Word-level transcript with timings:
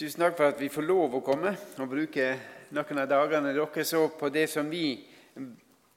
Tusen 0.00 0.22
takk 0.22 0.38
for 0.38 0.48
at 0.48 0.56
vi 0.56 0.70
får 0.72 0.84
lov 0.88 1.12
å 1.18 1.18
komme 1.20 1.50
og 1.52 1.88
bruke 1.90 2.26
noen 2.72 3.00
av 3.02 3.08
dagene 3.10 3.50
dere 3.52 3.82
så 3.84 4.06
på 4.16 4.30
det 4.32 4.46
som 4.48 4.70
vi 4.72 4.94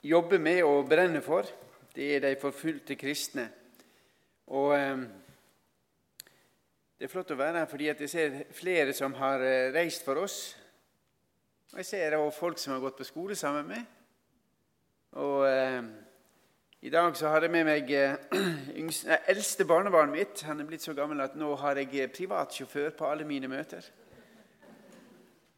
jobber 0.03 0.41
med 0.43 0.59
og 0.67 0.89
brenner 0.91 1.23
for. 1.23 1.47
Det 1.95 2.09
er 2.17 2.19
de 2.25 2.33
forfulgte 2.41 2.97
kristne. 2.99 3.45
Og 4.51 4.73
eh, 4.75 5.05
Det 6.99 7.07
er 7.07 7.13
flott 7.13 7.31
å 7.31 7.39
være 7.39 7.61
her 7.61 7.71
fordi 7.71 7.87
jeg 7.93 8.11
ser 8.11 8.35
flere 8.51 8.91
som 8.91 9.15
har 9.21 9.39
eh, 9.39 9.71
reist 9.71 10.03
for 10.03 10.19
oss. 10.19 10.57
Og 11.71 11.79
jeg 11.79 11.87
ser 11.93 12.17
også 12.17 12.39
folk 12.41 12.59
som 12.59 12.75
har 12.75 12.83
gått 12.83 12.99
på 12.99 13.07
skole 13.07 13.39
sammen 13.39 13.71
med. 13.71 13.87
Og 15.15 15.47
eh, 15.47 15.79
i 16.83 16.89
dag 16.89 17.17
så 17.17 17.27
har 17.27 17.41
jeg 17.41 17.51
med 17.51 17.63
meg 17.63 17.91
eh, 17.95 18.15
yngste, 18.81 19.07
nei, 19.07 19.17
eldste 19.31 19.63
barnebarnet 19.63 20.17
mitt. 20.17 20.41
Han 20.43 20.59
er 20.59 20.65
blitt 20.67 20.83
så 20.83 20.91
gammel 20.93 21.21
at 21.23 21.37
nå 21.39 21.53
har 21.61 21.77
jeg 21.79 21.93
eh, 21.95 22.09
privatsjåfør 22.11 22.89
på 22.97 23.07
alle 23.07 23.23
mine 23.23 23.47
møter. 23.47 23.85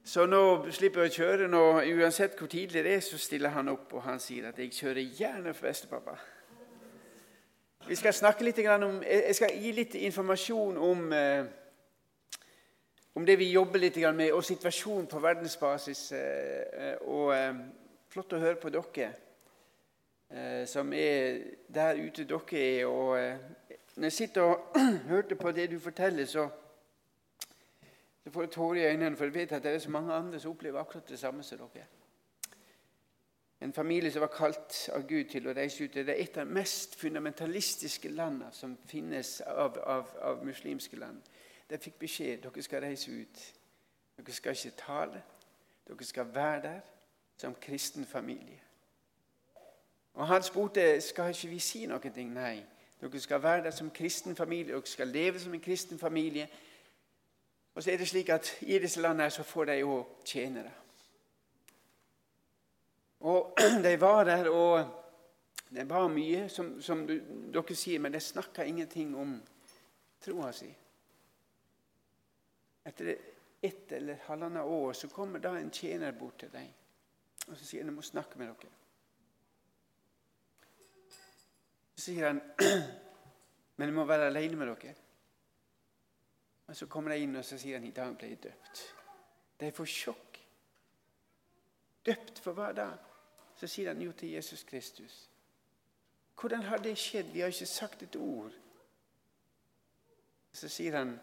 Så 0.05 0.27
nå 0.29 0.41
slipper 0.69 1.07
jeg 1.07 1.15
å 1.15 1.15
kjøre. 1.15 1.47
Nå, 1.49 1.61
uansett 1.97 2.37
hvor 2.37 2.51
tidlig 2.51 2.83
det 2.85 2.93
er, 2.93 3.01
så 3.01 3.17
stiller 3.17 3.55
han 3.55 3.73
opp, 3.73 3.95
og 3.97 4.05
han 4.05 4.21
sier 4.21 4.51
at 4.51 4.59
'jeg 4.61 4.69
kjører 4.77 5.17
gjerne 5.17 5.53
for 5.53 5.67
bestepappa'. 5.67 6.17
Vi 7.87 7.95
skal 7.95 8.13
snakke 8.13 8.45
litt 8.45 8.59
om, 8.69 9.01
Jeg 9.01 9.35
skal 9.35 9.57
gi 9.57 9.71
litt 9.71 9.95
informasjon 9.95 10.77
om, 10.77 11.13
eh, 11.13 11.45
om 13.15 13.25
det 13.25 13.39
vi 13.39 13.49
jobber 13.51 13.79
litt 13.79 13.97
med, 14.13 14.31
og 14.31 14.43
situasjonen 14.43 15.07
på 15.07 15.19
verdensbasis. 15.19 16.13
og 17.01 17.33
Flott 18.15 18.31
å 18.31 18.37
høre 18.39 18.55
på 18.55 18.69
dere 18.71 19.09
eh, 19.09 19.24
som 20.67 20.93
er 20.93 21.37
der 21.73 21.95
ute 22.07 22.23
dere 22.23 22.59
er. 22.79 22.85
Og 22.85 23.19
eh, 23.19 23.37
når 23.95 24.03
jeg 24.03 24.13
sitter 24.13 24.41
og 24.41 24.79
hørte 25.11 25.35
på 25.35 25.51
det 25.51 25.71
du 25.71 25.79
forteller, 25.79 26.25
så, 26.25 26.49
så 28.23 28.31
får 28.31 28.41
jeg 28.41 28.51
tårer 28.51 28.75
i 28.75 28.85
øynene, 28.85 29.15
for 29.17 29.25
jeg 29.25 29.33
vet 29.33 29.51
at 29.51 29.63
det 29.63 29.73
er 29.73 29.79
så 29.79 29.89
mange 29.89 30.13
andre 30.13 30.39
som 30.39 30.51
opplever 30.51 30.79
akkurat 30.79 31.09
det 31.09 31.19
samme 31.19 31.43
som 31.43 31.57
dere. 31.57 31.85
En 33.61 33.73
familie 33.73 34.11
som 34.11 34.21
var 34.21 34.27
kalt 34.27 34.89
av 34.93 35.07
Gud 35.07 35.29
til 35.31 35.47
å 35.47 35.53
reise 35.55 35.83
ut. 35.83 35.93
Det 35.93 36.09
er 36.09 36.19
et 36.23 36.37
av 36.37 36.45
de 36.45 36.53
mest 36.53 36.99
fundamentalistiske 36.99 38.09
landene 38.09 38.51
som 38.51 38.77
finnes 38.85 39.41
av, 39.41 39.79
av, 39.79 40.11
av 40.21 40.43
muslimske 40.45 40.99
land. 40.99 41.21
De 41.69 41.79
fikk 41.81 41.95
beskjed 41.99 42.43
dere 42.43 42.65
skal 42.65 42.83
reise 42.83 43.11
ut. 43.11 43.45
Dere 44.17 44.35
skal 44.35 44.57
ikke 44.57 44.77
tale. 44.77 45.23
Dere 45.87 46.05
skal 46.05 46.35
være 46.35 46.61
der 46.61 46.79
som 47.37 47.55
kristen 47.61 48.05
familie. 48.05 48.64
Og 50.15 50.27
Han 50.27 50.43
spurte 50.43 51.01
skal 51.01 51.29
ikke 51.29 51.47
vi 51.47 51.59
si 51.59 51.85
noe. 51.85 52.11
Nei. 52.15 52.63
Dere 53.01 53.19
skal 53.19 53.43
være 53.43 53.63
der 53.63 53.71
som 53.75 53.91
kristen 53.91 54.35
familie, 54.35 54.73
dere 54.73 54.87
skal 54.87 55.07
leve 55.07 55.39
som 55.39 55.53
en 55.53 55.61
kristen 55.61 55.99
familie. 55.99 56.47
Og 57.75 57.83
så 57.83 57.91
er 57.91 57.97
det 57.97 58.07
slik 58.07 58.29
at 58.29 58.57
I 58.61 58.79
disse 58.79 59.01
landene 59.01 59.29
så 59.29 59.43
får 59.43 59.65
de 59.65 59.81
òg 59.83 60.21
tjenere. 60.25 60.71
Og 63.19 63.57
De 63.83 64.01
var 64.01 64.23
der, 64.23 64.49
og 64.49 64.87
det 65.69 65.89
var 65.89 66.07
mye, 66.07 66.49
som, 66.49 66.81
som 66.81 67.03
dere 67.07 67.75
sier, 67.75 67.99
men 67.99 68.13
de 68.13 68.19
snakka 68.19 68.63
ingenting 68.63 69.15
om 69.17 69.35
troa 70.23 70.51
si. 70.55 70.71
Etter 72.85 73.15
ett 73.61 73.91
eller 73.91 74.23
halvannet 74.27 74.63
år 74.63 74.93
så 74.93 75.07
kommer 75.07 75.39
da 75.39 75.57
en 75.57 75.71
tjener 75.71 76.11
bort 76.11 76.39
til 76.39 76.51
dem 76.53 76.71
og 77.47 77.57
så 77.57 77.65
sier 77.65 77.85
de 77.85 77.93
må 77.93 78.01
snakke 78.01 78.39
med 78.39 78.47
dere'. 78.47 78.84
Sier 82.05 82.27
han, 82.29 82.41
'Men 83.75 83.89
jeg 83.89 83.95
må 83.95 84.05
være 84.05 84.27
alene 84.27 84.55
med 84.55 84.67
dere'. 84.67 84.95
Og 86.67 86.75
Så 86.75 86.87
kommer 86.87 87.11
de 87.11 87.19
inn, 87.19 87.35
og 87.35 87.45
så 87.45 87.57
sier 87.57 87.79
han, 87.79 87.87
'I 87.87 87.91
dag 87.91 88.17
ble 88.17 88.29
jeg 88.29 88.43
døpt'. 88.43 88.83
De 89.59 89.71
får 89.71 89.85
sjokk. 89.85 90.39
Døpt 92.05 92.39
for 92.39 92.53
hva 92.53 92.71
da? 92.73 92.89
Så 93.55 93.67
sier 93.67 93.93
han 93.93 94.01
jo 94.01 94.11
til 94.11 94.31
Jesus 94.31 94.63
Kristus. 94.63 95.29
Hvordan 96.39 96.61
har 96.61 96.77
det 96.77 96.97
skjedd? 96.97 97.31
Vi 97.33 97.39
har 97.39 97.47
ikke 97.47 97.65
sagt 97.65 98.03
et 98.03 98.15
ord. 98.15 98.51
Så 100.51 100.69
sier 100.69 100.97
han, 100.97 101.19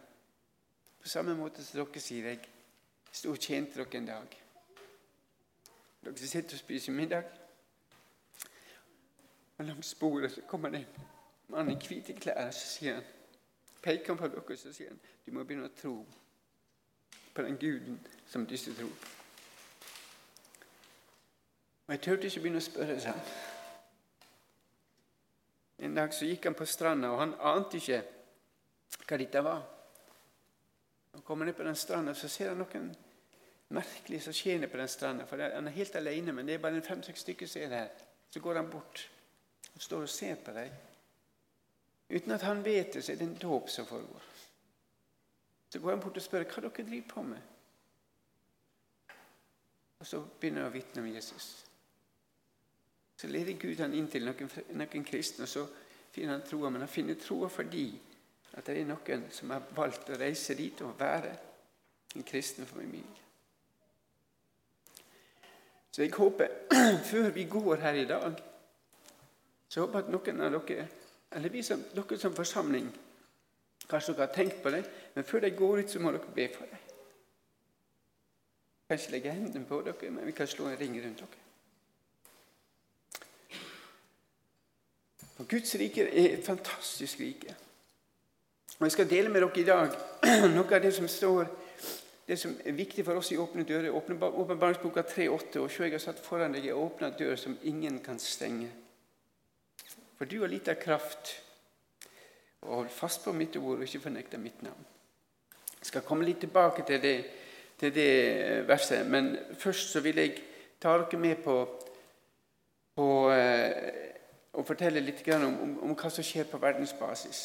på 1.01 1.09
samme 1.09 1.35
måte 1.37 1.65
som 1.65 1.81
dere 1.81 2.01
sier, 2.01 2.29
jeg 2.29 2.49
sto 3.13 3.31
og 3.31 3.39
tjente 3.39 3.79
dere 3.79 3.99
en 3.99 4.07
dag. 4.07 4.39
Dere 6.05 6.17
sitter 6.17 6.57
og 6.57 6.59
spiser 6.59 6.93
middag. 6.93 7.42
Og 9.63 9.69
langs 9.69 9.87
så 10.35 10.41
kommer 10.49 10.69
det 10.69 10.79
en 10.79 11.03
mann 11.49 11.71
i 11.71 11.75
hvite 11.75 12.13
klær 12.19 12.51
så 12.51 12.67
sier 12.67 12.95
han, 12.95 13.05
peker 13.83 14.09
han 14.09 14.19
på 14.19 14.29
dere 14.33 14.57
så 14.59 14.73
sier 14.75 14.89
han, 14.91 14.99
du 15.27 15.31
må 15.31 15.45
begynne 15.47 15.69
å 15.69 15.77
tro 15.79 15.93
på 17.35 17.45
den 17.47 17.61
guden 17.63 18.01
som 18.27 18.47
disse 18.47 18.75
tror 18.75 18.91
på. 18.91 19.13
Og 21.87 21.95
Jeg 21.95 22.03
turte 22.03 22.27
ikke 22.27 22.43
begynne 22.43 22.65
å 22.65 22.67
spørre 22.67 22.99
seg. 23.07 23.31
En 25.79 25.95
dag 25.95 26.11
så 26.11 26.27
gikk 26.27 26.51
han 26.51 26.59
på 26.59 26.67
stranda, 26.67 27.15
og 27.15 27.23
han 27.23 27.39
ante 27.55 27.79
ikke 27.79 28.03
hva 29.07 29.23
dette 29.23 29.47
var. 29.47 29.63
Han 31.15 31.23
kommer 31.23 31.47
ned 31.47 31.55
på 31.55 31.71
den 31.71 31.79
stranda, 31.79 32.19
så 32.19 32.27
ser 32.27 32.51
han 32.51 32.65
noen 32.65 32.91
merkelig 33.79 34.25
som 34.27 34.35
skjer 34.35 34.67
på 34.67 34.83
den 34.83 34.91
stranda. 34.91 35.31
For 35.31 35.39
han 35.39 35.71
er 35.71 35.81
helt 35.81 36.03
alene, 36.03 36.35
men 36.35 36.51
det 36.51 36.59
er 36.59 36.67
bare 36.67 36.83
fem-seks 36.83 37.29
stykker 37.29 37.47
som 37.47 37.63
er 37.63 37.77
der. 37.79 38.07
Så 38.27 38.43
går 38.43 38.59
han 38.59 38.71
bort 38.71 39.09
og 39.75 39.83
står 39.83 40.07
og 40.07 40.13
ser 40.13 40.41
på 40.45 40.55
deg. 40.57 40.73
Uten 42.13 42.35
at 42.35 42.45
han 42.45 42.65
vet 42.65 42.95
det, 42.95 43.05
så 43.05 43.13
er 43.13 43.21
det 43.21 43.29
en 43.29 43.41
dåp 43.41 43.71
som 43.71 43.87
foregår. 43.87 44.29
Så 45.73 45.81
går 45.81 45.91
han 45.91 46.01
bort 46.01 46.17
og 46.17 46.23
spør 46.23 46.45
hva 46.45 46.63
dere 46.67 46.85
driver 46.85 47.09
på 47.09 47.23
med. 47.25 47.49
Og 50.03 50.07
så 50.07 50.21
begynner 50.41 50.67
han 50.67 50.73
å 50.73 50.75
vitne 50.75 51.03
om 51.03 51.09
Jesus. 51.09 51.47
Så 53.17 53.31
leder 53.31 53.57
Gud 53.57 53.81
han 53.81 53.95
inn 53.95 54.11
til 54.11 54.27
noen, 54.27 54.51
noen 54.75 55.05
kristne, 55.07 55.47
og 55.47 55.49
så 55.49 55.63
finner 56.13 56.37
han 56.37 56.45
troa. 56.47 56.71
Men 56.71 56.85
han 56.85 56.91
finner 56.91 57.21
troa 57.21 57.49
fordi 57.49 57.87
at 58.53 58.67
det 58.67 58.81
er 58.81 58.89
noen 58.91 59.29
som 59.33 59.55
har 59.55 59.65
valgt 59.77 60.11
å 60.11 60.19
reise 60.21 60.57
dit 60.59 60.81
og 60.85 60.99
være 61.01 61.33
en 62.17 62.27
kristen 62.29 62.69
familie. 62.69 63.21
Så 65.93 66.03
jeg 66.03 66.13
håper, 66.17 66.51
før 67.11 67.31
vi 67.31 67.45
går 67.49 67.77
her 67.87 68.01
i 68.01 68.09
dag 68.09 68.43
så 69.73 69.81
jeg 69.81 69.87
håper 69.87 70.03
at 70.03 70.09
noen 70.13 70.41
av 70.45 70.53
dere, 70.53 70.83
eller 71.33 71.49
vi 71.49 71.63
som, 71.65 71.81
dere 71.97 72.19
som 72.21 72.35
forsamling 72.37 72.91
Kanskje 73.89 74.13
dere 74.13 74.27
har 74.27 74.35
tenkt 74.35 74.59
på 74.63 74.71
det, 74.71 74.83
men 75.15 75.25
før 75.25 75.41
de 75.43 75.49
går 75.57 75.79
ut, 75.81 75.91
så 75.91 76.01
må 76.01 76.13
dere 76.13 76.35
be 76.37 76.45
for 76.55 76.69
dem. 76.71 76.83
Kanskje 78.89 79.15
legge 79.15 79.33
hendene 79.33 79.67
på 79.67 79.81
dere, 79.83 80.11
men 80.13 80.29
vi 80.29 80.35
kan 80.37 80.47
slå 80.47 80.69
en 80.69 80.77
ring 80.79 80.95
rundt 81.03 81.25
dere. 81.25 81.41
For 85.33 85.49
Guds 85.51 85.75
rike 85.81 86.05
er 86.07 86.37
et 86.37 86.45
fantastisk 86.47 87.21
rike. 87.21 87.57
Og 88.79 88.87
Jeg 88.87 88.93
skal 88.93 89.11
dele 89.11 89.33
med 89.33 89.43
dere 89.43 89.61
i 89.61 89.67
dag 89.67 89.99
noe 90.55 90.69
av 90.69 90.85
det 90.85 90.93
som 90.95 91.09
står 91.09 91.49
det 92.29 92.39
som 92.39 92.55
er 92.65 92.77
viktig 92.79 93.05
for 93.05 93.19
oss 93.19 93.33
i 93.33 93.41
Åpne 93.41 93.65
dører. 93.65 93.91
Åpenbaringsboka 93.91 95.03
3,8. 95.03 95.59
Og 95.59 95.71
se, 95.71 95.83
jeg 95.83 95.97
har 95.97 96.07
satt 96.07 96.23
foran 96.23 96.55
deg 96.55 96.71
en 96.71 96.85
åpna 96.85 97.11
dør 97.19 97.37
som 97.37 97.59
ingen 97.67 97.99
kan 98.05 98.21
stenge. 98.21 98.71
For 100.19 100.29
du 100.31 100.41
har 100.41 100.53
litt 100.53 100.69
av 100.69 100.79
kraft. 100.81 101.35
Og 102.63 102.75
hold 102.77 102.93
fast 102.95 103.25
på 103.25 103.35
mitt 103.35 103.57
ord 103.59 103.81
og 103.81 103.87
ikke 103.87 104.05
fornekte 104.07 104.39
mitt 104.39 104.63
navn. 104.63 104.85
Jeg 105.81 105.91
skal 105.91 106.07
komme 106.07 106.27
litt 106.27 106.39
tilbake 106.45 106.85
til 106.87 107.03
det, 107.03 107.17
til 107.79 107.95
det 107.95 108.11
verset, 108.69 109.07
men 109.07 109.33
først 109.59 109.91
så 109.97 110.01
vil 110.05 110.21
jeg 110.23 110.37
ta 110.81 110.95
dere 111.01 111.19
med 111.19 111.43
på, 111.43 111.57
på 112.95 113.09
og 114.53 114.63
å 114.63 114.65
fortelle 114.69 115.01
litt 115.01 115.25
om, 115.33 115.45
om, 115.49 115.77
om, 115.89 115.95
hva 115.97 116.11
som 116.13 116.25
skjer 116.25 116.49
på 116.51 116.61
verdensbasis. 116.61 117.45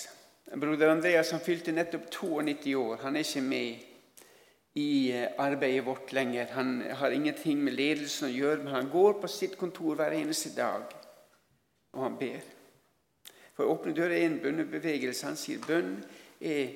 Broder 0.59 0.91
Andreas 0.91 1.31
han 1.31 1.44
fylte 1.44 1.73
nettopp 1.75 2.09
92 2.11 2.73
år. 2.79 2.99
Han 3.03 3.16
er 3.16 3.23
ikke 3.23 3.44
med 3.44 3.85
i 4.78 4.89
eh, 5.16 5.31
arbeidet 5.39 5.85
vårt 5.87 6.11
lenger. 6.16 6.52
Han 6.55 6.81
har 6.99 7.16
ingenting 7.16 7.63
med 7.63 7.78
ledelsen 7.79 8.28
å 8.28 8.34
gjøre, 8.34 8.61
men 8.63 8.75
han 8.75 8.91
går 8.91 9.17
på 9.22 9.31
sitt 9.31 9.58
kontor 9.59 9.97
hver 9.99 10.16
eneste 10.20 10.53
dag, 10.55 10.91
og 11.96 12.03
han 12.03 12.20
ber. 12.20 12.57
For 13.58 13.66
åpne 13.74 13.96
dører 13.98 14.20
er 14.20 14.28
en 14.28 14.40
bønnebevegelse. 14.44 15.26
Han 15.26 15.40
sier 15.40 15.62
bønn 15.66 15.96
er 16.46 16.76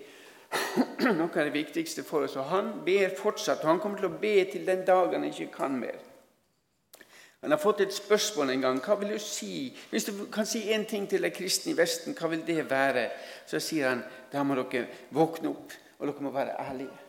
noe 1.19 1.29
av 1.29 1.45
det 1.45 1.53
viktigste 1.53 2.03
for 2.03 2.25
oss. 2.25 2.39
Og 2.41 2.49
Han 2.49 2.79
ber 2.85 3.13
fortsatt, 3.17 3.61
og 3.61 3.69
han 3.69 3.81
kommer 3.83 4.01
til 4.01 4.09
å 4.09 4.21
be 4.21 4.33
til 4.49 4.65
den 4.65 4.81
dagen 4.87 5.21
han 5.21 5.29
ikke 5.29 5.53
kan 5.53 5.77
mer. 5.77 5.99
Han 7.41 7.53
har 7.53 7.61
fått 7.61 7.81
et 7.81 7.93
spørsmål 7.93 8.51
en 8.53 8.65
gang. 8.65 8.79
Hva 8.85 8.95
vil 9.01 9.13
du 9.15 9.21
si? 9.21 9.71
Hvis 9.89 10.09
du 10.09 10.25
kan 10.33 10.45
si 10.45 10.61
én 10.73 10.85
ting 10.89 11.07
til 11.09 11.23
de 11.25 11.31
kristne 11.33 11.73
i 11.73 11.77
Vesten, 11.77 12.17
hva 12.17 12.29
vil 12.29 12.43
det 12.45 12.67
være? 12.69 13.07
Så 13.49 13.61
sier 13.61 13.89
han 13.89 14.03
da 14.33 14.43
må 14.45 14.57
dere 14.59 14.85
våkne 15.13 15.49
opp, 15.49 15.73
og 15.99 16.07
dere 16.07 16.25
må 16.25 16.33
være 16.33 16.57
ærlige. 16.61 16.99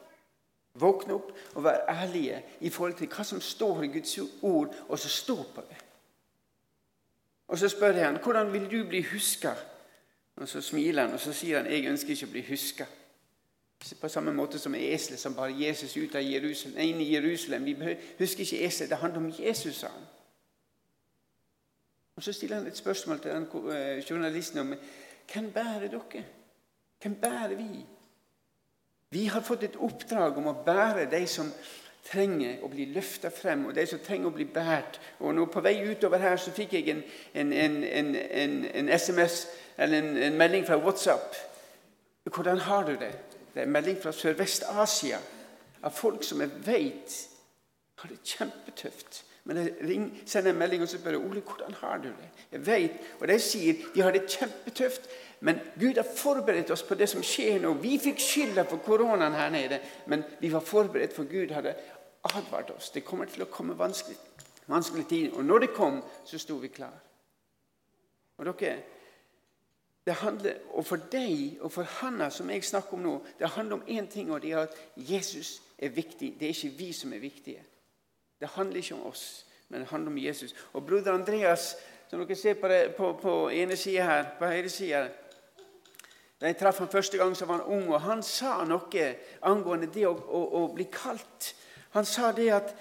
Våkne 0.81 1.19
opp 1.19 1.33
og 1.55 1.65
være 1.67 1.97
ærlige 2.01 2.39
i 2.65 2.71
forhold 2.73 2.97
til 2.97 3.11
hva 3.13 3.27
som 3.29 3.41
står 3.45 3.85
i 3.85 3.91
Guds 3.93 4.19
ord, 4.41 4.73
og 4.89 4.99
så 4.99 5.09
stå 5.13 5.37
på 5.55 5.65
det. 5.69 5.82
Og 7.49 7.59
Så 7.59 7.69
spør 7.69 7.93
jeg 7.93 8.07
han, 8.07 8.19
hvordan 8.23 8.53
vil 8.53 8.71
du 8.71 8.89
bli 8.89 9.03
huska. 9.13 9.55
Og 10.37 10.49
Så 10.49 10.61
smiler 10.61 11.03
han 11.03 11.13
og 11.13 11.21
så 11.21 11.33
sier 11.33 11.63
han, 11.63 11.73
jeg 11.73 11.87
ønsker 11.91 12.11
ikke 12.11 12.27
å 12.27 12.33
bli 12.33 12.45
huska. 12.49 12.87
På 14.01 14.09
samme 14.09 14.33
måte 14.33 14.59
som 14.59 14.75
eselet 14.75 15.21
som 15.21 15.35
bare 15.35 15.59
Jesus 15.59 15.97
ut 15.97 16.15
av 16.15 16.23
Jerusalem, 16.23 16.79
inn 16.79 17.01
i 17.01 17.15
Jerusalem. 17.15 17.65
Vi 17.65 17.97
husker 18.19 18.45
ikke 18.45 18.65
eselet. 18.67 18.91
Det 18.91 18.99
handler 18.99 19.21
om 19.21 19.33
Jesus, 19.39 19.77
sa 19.77 19.89
han. 19.89 20.07
Og 22.17 22.23
Så 22.23 22.33
stiller 22.33 22.57
han 22.57 22.67
et 22.67 22.77
spørsmål 22.77 23.21
til 23.21 23.31
den 23.31 23.47
eh, 23.73 24.11
journalisten 24.11 24.59
om 24.59 24.75
hvem 25.33 25.51
bærer 25.53 25.89
dere? 25.89 26.25
Hvem 27.03 27.15
bærer 27.15 27.55
vi? 27.55 27.87
Vi 29.11 29.25
har 29.27 29.41
fått 29.41 29.63
et 29.63 29.77
oppdrag 29.77 30.39
om 30.39 30.47
å 30.47 30.61
bære 30.65 31.11
de 31.11 31.27
som 31.27 31.51
trenger 32.03 32.63
å 32.65 32.69
bli 32.71 32.89
løfta 32.95 33.31
frem, 33.31 33.67
og 33.67 33.75
de 33.77 33.85
som 33.87 34.01
trenger 34.03 34.31
å 34.31 34.35
bli 34.35 34.47
båret. 34.51 34.99
Og 35.21 35.35
nå 35.35 35.47
På 35.47 35.63
vei 35.63 35.77
utover 35.87 36.19
her 36.19 36.37
så 36.37 36.53
fikk 36.55 36.75
jeg 36.79 36.89
en, 36.91 37.03
en, 37.35 37.53
en, 37.85 38.15
en 38.75 38.89
SMS 38.89 39.47
eller 39.79 40.03
en, 40.27 40.37
melding 40.37 40.67
fra 40.67 40.77
WhatsApp. 40.77 41.37
Hvordan 42.25 42.59
har 42.59 42.85
du 42.85 42.97
det? 42.97 43.13
Det 43.55 43.63
er 43.63 43.67
en 43.67 43.73
melding 43.73 43.99
fra 44.03 44.13
Sørvest-Asia 44.13 45.19
av 45.83 45.93
folk 45.95 46.25
som 46.25 46.41
jeg 46.41 46.51
vet 46.67 47.19
har 48.03 48.11
det 48.11 48.23
kjempetøft. 48.25 49.25
Men 49.45 49.59
jeg 49.59 49.73
ring, 49.83 50.05
sender 50.27 50.53
en 50.53 50.59
melding 50.59 50.85
og 50.85 50.89
så 50.89 51.01
spør 51.01 51.17
jeg, 51.17 51.25
Ole, 51.27 51.43
hvordan 51.43 51.75
har 51.81 51.99
du 51.99 52.09
det. 52.09 52.29
Jeg 52.53 52.67
vet, 52.67 52.99
Og 53.21 53.29
de 53.29 53.39
sier 53.43 53.87
de 53.95 54.03
har 54.03 54.15
det 54.15 54.29
kjempetøft, 54.31 55.09
men 55.43 55.59
Gud 55.81 55.97
har 55.97 56.07
forberedt 56.17 56.71
oss 56.71 56.85
på 56.87 56.95
det 56.95 57.09
som 57.11 57.23
skjer 57.27 57.59
nå. 57.63 57.73
Vi 57.83 57.97
fikk 57.99 58.21
skylda 58.23 58.63
for 58.71 58.79
koronaen 58.85 59.35
her 59.35 59.51
nede, 59.51 59.81
men 60.07 60.23
vi 60.39 60.53
var 60.53 60.63
forberedt, 60.63 61.15
for 61.17 61.27
Gud 61.27 61.51
hadde 61.51 61.75
advart 62.31 62.71
oss. 62.71 62.93
Det 62.95 63.03
kommer 63.03 63.27
til 63.27 63.43
å 63.43 63.49
komme 63.51 63.75
vanskelig, 63.75 64.15
vanskelig 64.71 65.07
tid. 65.11 65.33
Og 65.35 65.43
når 65.45 65.65
det 65.65 65.73
kom, 65.75 65.99
så 66.25 66.39
sto 66.39 66.61
vi 66.63 66.71
klar. 66.71 66.95
Og 68.39 68.47
dere, 68.47 68.77
det 70.07 70.15
handler, 70.21 70.61
Og 70.75 70.87
for 70.87 71.03
deg 71.11 71.59
og 71.61 71.73
for 71.73 71.91
Hanna, 71.99 72.31
som 72.31 72.51
jeg 72.51 72.65
snakker 72.65 72.95
om 72.95 73.03
nå, 73.03 73.15
det 73.39 73.51
handler 73.51 73.81
om 73.81 73.89
én 73.89 74.07
ting, 74.07 74.31
og 74.31 74.43
det 74.43 74.53
er 74.53 74.59
at 74.59 74.77
Jesus 74.97 75.63
er 75.79 75.89
viktig. 75.89 76.37
Det 76.39 76.47
er 76.47 76.55
ikke 76.55 76.79
vi 76.79 76.93
som 76.93 77.13
er 77.13 77.19
viktige. 77.19 77.65
Det 78.41 78.49
handler 78.49 78.77
ikke 78.77 78.95
om 78.95 79.07
oss, 79.07 79.47
men 79.69 79.81
det 79.81 79.89
handler 79.89 80.11
om 80.11 80.19
Jesus. 80.19 80.55
Og 80.73 80.87
broder 80.87 81.13
Andreas, 81.13 81.77
som 82.11 82.23
dere 82.23 82.37
ser 82.37 82.55
på, 82.55 82.69
det, 82.69 82.95
på, 82.95 83.13
på 83.23 83.51
ene 83.51 83.77
sida 83.77 84.05
her, 84.05 84.25
på 84.39 84.47
høyre 84.47 84.69
side 84.69 85.09
Da 86.43 86.51
jeg 86.51 86.57
traff 86.59 86.79
ham 86.79 86.89
første 86.91 87.19
gang, 87.19 87.37
så 87.37 87.47
var 87.47 87.61
han 87.61 87.65
ung, 87.71 87.93
og 87.95 88.01
han 88.03 88.23
sa 88.23 88.65
noe 88.67 89.03
angående 89.47 89.87
det 89.95 90.09
å, 90.09 90.11
å, 90.11 90.41
å 90.59 90.63
bli 90.75 90.89
kalt. 90.91 91.53
Han 91.95 92.05
sa 92.05 92.33
det 92.35 92.49
at 92.51 92.73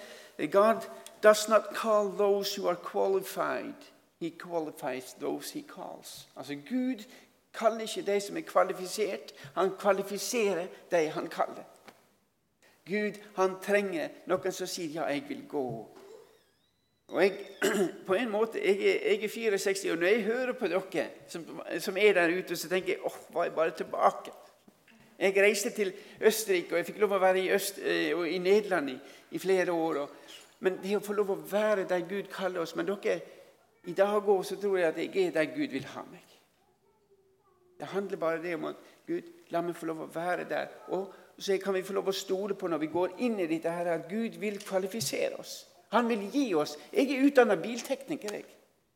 God 0.50 0.88
does 1.22 1.46
not 1.50 1.70
call 1.76 2.10
those 2.18 2.56
who 2.58 2.66
are 2.68 2.76
qualified. 2.76 3.76
He 4.20 4.32
qualifies 4.32 5.14
those 5.14 5.54
he 5.54 5.62
calls. 5.62 6.28
Altså 6.36 6.56
Gud 6.56 7.06
kaller 7.54 7.86
ikke 7.86 8.02
de 8.02 8.20
som 8.20 8.38
er 8.38 8.48
kvalifisert. 8.50 9.34
Han 9.54 9.76
kvalifiserer 9.78 10.68
de 10.92 11.10
han 11.10 11.30
kaller. 11.30 11.70
Gud 12.86 13.22
han 13.36 13.60
trenger 13.62 14.10
noen 14.26 14.52
som 14.52 14.68
sier 14.68 14.90
'ja, 14.90 15.06
jeg 15.06 15.30
vil 15.30 15.46
gå'. 15.50 16.01
Og 17.12 17.24
jeg, 17.24 17.40
på 18.08 18.14
en 18.14 18.30
måte, 18.32 18.60
jeg 18.64 18.80
jeg 18.80 19.24
er 19.24 19.28
64, 19.28 19.86
og 19.92 19.98
når 19.98 20.08
jeg 20.08 20.24
hører 20.24 20.54
på 20.54 20.68
dere 20.68 21.08
som, 21.28 21.62
som 21.80 21.98
er 21.98 22.14
der 22.14 22.38
ute, 22.38 22.56
så 22.56 22.70
tenker 22.70 22.94
jeg 22.94 23.04
åh, 23.04 23.12
oh, 23.12 23.36
var 23.36 23.44
jeg 23.44 23.54
bare 23.54 23.72
tilbake. 23.78 24.32
Jeg 25.20 25.36
reiste 25.38 25.70
til 25.70 25.94
Østerrike, 26.22 26.72
og 26.72 26.78
jeg 26.78 26.86
fikk 26.86 27.02
lov 27.04 27.12
å 27.14 27.20
være 27.22 27.44
i, 27.44 27.50
Øst, 27.54 27.78
og 28.16 28.24
i 28.30 28.38
Nederland 28.42 28.90
i, 28.90 28.96
i, 29.32 29.40
flere 29.40 29.72
år. 29.72 30.00
Og, 30.02 30.10
men 30.60 30.80
det 30.82 30.96
å 30.98 31.04
få 31.04 31.14
lov 31.14 31.36
å 31.36 31.42
være 31.52 31.86
der 31.90 32.08
Gud 32.10 32.32
kaller 32.34 32.64
oss 32.64 32.76
Men 32.76 32.88
dere, 32.90 33.20
i 33.86 33.94
dag 33.98 34.30
òg 34.30 34.46
så 34.46 34.58
tror 34.62 34.78
jeg 34.80 34.88
at 34.88 34.98
jeg 34.98 35.28
er 35.28 35.36
der 35.36 35.54
Gud 35.54 35.76
vil 35.76 35.86
ha 35.94 36.04
meg. 36.10 36.26
Det 37.80 37.90
handler 37.92 38.18
bare 38.18 38.42
det 38.42 38.56
om 38.56 38.66
at 38.70 38.82
Gud, 39.08 39.30
la 39.50 39.62
meg 39.62 39.76
få 39.76 39.90
lov 39.90 40.06
å 40.06 40.10
være 40.14 40.48
der. 40.50 40.74
Og 40.96 41.12
så 41.38 41.58
kan 41.62 41.74
vi 41.74 41.84
få 41.84 41.94
lov 41.98 42.10
å 42.10 42.16
stole 42.16 42.56
på 42.56 42.70
når 42.70 42.82
vi 42.82 42.90
går 42.94 43.16
inn 43.26 43.40
i 43.42 43.50
dette 43.50 43.74
her, 43.74 43.90
at 43.94 44.10
Gud 44.10 44.38
vil 44.42 44.60
kvalifisere 44.62 45.40
oss. 45.42 45.68
Han 45.92 46.10
vil 46.10 46.30
gi 46.32 46.54
oss. 46.56 46.78
Jeg 46.94 47.12
er 47.12 47.26
utdanna 47.26 47.56
biltekniker. 47.56 48.34
jeg. 48.34 48.46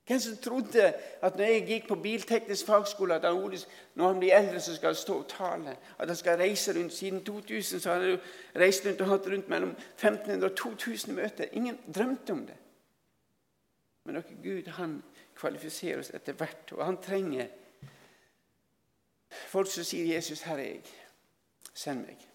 Hvem 0.07 0.19
som 0.19 0.37
trodde 0.37 0.93
at 1.21 1.35
når 1.35 1.45
jeg 1.45 1.65
gikk 1.67 1.87
på 1.87 1.95
bilteknisk 1.95 2.65
fagskole, 2.65 3.15
at 3.15 3.23
han, 3.25 3.57
når 3.95 4.07
han 4.07 4.19
blir 4.19 4.33
eldre, 4.33 4.59
så 4.59 4.75
skal 4.75 4.87
han 4.87 4.95
stå 4.95 5.17
og 5.17 5.27
tale? 5.27 5.77
At 5.99 6.07
han 6.07 6.15
skal 6.15 6.37
reise 6.37 6.79
rundt. 6.79 6.93
Siden 6.93 7.23
2000 7.23 7.79
så 7.79 7.93
har 7.93 7.99
han 7.99 8.17
reist 8.55 8.85
rundt 8.85 9.01
og 9.01 9.07
hatt 9.07 9.27
rundt 9.27 9.49
mellom 9.49 9.69
1500 9.69 10.51
og 10.51 10.57
2000 10.57 11.15
møter. 11.15 11.45
Ingen 11.51 11.79
drømte 11.95 12.31
om 12.31 12.45
det. 12.45 12.55
Men 14.05 14.15
dere, 14.15 14.37
Gud 14.43 14.67
han 14.67 15.03
kvalifiserer 15.35 15.99
oss 15.99 16.11
etter 16.13 16.33
hvert, 16.33 16.71
og 16.71 16.85
han 16.85 16.97
trenger 17.01 17.47
folk 19.29 19.71
som 19.71 19.83
sier 19.83 20.05
'Jesus, 20.05 20.41
her 20.41 20.57
er 20.57 20.63
jeg'. 20.63 20.93
Send 21.73 21.99
meg. 21.99 22.34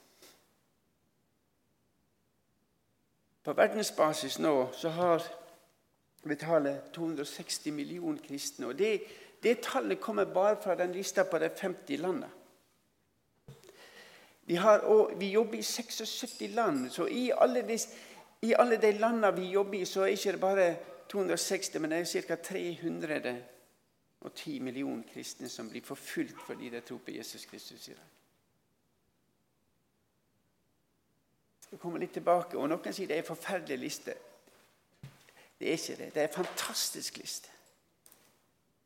På 3.44 3.52
verdensbasis 3.52 4.38
nå 4.38 4.68
så 4.76 4.88
har 4.88 5.22
vi 6.22 6.36
tallet 6.36 6.92
260 6.92 7.72
millioner 7.72 8.18
kristne. 8.26 8.66
og 8.66 8.78
det, 8.78 9.02
det, 9.42 9.62
tallet 9.62 10.00
kommer 10.00 10.24
bare 10.24 10.62
fra 10.62 10.74
den 10.74 10.92
lista 10.92 11.22
på 11.22 11.38
de 11.38 11.50
50 11.56 11.96
landene. 11.96 12.30
Vi, 14.42 14.54
har, 14.54 15.14
vi, 15.18 15.30
jobber 15.30 15.58
i 15.58 15.62
76 15.62 16.40
land, 16.40 16.90
så 16.90 17.06
i 17.06 17.32
alle, 17.36 17.68
de, 17.68 17.78
i 18.42 18.54
alle 18.58 18.76
de 18.76 18.92
landene 18.92 19.36
vi 19.36 19.50
jobber 19.50 19.78
i, 19.78 19.84
så 19.84 20.00
er 20.00 20.04
det 20.04 20.26
ikke 20.26 20.38
bare 20.38 20.76
260, 21.08 21.80
men 21.80 21.90
det 21.90 21.98
er 21.98 22.22
ca. 22.22 22.34
310 22.34 24.60
millioner 24.60 25.02
kristne 25.14 25.48
som 25.48 25.70
blir 25.70 25.82
forfulgt 25.84 26.36
fordi 26.46 26.68
de 26.68 26.80
tror 26.80 26.98
på 26.98 27.10
Jesus 27.10 27.46
Kristus 27.46 27.88
i 27.88 27.92
dag. 27.92 28.19
Skal 31.70 31.78
komme 31.78 32.00
litt 32.02 32.16
tilbake. 32.18 32.58
Og 32.58 32.66
Noen 32.66 32.94
sier 32.94 33.06
det 33.06 33.20
er 33.20 33.22
en 33.22 33.30
forferdelig 33.30 33.78
liste. 33.78 34.14
Det 35.60 35.68
er 35.68 35.76
ikke 35.76 35.96
det. 36.00 36.08
Det 36.14 36.22
er 36.22 36.26
en 36.26 36.38
fantastisk 36.40 37.20
liste. 37.20 37.48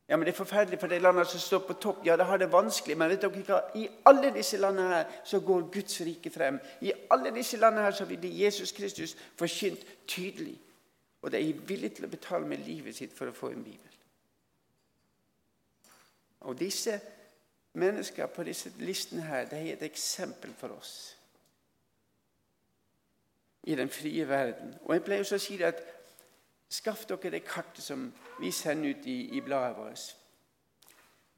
Ja, 0.08 0.16
men 0.16 0.26
Det 0.26 0.34
er 0.34 0.36
forferdelig 0.36 0.80
for 0.80 0.86
de 0.92 0.98
landene 0.98 1.24
som 1.24 1.40
står 1.40 1.58
på 1.64 1.72
topp. 1.80 2.02
Ja, 2.06 2.16
de 2.16 2.24
har 2.28 2.36
det 2.36 2.52
vanskelig. 2.52 2.98
Men 2.98 3.08
vet 3.08 3.22
dere 3.22 3.44
hva? 3.48 3.60
i 3.74 3.88
alle 4.04 4.34
disse 4.34 4.60
landene 4.60 4.88
her 4.88 5.06
så 5.24 5.40
går 5.40 5.70
Guds 5.72 6.00
rike 6.00 6.30
frem. 6.30 6.60
I 6.80 6.92
alle 7.10 7.32
disse 7.34 7.56
landene 7.56 7.86
her 7.86 7.96
så 7.96 8.06
blir 8.06 8.44
Jesus 8.44 8.72
Kristus 8.72 9.16
forkynt 9.38 9.86
tydelig. 10.06 10.60
Og 11.22 11.32
de 11.32 11.40
er 11.40 11.66
villige 11.66 11.94
til 11.96 12.04
å 12.04 12.12
betale 12.12 12.46
med 12.46 12.66
livet 12.68 12.96
sitt 12.96 13.16
for 13.16 13.32
å 13.32 13.32
få 13.32 13.48
en 13.48 13.64
bibel. 13.64 13.96
Og 16.40 16.58
disse 16.60 17.00
menneskene 17.72 18.28
på 18.28 18.44
disse 18.44 18.72
listene 18.78 19.22
her, 19.22 19.48
de 19.48 19.56
er 19.56 19.72
et 19.72 19.88
eksempel 19.88 20.52
for 20.52 20.76
oss 20.76 21.13
i 23.66 23.74
den 23.74 23.88
frie 23.90 24.28
verden. 24.28 24.74
Og 24.84 24.94
Jeg 24.94 25.04
pleier 25.04 25.24
også 25.24 25.38
å 25.38 25.42
si 25.42 25.56
det 25.56 25.70
at 25.72 25.82
skaff 26.68 27.06
dere 27.08 27.30
det 27.32 27.44
kartet 27.46 27.84
som 27.84 28.06
vi 28.40 28.50
sender 28.52 28.94
ut 28.94 29.06
i, 29.06 29.18
i 29.36 29.40
bladet 29.40 29.76
vårt. 29.76 30.16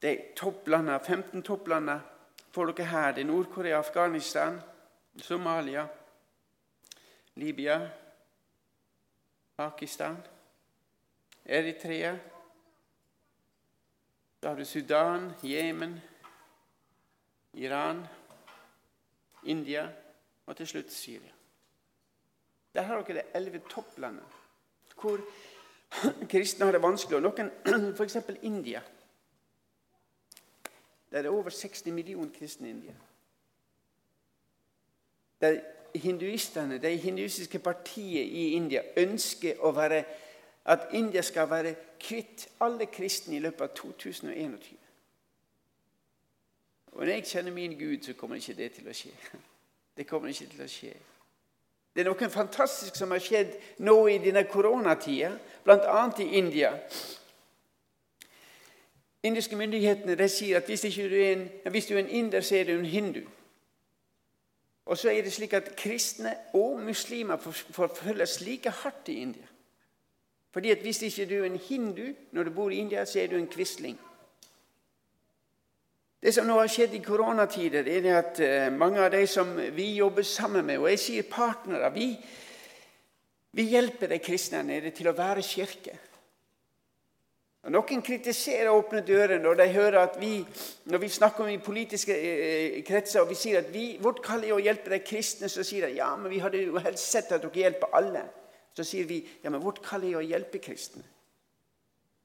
De 0.03 0.13
topplanda, 0.37 0.99
15 0.99 1.43
topplander 1.43 2.01
får 2.53 2.73
dere 2.73 2.89
her. 2.91 3.13
Det 3.13 3.23
er 3.23 3.31
Nord-Korea, 3.31 3.79
Afghanistan, 3.79 4.61
Somalia, 5.17 5.87
Libya, 7.37 7.79
Pakistan, 9.57 10.17
Eritrea. 11.45 12.17
Da 14.43 14.49
har 14.49 14.57
du 14.57 14.65
Sudan, 14.65 15.33
Jemen, 15.43 16.01
Iran, 17.55 18.07
India 19.45 19.89
og 20.47 20.57
til 20.57 20.67
slutt 20.67 20.93
Syria. 20.93 21.36
Der 22.77 22.85
har 22.85 23.03
dere 23.03 23.23
det 23.23 23.31
elleve 23.35 23.63
topplandet 23.71 24.35
hvor 25.01 25.21
kristne 26.33 26.65
har 26.65 26.73
det 26.73 26.83
vanskelig. 26.83 27.17
Og 27.17 27.23
noen, 27.23 27.51
f.eks. 27.97 28.17
India. 28.43 28.81
Der 31.11 31.19
er 31.19 31.23
det 31.23 31.31
over 31.31 31.51
60 31.51 31.87
millioner 31.87 32.31
kristne 32.39 32.69
i 32.69 32.71
India. 32.71 32.95
Der 35.41 35.61
hinduistene, 35.95 36.79
Det 36.79 36.99
hinduistiske 36.99 37.59
partiet 37.59 38.27
i 38.27 38.51
India 38.51 38.83
ønsker 38.97 39.73
være, 39.73 40.05
at 40.65 40.81
India 40.93 41.23
skal 41.23 41.51
være 41.51 41.75
kvitt 42.01 42.49
alle 42.61 42.87
kristne 42.87 43.37
i 43.37 43.39
løpet 43.39 43.61
av 43.61 43.69
2021. 43.77 44.77
Og 46.87 47.05
når 47.05 47.13
jeg 47.13 47.25
kjenner 47.25 47.53
min 47.53 47.79
Gud, 47.79 48.03
så 48.03 48.13
kommer 48.13 48.37
ikke 48.37 48.55
det 48.55 48.73
til 48.73 48.89
å 48.89 48.93
skje. 48.93 49.13
Det 49.97 50.07
kommer 50.07 50.29
ikke 50.29 50.47
til 50.47 50.65
å 50.65 50.69
skje. 50.69 50.93
Det 51.97 52.03
er 52.05 52.11
noe 52.11 52.29
fantastisk 52.29 52.99
som 52.99 53.15
har 53.15 53.23
skjedd 53.25 53.55
nå 53.81 53.95
i 54.13 54.19
denne 54.21 54.43
koronatida, 54.45 55.31
bl.a. 55.65 56.03
i 56.21 56.27
India. 56.37 56.75
Indiske 59.25 59.57
myndighetene 59.57 60.29
sier 60.29 60.61
at 60.61 60.69
hvis, 60.69 60.85
du 60.93 61.17
er 61.17 61.33
en, 61.33 61.47
hvis 61.73 61.89
du 61.89 61.95
er 61.95 62.03
en 62.03 62.13
inder, 62.21 62.45
så 62.45 62.59
er 62.59 62.69
du 62.69 62.75
en 62.77 62.85
hindu. 62.85 63.23
Og 64.87 64.99
så 64.99 65.09
er 65.11 65.25
det 65.25 65.33
slik 65.33 65.57
at 65.57 65.73
kristne 65.77 66.35
og 66.55 66.83
muslimer 66.85 67.41
forfølges 67.41 68.41
like 68.45 68.71
hardt 68.71 69.09
i 69.09 69.23
India. 69.23 69.49
Fordi 70.53 70.71
at 70.71 70.79
Hvis 70.79 71.03
ikke 71.03 71.27
du 71.27 71.43
er 71.43 71.47
en 71.47 71.57
hindu 71.57 72.13
når 72.33 72.43
du 72.43 72.51
bor 72.51 72.71
i 72.71 72.77
India, 72.77 73.05
så 73.05 73.21
er 73.21 73.27
du 73.27 73.37
en 73.37 73.49
quisling. 73.49 73.99
Det 76.21 76.33
som 76.33 76.47
nå 76.49 76.57
har 76.59 76.71
skjedd 76.73 76.97
i 76.97 77.03
koronatider, 77.05 77.87
er 77.87 78.09
at 78.17 78.41
eh, 78.41 78.71
mange 78.73 79.03
av 79.05 79.13
de 79.13 79.23
som 79.29 79.53
vi 79.77 79.93
jobber 79.99 80.25
sammen 80.27 80.65
med, 80.67 80.81
og 80.81 80.89
jeg 80.95 81.03
sier 81.03 81.29
partnere, 81.31 81.93
vi, 81.95 82.09
vi 83.53 83.69
hjelper 83.75 84.11
de 84.11 84.19
kristne 84.25 84.63
nede 84.65 84.95
til 84.97 85.11
å 85.11 85.17
være 85.17 85.45
kirke. 85.45 85.99
Og 87.67 87.73
Noen 87.75 88.03
kritiserer 88.07 88.71
åpne 88.71 89.01
dører 89.03 89.41
når 89.43 89.57
de 89.59 89.65
hører 89.75 89.97
at 90.05 90.21
vi 90.21 90.37
når 90.87 91.01
vi 91.03 91.09
snakker 91.11 91.43
om 91.43 91.51
i 91.51 91.59
politiske 91.59 92.15
eh, 92.15 92.77
kretser 92.87 93.25
og 93.25 93.33
vi 93.33 93.39
sier 93.39 93.59
at 93.59 93.73
vi, 93.75 93.97
vårt 93.99 94.23
kall 94.23 94.47
er 94.47 94.55
å 94.55 94.63
hjelpe 94.63 94.93
de 94.93 95.01
kristne, 95.03 95.51
så 95.51 95.67
sier 95.67 95.89
de 95.89 95.99
ja, 95.99 96.13
men 96.15 96.31
vi 96.31 96.39
hadde 96.45 96.63
jo 96.63 96.79
helst 96.79 97.11
sett 97.11 97.35
at 97.35 97.43
dere 97.43 97.65
hjelper 97.65 97.97
alle. 97.99 98.23
Så 98.77 98.87
sier 98.87 99.09
vi 99.11 99.19
ja, 99.43 99.51
men 99.51 99.65
vårt 99.65 99.83
kall 99.83 100.07
er 100.07 100.21
å 100.21 100.25
hjelpe 100.25 100.63
kristne. 100.63 101.03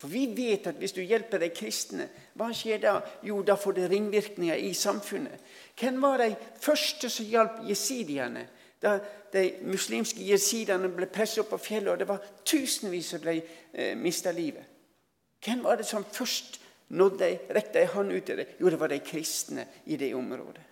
For 0.02 0.10
vi 0.10 0.24
vet 0.34 0.66
at 0.66 0.80
hvis 0.82 0.96
du 0.98 1.04
hjelper 1.06 1.38
de 1.44 1.52
kristne, 1.54 2.08
hva 2.34 2.48
skjer 2.58 2.80
da? 2.82 2.96
Jo, 3.22 3.44
da 3.46 3.54
får 3.54 3.76
det 3.78 3.90
ringvirkninger 3.92 4.64
i 4.66 4.72
samfunnet. 4.74 5.44
Hvem 5.78 6.00
var 6.02 6.24
de 6.24 6.32
første 6.58 7.10
som 7.14 7.28
hjalp 7.30 7.60
jesidiene? 7.68 8.48
Da 8.82 8.96
de 9.30 9.44
muslimske 9.70 10.26
jesidiene 10.26 10.90
ble 10.90 11.06
presset 11.06 11.44
opp 11.44 11.52
på 11.54 11.60
fjellet, 11.68 11.92
og 11.94 12.02
det 12.02 12.08
var 12.10 12.26
tusenvis 12.42 13.12
som 13.14 13.22
ble 13.22 13.36
eh, 13.38 13.94
mista 13.94 14.34
livet. 14.34 14.66
Hvem 15.46 15.62
var 15.68 15.78
det 15.78 15.86
som 15.86 16.06
først 16.06 16.58
nådde, 16.98 17.30
rekte 17.54 17.84
ei 17.84 17.94
hånd 17.94 18.10
ut 18.16 18.26
til 18.26 18.42
dem? 18.42 18.58
Jo, 18.58 18.74
det 18.74 18.82
var 18.82 18.90
de 18.90 19.00
kristne 19.06 19.68
i 19.86 20.02
det 20.02 20.16
området. 20.18 20.66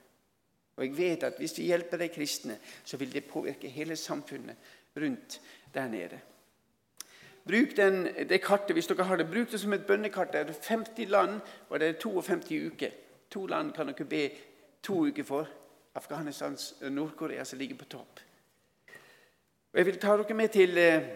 Og 0.80 0.88
jeg 0.88 0.98
vet 0.98 1.28
at 1.28 1.38
Hvis 1.38 1.58
vi 1.60 1.70
hjelper 1.70 2.02
de 2.02 2.10
kristne, 2.10 2.58
så 2.86 2.98
vil 2.98 3.14
det 3.14 3.30
påvirke 3.30 3.70
hele 3.70 3.96
samfunnet 3.96 4.58
rundt 4.98 5.42
der 5.74 5.88
nede. 5.88 6.20
Bruk 7.50 7.78
den, 7.78 8.04
det 8.30 8.42
kartet 8.46 8.76
hvis 8.78 8.88
dere 8.88 9.08
har 9.10 9.18
det, 9.18 9.26
bruk 9.32 9.50
det 9.52 9.60
som 9.60 9.74
et 9.74 9.86
bønnekart. 9.86 10.34
Det 10.34 10.42
er 10.42 10.60
50 10.62 11.10
land, 11.10 11.40
og 11.70 11.80
det 11.80 11.88
er 11.88 12.02
52 12.02 12.60
uker. 12.74 12.92
To 13.34 13.46
land 13.50 13.72
kan 13.74 13.90
dere 13.90 14.06
be 14.06 14.30
to 14.84 15.00
uker 15.08 15.24
for. 15.24 15.48
Afghanistan 15.96 16.58
og 16.82 16.92
Nord-Korea 16.92 17.44
som 17.44 17.60
ligger 17.60 17.76
på 17.76 17.86
topp. 17.86 18.20
Og 19.74 19.78
Jeg 19.78 19.86
vil 19.86 19.98
ta 20.00 20.18
dere 20.18 20.34
med 20.34 20.50
til 20.54 20.78
eh, 20.78 21.10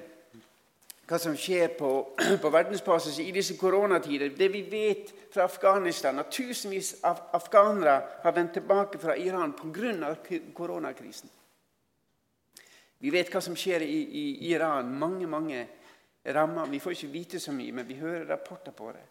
hva 1.08 1.20
som 1.22 1.38
skjer 1.38 1.76
på, 1.78 1.92
på 2.42 2.50
verdensbasis 2.50 3.20
i 3.20 3.32
disse 3.32 3.58
koronatider. 3.58 4.34
Det 4.38 4.50
vi 4.54 4.64
vet 4.72 5.14
fra 5.34 5.46
Afghanistan, 5.46 6.20
at 6.20 6.32
tusenvis 6.32 6.96
av 7.04 7.22
afghanere 7.34 8.00
har 8.24 8.36
vendt 8.36 8.58
tilbake 8.58 9.00
fra 9.00 9.16
Iran 9.18 9.54
pga. 9.54 10.16
koronakrisen. 10.54 11.30
Vi 13.00 13.10
vet 13.12 13.30
hva 13.30 13.42
som 13.42 13.56
skjer 13.56 13.86
i, 13.86 14.02
i 14.02 14.52
Iran. 14.52 14.90
Mange 15.00 15.28
mange 15.28 15.68
rammer. 16.26 16.70
Vi 16.72 16.80
får 16.80 16.92
ikke 16.92 17.12
vite 17.12 17.40
så 17.40 17.52
mye, 17.52 17.72
men 17.72 17.88
vi 17.88 18.00
hører 18.00 18.30
rapporter 18.30 18.72
på 18.72 18.92
det. 18.92 19.04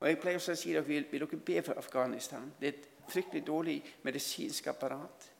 Og 0.00 0.08
Jeg 0.08 0.18
pleier 0.20 0.38
også 0.38 0.54
å 0.54 0.58
si 0.58 0.74
at 0.76 0.86
vil, 0.88 1.06
vil 1.10 1.24
dere 1.24 1.40
be 1.42 1.62
for 1.62 1.78
Afghanistan. 1.78 2.52
Det 2.60 2.68
er 2.68 2.76
et 2.76 3.10
fryktelig 3.10 3.46
dårlig 3.46 3.78
medisinsk 4.02 4.66
apparat. 4.66 5.30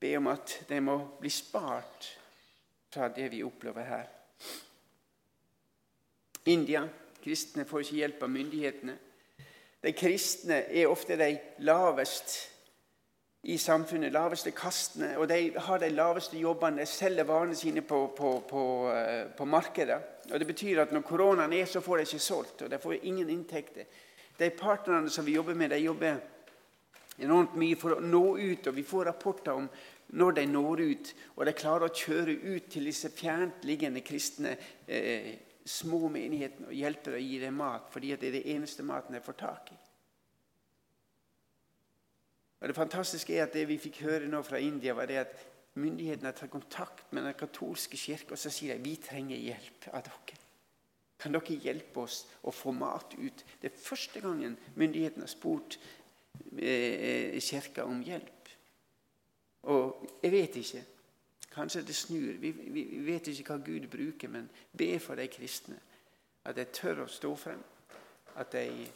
Be 0.00 0.16
om 0.16 0.26
at 0.32 0.56
de 0.68 0.80
må 0.80 0.96
bli 1.20 1.30
spart 1.30 2.08
fra 2.90 3.08
det 3.14 3.28
vi 3.30 3.44
opplever 3.44 3.86
her. 3.86 4.08
India. 6.46 6.88
Kristne 7.20 7.66
får 7.68 7.84
ikke 7.84 7.96
hjelp 7.98 8.22
av 8.24 8.30
myndighetene. 8.32 8.94
De 9.80 9.92
kristne 9.92 10.62
er 10.72 10.88
ofte 10.88 11.18
de 11.20 11.34
lavest 11.68 12.32
i 13.42 13.56
samfunnet, 13.58 14.12
laveste 14.12 14.52
kastene, 14.52 15.14
og 15.16 15.28
de 15.30 15.52
har 15.56 15.80
de 15.80 15.88
laveste 15.94 16.36
jobbene. 16.36 16.82
De 16.82 16.88
selger 16.88 17.24
varene 17.24 17.56
sine 17.56 17.80
på, 17.80 18.02
på, 18.16 18.34
på, 18.48 18.64
eh, 18.92 19.30
på, 19.36 19.46
markedet. 19.48 20.00
Og 20.32 20.38
Det 20.38 20.46
betyr 20.46 20.82
at 20.82 20.92
når 20.92 21.06
koronaen 21.08 21.52
er, 21.56 21.64
så 21.64 21.80
får 21.80 21.96
de 21.96 22.04
ikke 22.08 22.18
solgt, 22.18 22.62
og 22.62 22.70
de 22.70 22.78
får 22.78 22.98
ingen 23.02 23.30
inntekter. 23.30 23.88
De 24.38 24.50
partnerne 24.50 25.10
som 25.10 25.24
vi 25.24 25.38
jobber 25.38 25.56
med, 25.56 25.70
de 25.72 25.80
jobber 25.80 26.20
enormt 27.20 27.56
mye 27.56 27.80
for 27.80 27.96
å 27.96 28.04
nå 28.04 28.24
ut, 28.36 28.68
og 28.68 28.76
vi 28.76 28.84
får 28.84 29.08
rapporter 29.08 29.56
om 29.56 29.68
når 30.20 30.36
de 30.36 30.46
når 30.50 30.80
ut, 30.80 31.12
og 31.36 31.44
de 31.46 31.56
klarer 31.56 31.88
å 31.88 31.94
kjøre 31.94 32.36
ut 32.44 32.68
til 32.72 32.88
disse 32.90 33.12
fjerntliggende 33.14 34.02
kristne 34.04 34.56
eh, 34.86 35.32
små 35.64 36.08
menighetene 36.12 36.68
og 36.70 36.76
hjelper 36.76 37.16
å 37.16 37.22
gi 37.22 37.38
dem 37.40 37.60
mat, 37.60 37.88
fordi 37.92 38.16
det 38.16 38.28
er 38.28 38.36
det 38.40 38.48
eneste 38.52 38.84
maten 38.84 39.16
de 39.16 39.24
får 39.24 39.38
tak 39.40 39.72
i. 39.72 39.79
Og 42.60 42.68
Det 42.68 42.76
fantastiske 42.76 43.36
er 43.36 43.46
at 43.46 43.54
det 43.56 43.68
vi 43.68 43.78
fikk 43.80 44.02
høre 44.04 44.28
nå 44.28 44.42
fra 44.44 44.60
India, 44.60 44.92
var 44.92 45.08
det 45.08 45.22
at 45.22 45.46
myndighetene 45.80 46.28
har 46.28 46.36
tatt 46.36 46.52
kontakt 46.52 47.12
med 47.12 47.24
den 47.24 47.34
katolske 47.38 47.96
kirke 47.96 48.34
og 48.34 48.38
så 48.38 48.50
sier 48.52 48.76
de, 48.76 48.84
vi 48.84 48.96
trenger 49.00 49.38
hjelp 49.38 49.88
av 49.94 50.04
dere. 50.04 50.36
Kan 51.20 51.36
dere 51.36 51.56
hjelpe 51.62 52.04
oss 52.04 52.24
å 52.42 52.52
få 52.52 52.72
mat 52.72 53.14
ut? 53.16 53.44
Det 53.60 53.70
er 53.70 53.80
første 53.80 54.20
gangen 54.20 54.58
myndighetene 54.74 55.24
har 55.24 55.32
spurt 55.32 55.78
eh, 56.56 57.36
kirka 57.40 57.84
om 57.88 58.02
hjelp. 58.04 58.48
Og 59.68 60.06
jeg 60.22 60.32
vet 60.32 60.56
ikke. 60.56 60.84
Kanskje 61.50 61.82
det 61.82 61.96
snur. 61.96 62.32
Vi, 62.40 62.50
vi, 62.50 62.82
vi, 62.82 63.00
vet 63.04 63.28
ikke 63.28 63.56
hva 63.56 63.64
Gud 63.64 63.88
bruker, 63.90 64.28
men 64.32 64.48
be 64.76 64.94
for 65.02 65.18
de 65.18 65.26
kristne. 65.28 65.76
At 66.44 66.56
de 66.56 66.64
tør 66.72 67.04
å 67.04 67.10
stå 67.10 67.34
frem. 67.36 67.60
At 68.40 68.54
de 68.54 68.86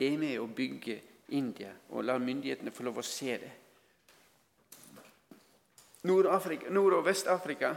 er 0.00 0.16
med 0.20 0.38
å 0.40 0.46
bygge 0.48 1.00
India 1.28 1.72
og 1.90 2.04
lar 2.04 2.22
myndighetene 2.22 2.72
få 2.74 2.86
lov 2.86 3.00
å 3.00 3.06
se 3.06 3.36
det. 3.42 3.52
Nord- 6.06 6.94
og 6.94 7.04
Vest-Afrika 7.06 7.74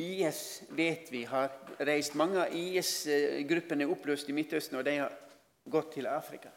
IS 0.00 0.62
vet 0.76 1.12
vi 1.12 1.24
har 1.24 1.52
reist. 1.84 2.14
Mange 2.16 2.44
av 2.44 2.54
IS-gruppene 2.56 3.84
er 3.84 3.92
oppløst 3.92 4.28
i 4.28 4.36
Midtøsten, 4.36 4.78
og 4.78 4.84
de 4.84 4.96
har 5.00 5.12
gått 5.68 5.94
til 5.96 6.08
Afrika. 6.08 6.52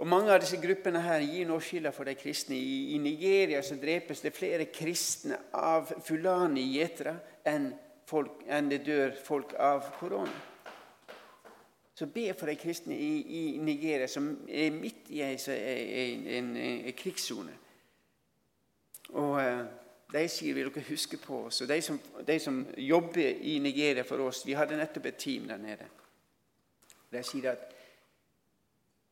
Og 0.00 0.06
Mange 0.08 0.32
av 0.32 0.40
disse 0.40 0.56
gruppene 0.56 1.02
her 1.04 1.20
gir 1.20 1.48
nå 1.48 1.58
skylda 1.60 1.90
for 1.92 2.08
de 2.08 2.14
kristne. 2.16 2.56
I, 2.56 2.96
Nigeria 3.02 3.60
så 3.62 3.76
drepes 3.76 4.22
det 4.24 4.32
flere 4.32 4.70
kristne 4.72 5.36
av 5.52 5.90
fulani-gjetere 6.06 7.12
enn, 7.50 7.68
enn, 8.48 8.70
det 8.70 8.80
dør 8.86 9.12
folk 9.26 9.52
av 9.60 9.90
korona. 9.98 10.32
Så 12.00 12.06
be 12.06 12.30
for 12.32 12.48
de 12.48 12.56
kristne 12.56 12.96
i, 12.96 13.20
i 13.20 13.58
Nigeria, 13.60 14.06
som 14.08 14.30
er 14.48 14.70
midt 14.72 15.10
i 15.12 15.20
en, 15.20 16.54
en 16.56 16.94
krigssone. 16.96 17.52
Og 19.20 19.34
eh, 19.42 19.66
De 20.14 20.22
sier 20.32 20.56
vil 20.56 20.70
dere 20.72 20.86
huske 20.88 21.20
på 21.20 21.42
oss. 21.50 21.60
Og 21.60 21.68
de 21.68 21.76
som, 21.84 21.98
de 22.26 22.38
som 22.40 22.62
jobber 22.78 23.44
i 23.52 23.58
Nigeria 23.60 24.06
for 24.08 24.24
oss 24.24 24.40
Vi 24.46 24.56
hadde 24.56 24.80
nettopp 24.80 25.10
et 25.10 25.20
team 25.20 25.44
der 25.52 25.60
nede. 25.60 25.90
De 27.12 27.22
sier 27.22 27.50
at 27.52 27.68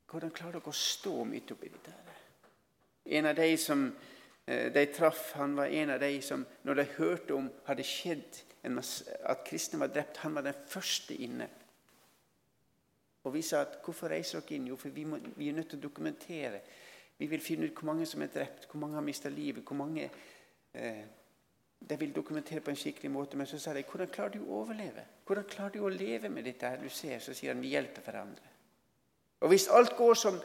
hvordan 0.09 0.33
klarer 0.33 0.57
dere 0.57 0.73
å 0.73 0.80
stå 0.80 1.28
midt 1.28 1.52
oppi 1.52 1.68
dette? 1.68 1.92
En 3.04 3.28
av 3.28 3.37
de 3.37 3.52
som 3.61 3.85
eh, 4.47 4.73
de 4.73 4.88
traff, 4.97 5.35
han 5.37 5.61
var 5.61 5.68
en 5.68 5.92
av 5.99 6.00
de 6.00 6.23
som, 6.25 6.49
når 6.64 6.80
de 6.80 6.90
hørte 6.97 7.37
om 7.37 7.52
hadde 7.68 7.85
skjedd 7.85 8.45
at 8.64 9.45
kristne 9.45 9.85
var 9.85 9.92
drept, 9.92 10.25
han 10.25 10.40
var 10.40 10.49
den 10.49 10.68
første 10.73 11.21
inne. 11.28 11.52
Og 13.25 13.35
Vi 13.35 13.43
sa 13.43 13.61
at 13.61 13.79
hvorfor 13.85 14.09
reiser 14.09 14.41
dere 14.41 14.57
inn? 14.57 14.69
Jo, 14.71 14.77
for 14.77 14.89
vi, 14.89 15.05
må, 15.05 15.19
vi, 15.37 15.49
er 15.49 15.53
nødt 15.53 15.69
til 15.69 15.79
å 15.79 15.83
dokumentere. 15.83 16.61
Vi 17.19 17.27
vil 17.27 17.41
finne 17.41 17.67
ut 17.67 17.75
hvor 17.75 17.91
mange 17.91 18.07
som 18.07 18.23
er 18.23 18.31
drept, 18.35 18.69
hvor 18.71 18.81
mange 18.81 18.95
har 18.95 19.05
mista 19.05 19.29
livet. 19.29 19.65
hvor 19.65 19.77
mange 19.77 20.11
eh, 20.75 21.05
De 21.81 21.99
vil 21.99 22.15
dokumentere 22.15 22.61
på 22.61 22.71
en 22.71 22.77
skikkelig 22.77 23.11
måte. 23.11 23.37
Men 23.37 23.47
så 23.47 23.59
sa 23.59 23.75
de 23.75 23.83
hvordan 23.83 24.09
klarer 24.09 24.39
du 24.39 24.45
å 24.45 24.63
overleve? 24.63 25.05
Hvordan 25.27 25.45
klarer 25.45 25.73
du 25.73 25.81
å 25.85 25.89
leve 25.89 26.29
med 26.29 26.45
dette? 26.45 26.79
du 26.83 26.89
ser? 26.89 27.19
Så 27.19 27.35
sier 27.35 27.53
han 27.53 27.63
vi 27.63 27.75
hjelper 27.75 28.03
hverandre. 28.03 28.55
Og 29.41 29.49
Hvis 29.49 29.69
alt 29.69 29.97
går 29.97 30.15
som 30.15 30.41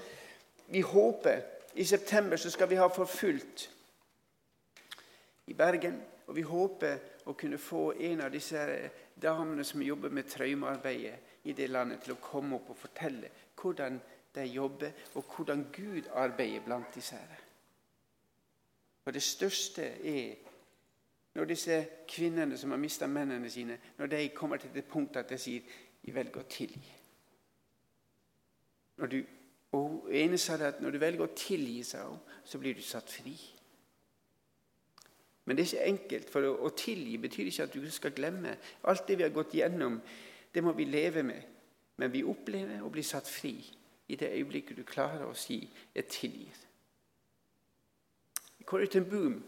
vi 0.67 0.81
håper 0.81 1.41
i 1.75 1.85
september, 1.85 2.37
så 2.37 2.49
skal 2.49 2.69
vi 2.69 2.75
ha 2.75 2.87
forfulgt 2.87 3.69
i 5.47 5.53
Bergen. 5.53 6.01
Og 6.27 6.35
vi 6.35 6.41
håper 6.41 6.99
å 7.25 7.33
kunne 7.33 7.57
få 7.57 7.93
en 7.99 8.21
av 8.21 8.31
disse 8.31 8.89
damene 9.21 9.63
som 9.63 9.81
jobber 9.81 10.09
med 10.09 10.29
traumearbeidet 10.29 11.32
i 11.43 11.53
det 11.53 11.69
landet, 11.69 12.01
til 12.01 12.15
å 12.15 12.21
komme 12.23 12.55
opp 12.55 12.69
og 12.71 12.77
fortelle 12.77 13.29
hvordan 13.59 13.99
de 14.35 14.45
jobber, 14.49 14.91
og 15.15 15.35
hvordan 15.35 15.67
Gud 15.73 16.09
arbeider 16.13 16.65
blant 16.65 16.95
disse. 16.95 17.15
her. 17.15 17.43
For 19.03 19.11
det 19.11 19.23
største 19.23 19.83
er 19.83 20.35
når 21.33 21.45
disse 21.45 21.77
kvinnene 22.07 22.57
som 22.57 22.71
har 22.71 22.77
mista 22.77 23.07
mennene 23.07 23.49
sine, 23.49 23.77
når 23.97 24.07
de 24.07 24.29
kommer 24.35 24.57
til 24.57 24.73
det 24.73 24.85
punktet 24.85 25.23
at 25.23 25.29
de 25.29 25.37
sier 25.37 25.61
de 26.05 26.15
velger 26.15 26.39
å 26.39 26.49
tilgi'. 26.49 26.99
Når 28.97 29.07
du, 29.07 29.23
og 29.71 30.09
ene 30.11 30.37
sa 30.37 30.57
det 30.57 30.65
at 30.65 30.81
når 30.81 30.91
du 30.91 30.99
velger 31.01 31.25
å 31.25 31.35
tilgi 31.35 31.83
seg, 31.83 32.17
så 32.45 32.59
blir 32.59 32.75
du 32.77 32.81
satt 32.81 33.09
fri. 33.09 33.33
Men 35.45 35.57
det 35.57 35.63
er 35.63 35.71
ikke 35.71 35.87
enkelt, 35.91 36.29
for 36.29 36.45
å, 36.47 36.53
å 36.67 36.69
tilgi 36.77 37.17
betyr 37.17 37.49
ikke 37.49 37.63
at 37.63 37.73
du 37.73 37.89
skal 37.91 38.13
glemme. 38.15 38.53
Alt 38.83 39.07
det 39.07 39.17
vi 39.17 39.25
har 39.25 39.33
gått 39.33 39.57
gjennom, 39.57 39.97
det 40.53 40.63
må 40.63 40.71
vi 40.71 40.85
leve 40.85 41.23
med. 41.23 41.41
Men 41.97 42.13
vi 42.13 42.23
opplever 42.23 42.81
å 42.81 42.89
bli 42.89 43.03
satt 43.03 43.29
fri 43.29 43.55
i 44.07 44.15
det 44.15 44.31
øyeblikket 44.33 44.77
du 44.77 44.83
klarer 44.83 45.25
å 45.25 45.33
si 45.33 45.69
'jeg 45.95 46.07
tilgir'. 46.07 46.65
Corrie 48.65 48.87
ten 48.87 49.05
Boom 49.09 49.43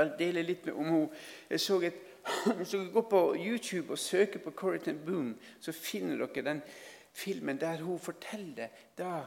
bare 0.00 0.18
dele 0.18 0.42
litt 0.42 0.66
med 0.66 0.74
om 0.74 0.84
henne. 0.84 1.08
Jeg 1.50 1.60
så 1.60 1.80
et 1.82 2.06
Hvis 2.56 2.70
dere 2.70 2.92
går 2.92 3.06
på 3.08 3.20
YouTube 3.34 3.94
og 3.94 3.98
søker 3.98 4.38
på 4.44 4.50
Corrie 4.50 4.80
ten 4.80 4.98
Boom, 5.06 5.34
så 5.60 5.72
finner 5.72 6.20
dere 6.20 6.44
den 6.44 6.62
filmen 7.12 7.60
der 7.60 7.80
hun 7.82 7.98
forteller 7.98 8.68
da 8.98 9.22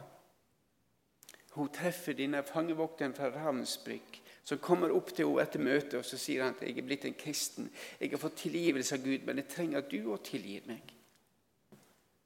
hun 1.56 1.70
treffer 1.74 2.14
denne 2.14 2.44
fangevokteren 2.44 3.14
fra 3.14 3.30
Ravnsbrück, 3.34 4.22
som 4.44 4.60
kommer 4.60 4.92
opp 4.92 5.14
til 5.16 5.30
henne 5.30 5.46
etter 5.46 5.64
møtet 5.64 5.96
og 6.00 6.06
så 6.08 6.20
sier 6.20 6.44
han 6.44 6.58
at 6.58 6.66
jeg 6.66 6.76
er 6.78 6.88
blitt 6.88 7.06
en 7.08 7.16
kristen. 7.16 7.70
Jeg 8.00 8.12
har 8.12 8.22
fått 8.22 8.42
tilgivelse 8.44 8.98
av 8.98 9.06
Gud, 9.06 9.24
men 9.28 9.40
jeg 9.40 9.52
trenger 9.54 9.80
at 9.80 9.92
du 9.92 10.12
òg 10.12 10.26
tilgir 10.28 10.68
meg. 10.68 10.92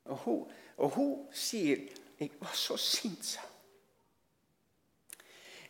Og 0.07 0.17
hun, 0.24 0.57
og 0.77 0.91
hun 0.95 1.13
sier 1.36 1.86
jeg 2.17 2.31
var 2.39 2.55
så 2.57 2.77
sint, 2.81 3.25
sa 3.25 3.45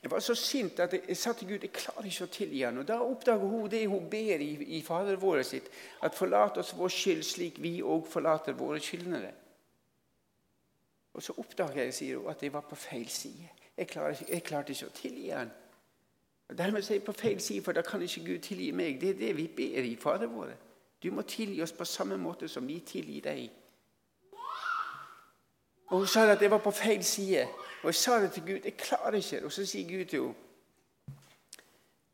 Jeg 0.02 0.12
var 0.12 0.20
så 0.20 0.36
sint 0.36 0.80
at 0.80 0.94
jeg, 0.94 1.18
sa 1.18 1.34
til 1.34 1.50
Gud 1.50 1.64
jeg 1.66 1.74
klarer 1.74 2.06
ikke 2.08 2.28
å 2.28 2.32
tilgi 2.32 2.62
ham. 2.64 2.78
Og 2.80 2.88
Da 2.88 3.00
oppdager 3.04 3.50
hun 3.50 3.68
det 3.70 3.88
hun 3.90 4.06
ber 4.10 4.40
i, 4.46 4.52
i 4.78 4.82
Fader 4.86 5.18
vår 5.20 5.42
sitt, 5.44 5.68
at 6.06 6.16
forlat 6.16 6.62
oss 6.62 6.76
vår 6.78 6.94
skyld 6.94 7.26
slik 7.26 7.58
vi 7.60 7.82
òg 7.82 8.06
forlater 8.08 8.56
våre 8.56 8.80
skyldnere. 8.80 9.34
Og 11.18 11.24
så 11.26 11.34
oppdager 11.42 11.82
jeg 11.84 11.98
sier 11.98 12.22
hun, 12.22 12.30
at 12.32 12.44
jeg 12.46 12.54
var 12.54 12.68
på 12.70 12.78
feil 12.78 13.10
side. 13.10 13.50
Jeg, 13.78 13.88
klarer, 13.90 14.22
jeg 14.30 14.46
ikke 14.46 14.88
å 14.88 14.96
tilgi 14.96 15.32
ham. 15.34 15.50
Dermed 16.50 16.90
er 16.90 16.94
jeg 16.94 17.04
på 17.04 17.12
feil 17.12 17.42
side, 17.42 17.62
for 17.62 17.72
da 17.72 17.82
kan 17.82 18.02
ikke 18.02 18.26
Gud 18.26 18.40
tilgi 18.40 18.72
meg. 18.72 19.02
Det 19.02 19.10
er 19.10 19.14
det 19.14 19.38
vi 19.38 19.48
ber 19.48 19.84
i 19.84 19.96
Fader 19.96 20.28
vår. 20.28 20.54
Du 21.04 21.12
må 21.12 21.22
tilgi 21.22 21.62
oss 21.62 21.72
på 21.72 21.86
samme 21.86 22.18
måte 22.18 22.48
som 22.48 22.68
vi 22.68 22.80
tilgir 22.80 23.22
deg. 23.22 23.50
Og 25.88 25.98
Hun 25.98 26.08
sa 26.08 26.32
at 26.32 26.42
jeg 26.42 26.52
var 26.52 26.58
på 26.58 26.72
feil 26.72 27.04
side. 27.04 27.48
Og 27.82 27.86
jeg 27.86 27.96
sa 27.96 28.20
det 28.20 28.32
til 28.32 28.44
Gud. 28.44 28.60
Jeg 28.64 28.78
klarer 28.78 29.14
ikke. 29.14 29.46
Og 29.46 29.52
så 29.52 29.66
sier 29.66 29.98
Gud 29.98 30.06
til 30.06 30.34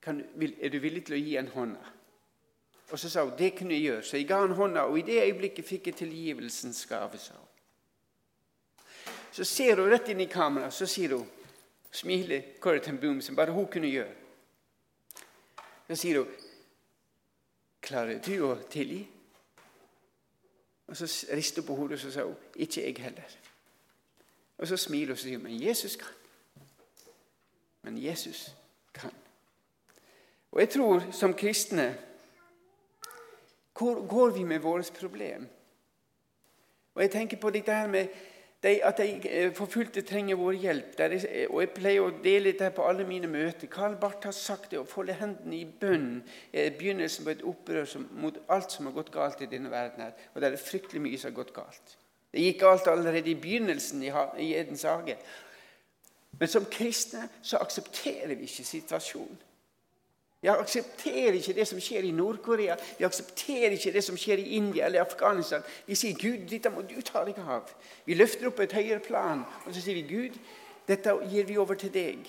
henne 0.05 0.23
Er 0.61 0.69
du 0.69 0.79
villig 0.79 1.05
til 1.05 1.15
å 1.15 1.21
gi 1.21 1.37
en 1.37 1.47
hånda? 1.47 1.91
Og 2.91 2.99
så 2.99 3.09
sa 3.09 3.23
hun 3.23 3.37
det 3.37 3.55
kunne 3.57 3.73
jeg 3.73 3.81
gjøre. 3.81 4.03
Så 4.03 4.17
jeg 4.17 4.27
ga 4.27 4.39
han 4.41 4.51
hånda, 4.51 4.81
og 4.81 4.99
i 4.99 5.01
det 5.01 5.21
øyeblikket 5.23 5.65
fikk 5.65 5.87
jeg 5.87 5.95
tilgivelsens 5.95 6.85
gave. 6.85 7.17
sa 7.17 7.33
hun. 7.33 7.47
Så 9.31 9.43
ser 9.43 9.75
hun 9.75 9.89
rett 9.89 10.09
inn 10.09 10.19
i 10.21 10.25
kameraet, 10.25 10.73
så 10.73 10.85
sier 10.85 11.15
hun, 11.17 11.29
smiler 11.91 12.41
Corriton 12.59 12.97
Boom, 12.97 13.21
bare 13.35 13.51
hun 13.51 13.67
kunne 13.67 13.87
gjøre. 13.87 14.22
Så 15.87 15.95
sier 15.95 16.19
hun, 16.19 16.27
'Klarer 17.81 18.21
du 18.21 18.45
å 18.47 18.55
tilgi?' 18.69 19.09
Og 20.87 20.97
Så 20.97 21.27
rister 21.35 21.61
hun 21.61 21.67
på 21.67 21.75
hodet 21.75 22.05
og 22.05 22.11
sa 22.11 22.23
hun, 22.23 22.35
'Ikke 22.55 22.81
jeg 22.81 22.97
heller'. 22.97 23.37
Og 24.57 24.67
så 24.67 24.77
smiler 24.77 25.05
hun 25.05 25.11
og 25.11 25.17
sier 25.17 25.37
men 25.37 25.63
Jesus 25.63 25.95
kan. 25.95 26.13
Men 27.81 28.03
Jesus 28.03 28.55
kan. 28.93 29.11
Og 30.51 30.59
jeg 30.59 30.69
tror 30.69 31.11
som 31.11 31.33
kristne 31.33 31.97
Hvor 33.77 34.07
går 34.07 34.29
vi 34.29 34.43
med 34.43 34.59
våre 34.59 34.83
problem? 34.99 35.49
Og 36.95 37.01
jeg 37.01 37.11
tenker 37.11 37.37
på 37.37 37.49
dette 37.49 37.73
her 37.73 37.87
med 37.87 38.07
de, 38.63 38.83
at 38.85 38.97
de 38.97 39.29
eh, 39.29 39.49
forfulgte 39.55 40.01
trenger 40.07 40.39
vår 40.39 40.55
hjelp. 40.61 40.99
Er, 40.99 41.15
og 41.49 41.59
Jeg 41.61 41.71
pleier 41.75 42.05
å 42.05 42.13
dele 42.23 42.53
dette 42.53 42.69
på 42.75 42.85
alle 42.87 43.05
mine 43.07 43.27
møter. 43.27 43.67
Karl 43.71 43.97
Barth 43.99 44.29
har 44.29 44.35
sagt 44.35 44.71
det 44.71 44.79
å 44.79 44.87
folde 44.87 45.17
hendene 45.19 45.57
i 45.59 45.65
bønn 45.67 46.21
er 46.53 46.75
begynnelsen 46.77 47.27
på 47.27 47.33
et 47.35 47.43
opprør 47.47 47.89
som, 47.89 48.07
mot 48.15 48.37
alt 48.53 48.71
som 48.71 48.87
har 48.87 48.95
gått 48.95 49.11
galt 49.13 49.43
i 49.43 49.49
denne 49.51 49.71
verden. 49.71 50.05
her. 50.07 50.29
Og 50.33 50.41
det 50.41 50.51
er 50.51 50.63
fryktelig 50.63 51.03
mye 51.03 51.19
som 51.19 51.31
har 51.33 51.39
gått 51.41 51.55
galt. 51.55 51.97
Det 52.33 52.41
gikk 52.41 52.61
galt 52.63 52.87
allerede 52.89 53.29
i 53.29 53.37
begynnelsen 53.37 54.03
i 54.03 54.53
Edens 54.55 54.87
hage. 54.89 55.17
Men 56.39 56.49
som 56.49 56.65
kristne 56.65 57.27
så 57.41 57.59
aksepterer 57.61 58.33
vi 58.33 58.47
ikke 58.47 58.65
situasjonen. 58.65 59.41
Vi 60.43 60.49
aksepterer 60.51 61.37
ikke 61.37 61.53
det 61.55 61.63
som 61.69 61.79
skjer 61.79 62.03
i 62.03 62.11
Nord-Korea, 62.11 62.75
vi 62.97 63.05
aksepterer 63.07 63.77
ikke 63.77 63.93
det 63.95 64.01
som 64.03 64.17
skjer 64.19 64.41
i 64.41 64.57
India 64.57 64.89
eller 64.89 65.05
Afghanistan. 65.05 65.63
Vi 65.87 65.95
sier 65.95 66.17
'Gud, 66.19 66.49
dette 66.49 66.69
må 66.69 66.81
du 66.83 66.99
ta 67.01 67.23
deg 67.23 67.39
av'. 67.39 67.71
Vi 68.05 68.17
løfter 68.19 68.49
opp 68.49 68.59
et 68.59 68.75
høyere 68.75 68.99
plan, 68.99 69.45
og 69.65 69.73
så 69.73 69.81
sier 69.81 69.95
vi 69.95 70.01
'Gud, 70.09 70.35
dette 70.87 71.15
gir 71.31 71.47
vi 71.47 71.57
over 71.57 71.79
til 71.79 71.93
deg'. 71.95 72.27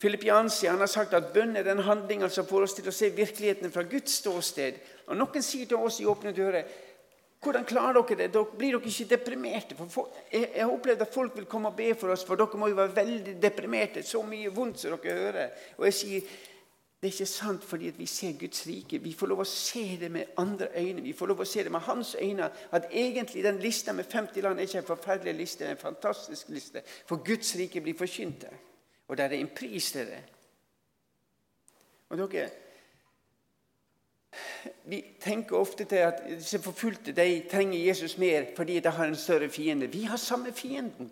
Philip 0.00 0.24
Jansi 0.24 0.66
han 0.66 0.80
har 0.80 0.86
sagt 0.86 1.12
at 1.14 1.32
bønn 1.34 1.56
er 1.56 1.62
den 1.62 1.84
handlinga 1.84 2.28
som 2.28 2.46
får 2.46 2.62
oss 2.62 2.74
til 2.74 2.88
å 2.88 2.92
se 2.92 3.10
virkeligheten 3.10 3.72
fra 3.72 3.82
Guds 3.82 4.18
ståsted. 4.18 4.80
Og 5.06 5.16
Noen 5.16 5.42
sier 5.42 5.68
til 5.68 5.76
oss 5.76 6.00
i 6.00 6.08
Åpne 6.08 6.32
dører 6.32 6.64
hvordan 7.44 7.66
klarer 7.68 8.00
dere 8.00 8.24
det? 8.24 8.32
Dere 8.34 8.56
blir 8.58 8.74
dere 8.74 8.90
ikke 8.90 9.10
deprimerte? 9.10 9.76
For 9.76 10.10
jeg 10.32 10.50
har 10.56 10.72
opplevd 10.72 11.04
at 11.04 11.14
folk 11.14 11.36
vil 11.36 11.46
komme 11.50 11.70
og 11.70 11.76
be 11.78 11.92
for 11.98 12.14
oss, 12.14 12.24
for 12.24 12.40
dere 12.40 12.58
må 12.60 12.72
jo 12.72 12.80
være 12.80 12.96
veldig 12.96 13.36
deprimerte. 13.42 14.02
Så 14.02 14.22
mye 14.26 14.52
vondt 14.54 14.82
som 14.82 14.96
dere 14.96 15.20
hører. 15.20 15.54
Og 15.78 15.88
jeg 15.90 15.96
sier 16.00 16.34
det 17.04 17.10
er 17.10 17.16
ikke 17.18 17.28
sant 17.28 17.64
fordi 17.68 17.90
vi 17.98 18.06
ser 18.08 18.38
Guds 18.40 18.62
rike. 18.64 18.98
Vi 19.04 19.10
får 19.12 19.28
lov 19.28 19.42
å 19.42 19.44
se 19.44 19.82
det 20.00 20.08
med 20.08 20.38
andre 20.40 20.70
øyne. 20.72 21.02
Vi 21.04 21.12
får 21.12 21.28
lov 21.28 21.42
å 21.44 21.44
se 21.44 21.60
det 21.66 21.72
med 21.74 21.84
hans 21.84 22.14
øyne. 22.16 22.46
At 22.72 22.86
egentlig 22.96 23.42
den 23.44 23.58
lista 23.60 23.92
med 23.92 24.08
50 24.08 24.40
land 24.40 24.58
er 24.58 24.64
ikke 24.64 24.78
en 24.80 24.86
forferdelig 24.88 25.34
liste, 25.36 25.66
det 25.66 25.68
er 25.68 25.76
en 25.76 25.82
fantastisk 25.82 26.48
liste. 26.48 26.80
For 27.04 27.20
Guds 27.20 27.52
rike 27.60 27.82
blir 27.84 27.98
forkynt 27.98 28.46
der. 28.46 28.56
Og 29.08 29.18
der 29.20 29.24
er 29.24 29.36
en 29.36 29.52
pris 29.52 29.90
til 29.92 30.08
det. 30.08 30.22
Og 32.08 32.22
dere, 32.22 32.48
vi 34.84 35.04
tenker 35.20 35.56
ofte 35.56 35.84
til 35.84 35.96
at 35.96 36.22
disse 36.28 36.58
forfulgte 36.62 37.12
de 37.12 37.42
trenger 37.50 37.86
Jesus 37.86 38.18
mer 38.18 38.44
fordi 38.56 38.80
de 38.80 38.90
har 38.90 39.04
en 39.04 39.16
større 39.16 39.48
fiende. 39.48 39.86
Vi 39.86 40.02
har 40.02 40.16
samme 40.16 40.52
fienden. 40.52 41.10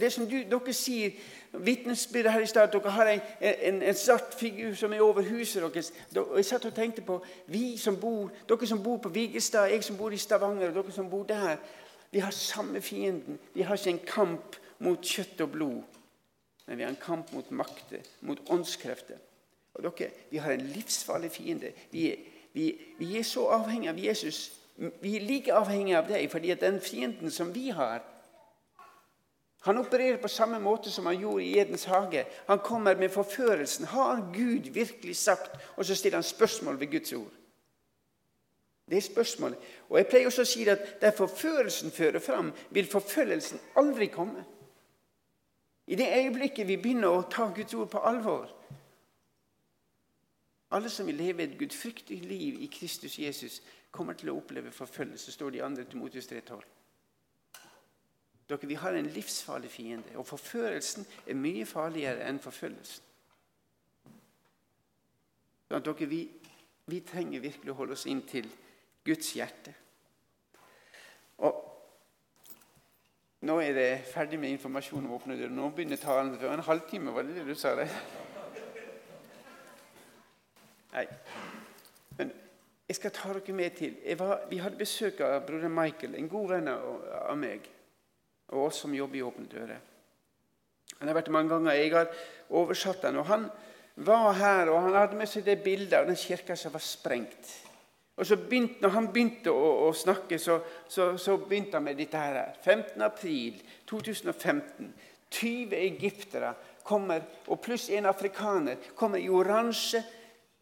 Det 0.00 0.12
som 0.12 0.24
du, 0.26 0.38
Dere 0.48 0.72
sier 0.72 1.10
vitnesbyrdet 1.52 2.32
her 2.32 2.40
i 2.40 2.46
stad, 2.48 2.70
dere 2.72 2.90
har 2.90 3.10
en, 3.10 3.20
en, 3.40 3.82
en, 3.82 3.94
svart 3.94 4.34
figur 4.40 4.72
som 4.74 4.92
er 4.92 5.02
over 5.04 5.22
huset 5.22 5.62
deres. 5.62 5.92
Jeg 6.14 6.44
satt 6.48 6.64
og 6.64 6.74
tenkte 6.74 7.04
på 7.04 7.18
vi 7.52 7.76
som 7.76 7.98
bor, 8.00 8.30
Dere 8.48 8.66
som 8.66 8.82
bor 8.82 8.96
på 8.96 9.12
Vigestad, 9.12 9.68
jeg 9.68 9.84
som 9.84 9.96
bor 9.96 10.10
i 10.10 10.16
Stavanger, 10.16 10.70
og 10.70 10.74
dere 10.74 10.92
som 10.92 11.10
bor 11.10 11.26
der. 11.28 11.56
Vi 12.10 12.18
har 12.18 12.30
samme 12.30 12.80
fienden. 12.80 13.38
Vi 13.54 13.62
har 13.62 13.76
ikke 13.76 13.90
en 13.90 14.06
kamp 14.06 14.56
mot 14.78 15.04
kjøtt 15.04 15.40
og 15.40 15.52
blod, 15.52 16.00
men 16.66 16.78
vi 16.78 16.82
har 16.82 16.90
en 16.90 17.02
kamp 17.02 17.32
mot 17.32 17.50
makter, 17.50 18.00
mot 18.20 18.40
åndskrefter. 18.50 19.20
Og 19.74 19.82
dere, 19.82 20.10
Vi 20.30 20.36
har 20.36 20.52
en 20.52 20.66
livsfarlig 20.66 21.30
fiende. 21.30 21.72
Vi 21.90 22.32
vi, 22.52 22.80
vi 22.98 23.18
er 23.18 23.22
så 23.22 23.46
avhengige 23.48 23.90
av 23.90 23.98
Jesus. 23.98 24.52
Vi 24.76 25.16
er 25.16 25.26
like 25.26 25.54
avhengige 25.54 25.98
av 25.98 26.08
deg, 26.08 26.30
fordi 26.30 26.50
at 26.52 26.60
den 26.60 26.80
fienden 26.80 27.30
som 27.30 27.54
vi 27.54 27.70
har 27.70 28.02
Han 29.62 29.78
opererer 29.78 30.16
på 30.18 30.28
samme 30.28 30.58
måte 30.58 30.90
som 30.90 31.06
han 31.06 31.20
gjorde 31.20 31.44
i 31.44 31.58
Edens 31.58 31.84
hage. 31.84 32.24
Han 32.48 32.58
kommer 32.58 32.96
med 32.96 33.12
forførelsen. 33.14 33.84
Har 33.86 34.32
Gud 34.34 34.72
virkelig 34.74 35.16
sagt? 35.16 35.50
Og 35.76 35.84
så 35.84 35.94
stiller 35.94 36.16
han 36.16 36.22
spørsmål 36.22 36.80
ved 36.80 36.90
Guds 36.90 37.12
ord. 37.12 37.30
Det 38.90 38.96
er 38.96 39.00
spørsmålet. 39.00 39.58
Og 39.88 39.98
Jeg 39.98 40.06
pleier 40.06 40.26
også 40.26 40.42
å 40.42 40.50
si 40.50 40.66
at 40.68 41.00
der 41.00 41.14
forførelsen 41.14 41.94
fører 41.94 42.18
fram, 42.18 42.50
vil 42.70 42.90
forfølgelsen 42.90 43.60
aldri 43.76 44.06
komme. 44.06 44.42
I 45.86 45.94
det 45.94 46.10
øyeblikket 46.10 46.68
vi 46.68 46.76
begynner 46.76 47.14
å 47.14 47.22
ta 47.30 47.46
Guds 47.54 47.74
ord 47.74 47.90
på 47.90 48.02
alvor, 48.02 48.50
alle 50.72 50.90
som 50.90 51.06
vil 51.06 51.14
leve 51.14 51.42
et 51.42 51.58
gudfryktig 51.58 52.18
liv 52.24 52.60
i 52.62 52.70
Kristus 52.72 53.18
Jesus, 53.18 53.60
kommer 53.90 54.16
til 54.16 54.30
å 54.32 54.36
oppleve 54.40 54.72
forfølgelse, 54.72 55.32
står 55.32 55.50
det 55.50 55.60
i 55.60 55.62
2. 55.62 55.84
Timotius 55.90 56.28
3,12. 56.30 56.62
Dere, 58.48 58.68
Vi 58.68 58.74
har 58.74 58.92
en 58.92 59.06
livsfarlig 59.06 59.70
fiende, 59.70 60.16
og 60.16 60.26
forførelsen 60.26 61.06
er 61.26 61.34
mye 61.34 61.66
farligere 61.66 62.28
enn 62.28 62.40
forfølgelsen. 62.40 63.04
Dere, 65.70 66.08
vi, 66.08 66.22
vi 66.86 67.00
trenger 67.00 67.40
virkelig 67.40 67.72
å 67.72 67.76
holde 67.76 67.96
oss 67.96 68.06
inn 68.06 68.24
til 68.28 68.48
Guds 69.04 69.34
hjerte. 69.36 69.74
Og 71.38 71.68
Nå 73.42 73.56
er 73.58 73.72
det 73.74 74.04
ferdig 74.06 74.38
med 74.38 74.52
informasjon 74.54 75.02
om 75.02 75.16
åpne 75.16 75.34
dører. 75.34 75.50
Nå 75.50 75.72
begynner 75.74 75.98
talen. 75.98 76.36
Det 76.38 76.46
var 76.46 76.54
en 76.54 76.62
halvtime, 76.62 77.10
var 77.10 77.26
det 77.26 77.40
det 77.40 77.46
du 77.48 77.56
sa? 77.58 77.72
det? 77.74 77.88
Nei. 80.92 81.06
Men 82.18 82.32
jeg 82.88 82.98
skal 82.98 83.14
ta 83.16 83.32
dere 83.32 83.56
med 83.56 83.76
til 83.78 83.96
var, 84.18 84.44
Vi 84.50 84.60
hadde 84.60 84.80
besøk 84.80 85.20
av 85.24 85.46
broder 85.46 85.72
Michael, 85.72 86.14
en 86.18 86.28
god 86.28 86.48
venn 86.50 86.68
av 86.68 87.36
meg, 87.38 87.68
og 88.52 88.66
oss 88.68 88.82
som 88.84 88.94
jobber 88.94 89.18
i 89.18 89.24
Åpne 89.24 89.48
dører. 89.48 89.80
Han 90.98 91.08
har 91.08 91.16
vært 91.16 91.32
mange 91.34 91.50
ganger. 91.50 91.78
Jeg 91.78 91.92
har 91.94 92.10
oversatt 92.50 93.08
han, 93.08 93.16
og 93.18 93.26
Han 93.26 93.50
var 93.96 94.32
her, 94.32 94.70
og 94.70 94.82
han 94.82 94.94
hadde 94.94 95.16
med 95.16 95.28
seg 95.28 95.44
det 95.44 95.62
bildet 95.64 95.98
av 95.98 96.06
den 96.08 96.16
kirka 96.16 96.56
som 96.56 96.72
var 96.72 96.84
sprengt. 96.84 97.50
Og 98.16 98.26
så 98.26 98.36
begynte, 98.36 98.80
når 98.80 98.92
han 98.94 99.08
begynte 99.12 99.52
å, 99.52 99.88
å 99.88 99.92
snakke, 99.96 100.38
så, 100.38 100.58
så, 100.88 101.14
så, 101.18 101.36
begynte 101.40 101.78
han 101.78 101.84
med 101.84 101.96
dette 102.00 102.20
her. 102.20 102.54
15. 102.62 103.02
april 103.02 103.60
2015. 103.88 104.92
20 105.32 105.76
egyptere 105.78 106.52
kommer, 106.84 107.24
og 107.48 107.60
pluss 107.64 107.88
en 107.90 108.08
afrikaner 108.10 108.92
kommer 108.96 109.20
i 109.20 109.30
oransje 109.32 110.02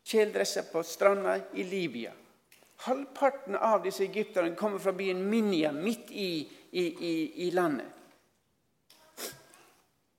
kjeledresser 0.05 0.63
på 0.73 0.83
stranda 0.83 1.39
i 1.55 1.65
Libya. 1.65 2.13
Halvparten 2.77 3.57
av 3.57 3.83
disse 3.85 4.05
egypterne 4.05 4.55
kommer 4.57 4.79
fra 4.79 4.93
byen 4.93 5.21
Minya, 5.31 5.73
midt 5.73 6.11
i, 6.11 6.49
i, 6.71 6.85
i, 6.85 7.15
i 7.47 7.51
landet. 7.51 7.87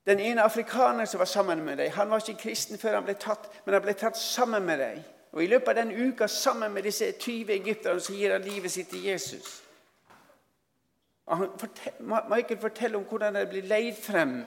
Den 0.06 0.20
ene 0.20 0.44
afrikaneren 0.44 1.08
som 1.08 1.20
var 1.20 1.26
sammen 1.26 1.66
med 1.66 1.78
dem, 1.78 1.92
han 1.92 2.10
var 2.10 2.22
ikke 2.22 2.42
kristen 2.42 2.78
før 2.78 2.98
han 2.98 3.06
ble 3.06 3.16
tatt, 3.22 3.50
men 3.66 3.74
han 3.78 3.84
ble 3.86 3.94
tatt 3.94 4.18
sammen 4.18 4.66
med 4.66 4.80
dem. 4.82 5.02
Og 5.32 5.44
I 5.44 5.48
løpet 5.48 5.70
av 5.70 5.76
den 5.76 5.92
uka 5.92 6.28
sammen 6.28 6.74
med 6.74 6.84
disse 6.84 7.12
20 7.12 7.54
egypterne 7.54 8.02
så 8.02 8.14
gir 8.14 8.34
han 8.34 8.46
livet 8.46 8.72
sitt 8.72 8.90
til 8.92 9.06
Jesus. 9.06 9.62
Michael 12.02 12.60
forteller 12.60 12.98
om 13.00 13.06
hvordan 13.08 13.38
de 13.40 13.46
blir 13.48 13.70
leid 13.70 13.96
frem. 13.96 14.42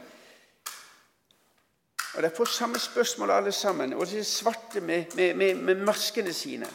Og 2.16 2.22
De 2.22 2.30
får 2.36 2.44
samme 2.44 2.78
spørsmål 2.78 3.30
alle 3.30 3.52
sammen. 3.52 3.92
Og 3.92 4.06
de 4.06 4.24
svarte 4.24 4.80
med, 4.80 5.04
med, 5.16 5.34
med, 5.34 5.54
med 5.54 5.74
maskene 5.74 6.32
sine. 6.32 6.66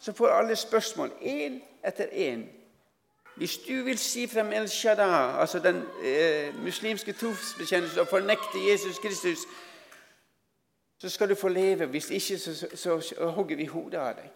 Så 0.00 0.12
får 0.12 0.28
alle 0.28 0.56
spørsmål, 0.56 1.12
én 1.20 1.60
etter 1.84 2.06
én. 2.06 2.44
Hvis 3.36 3.58
du 3.58 3.82
vil 3.82 3.98
si 3.98 4.26
frem 4.26 4.52
El 4.52 4.68
Shaddai, 4.68 5.40
altså 5.40 5.58
den 5.58 5.82
eh, 6.02 6.62
muslimske 6.64 7.12
trosbekjennelsen, 7.12 8.00
og 8.00 8.08
fornekte 8.08 8.70
Jesus 8.70 8.98
Kristus, 8.98 9.38
så 10.98 11.08
skal 11.08 11.28
du 11.28 11.34
få 11.34 11.48
leve. 11.48 11.86
Hvis 11.86 12.10
ikke, 12.10 12.38
så, 12.38 12.54
så, 12.74 13.00
så, 13.00 13.26
hogger 13.26 13.56
vi 13.56 13.64
hodet 13.64 13.98
av 13.98 14.14
deg. 14.14 14.30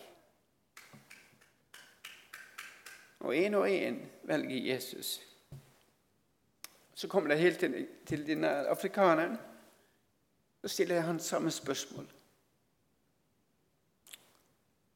Og 3.20 3.36
én 3.36 3.54
og 3.54 3.68
én 3.68 4.00
velger 4.22 4.74
Jesus. 4.74 5.20
Så 6.94 7.08
kommer 7.08 7.28
det 7.28 7.38
helt 7.38 7.58
til, 7.58 7.86
til 8.06 8.26
denne 8.26 8.48
afrikaneren. 8.68 9.36
Så 10.64 10.68
stiller 10.68 10.94
jeg 10.94 11.04
han 11.04 11.20
samme 11.20 11.50
spørsmål. 11.50 12.06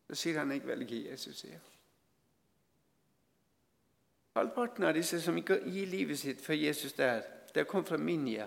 Så 0.09 0.15
sier 0.15 0.39
han 0.39 0.53
jeg 0.53 0.63
velger 0.67 1.11
Jesus. 1.11 1.37
sier 1.37 1.59
Halvparten 4.33 4.87
av 4.89 4.95
disse 4.97 5.21
som 5.21 5.37
ikke 5.37 5.59
gir 5.67 5.91
livet 5.93 6.19
sitt 6.19 6.41
for 6.41 6.57
Jesus 6.57 6.93
der, 6.97 7.21
det 7.55 7.67
kom 7.69 7.85
fra 7.85 8.01
Minya. 8.01 8.47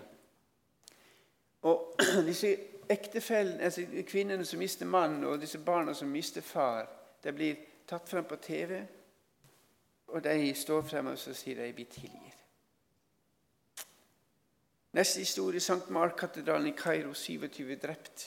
Og 1.62 1.94
disse 2.30 2.56
ektefellene, 2.90 3.62
altså 3.62 3.86
kvinnene 4.06 4.44
som 4.44 4.58
mister 4.58 4.86
mannen, 4.86 5.24
og 5.24 5.40
disse 5.40 5.58
barna 5.58 5.94
som 5.94 6.08
mister 6.08 6.42
far, 6.42 6.88
de 7.22 7.32
blir 7.32 7.54
tatt 7.86 8.08
frem 8.08 8.24
på 8.24 8.36
TV, 8.42 8.82
og 10.08 10.24
de 10.24 10.54
står 10.54 10.82
frem 10.82 11.06
og 11.06 11.18
så 11.18 11.34
sier 11.34 11.62
de 11.62 11.72
'vi 11.72 11.84
tilgir'. 11.84 12.31
Neste 14.92 15.20
historie 15.20 15.60
St. 15.60 15.88
Mark-katedralen 15.88 16.66
i 16.68 16.74
Kairo, 16.76 17.14
27 17.14 17.76
drept. 17.80 18.26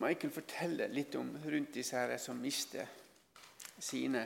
Michael 0.00 0.30
forteller 0.32 0.88
litt 0.88 1.12
om 1.20 1.34
rundt 1.44 1.74
disse 1.76 1.98
her 2.00 2.16
som 2.18 2.40
mister 2.40 2.88
sine. 3.76 4.22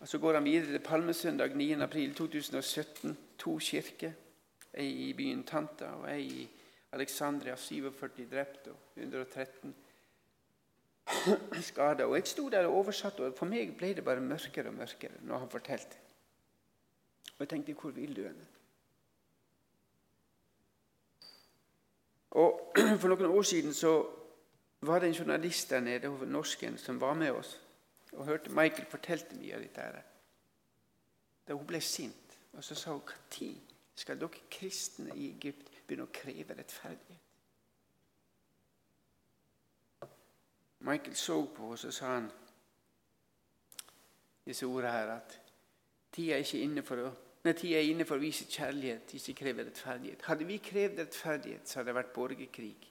Og 0.00 0.08
Så 0.08 0.18
går 0.18 0.34
han 0.34 0.44
videre 0.44 0.72
til 0.72 0.82
Palmesøndag 0.82 1.54
9.4.2017. 1.54 3.14
To 3.38 3.58
kirker. 3.62 4.12
Ei 4.74 4.90
i 5.08 5.12
byen 5.16 5.44
Tanta 5.46 5.92
og 6.00 6.08
ei 6.10 6.24
i 6.42 6.48
Alexandria. 6.98 7.54
47 7.56 8.26
drepte 8.30 8.74
og 8.74 8.96
113 8.96 9.74
skada. 11.62 12.10
Og 12.10 12.18
jeg 12.18 12.26
sto 12.34 12.48
der 12.50 12.66
og 12.66 12.82
oversatte, 12.82 13.22
og 13.22 13.38
for 13.38 13.46
meg 13.46 13.70
ble 13.78 13.94
det 13.94 14.04
bare 14.04 14.20
mørkere 14.20 14.74
og 14.74 14.80
mørkere 14.82 15.22
når 15.22 15.44
han 15.44 15.54
fortalte. 15.54 16.05
Og 17.36 17.44
jeg 17.44 17.48
tenkte 17.48 17.76
hvor 17.80 17.90
vil 17.90 18.16
du 18.16 18.22
henne? 18.22 18.46
Og 22.30 22.72
For 23.00 23.08
noen 23.08 23.30
år 23.32 23.42
siden 23.42 23.74
så 23.74 23.92
var 24.80 24.98
det 24.98 25.08
en 25.08 25.14
journalist 25.14 25.70
der 25.70 25.80
nede, 25.80 26.08
norsken, 26.26 26.78
som 26.78 27.00
var 27.00 27.14
med 27.14 27.30
oss 27.30 27.60
og 28.16 28.24
hørte 28.24 28.50
Michael 28.50 28.86
fortalte 28.86 29.36
mye 29.36 29.54
av 29.54 29.60
dette. 29.60 29.80
her. 29.80 30.02
Da 31.48 31.54
hun 31.54 31.66
ble 31.66 31.80
sint, 31.80 32.38
og 32.52 32.64
så 32.64 32.74
sa 32.74 32.92
hun 32.92 33.02
når 33.02 33.54
skal 33.96 34.20
dere 34.20 34.48
kristne 34.50 35.14
i 35.16 35.30
Egypt 35.30 35.70
begynne 35.86 36.04
å 36.04 36.12
kreve 36.12 36.56
rettferdighet? 36.56 37.22
Michael 40.78 41.16
så 41.16 41.38
på 41.46 41.70
henne 41.70 41.88
og 41.88 41.94
sa 41.94 42.10
han 42.14 42.26
disse 44.46 44.66
ordene 44.66 44.92
her 44.92 45.08
at 45.16 45.38
tida 46.12 46.36
er 46.36 46.44
ikke 46.44 46.60
inne 46.62 46.84
for 46.86 47.02
å 47.02 47.14
Nei, 47.46 47.52
tida 47.54 47.78
er 47.78 47.86
inne 47.86 48.02
for 48.02 48.18
å 48.18 48.24
vise 48.24 48.48
kjærlighet, 48.50 49.12
ikke 49.14 49.36
kreve 49.38 49.62
rettferdighet. 49.68 50.24
Hadde 50.26 50.46
vi 50.48 50.56
krevd 50.58 50.98
rettferdighet, 50.98 51.68
så 51.68 51.78
hadde 51.78 51.92
det 51.92 51.98
vært 52.00 52.14
borgerkrig 52.16 52.88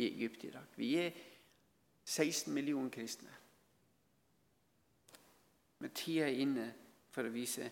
i 0.00 0.06
Egypt 0.06 0.44
i 0.48 0.52
dag. 0.54 0.70
Vi 0.80 0.94
er 0.96 1.10
16 2.08 2.54
millioner 2.54 2.88
kristne. 2.94 3.28
Men 5.82 5.92
tida 5.92 6.24
er 6.24 6.40
inne 6.40 6.70
for 7.12 7.28
å 7.28 7.32
vise 7.34 7.68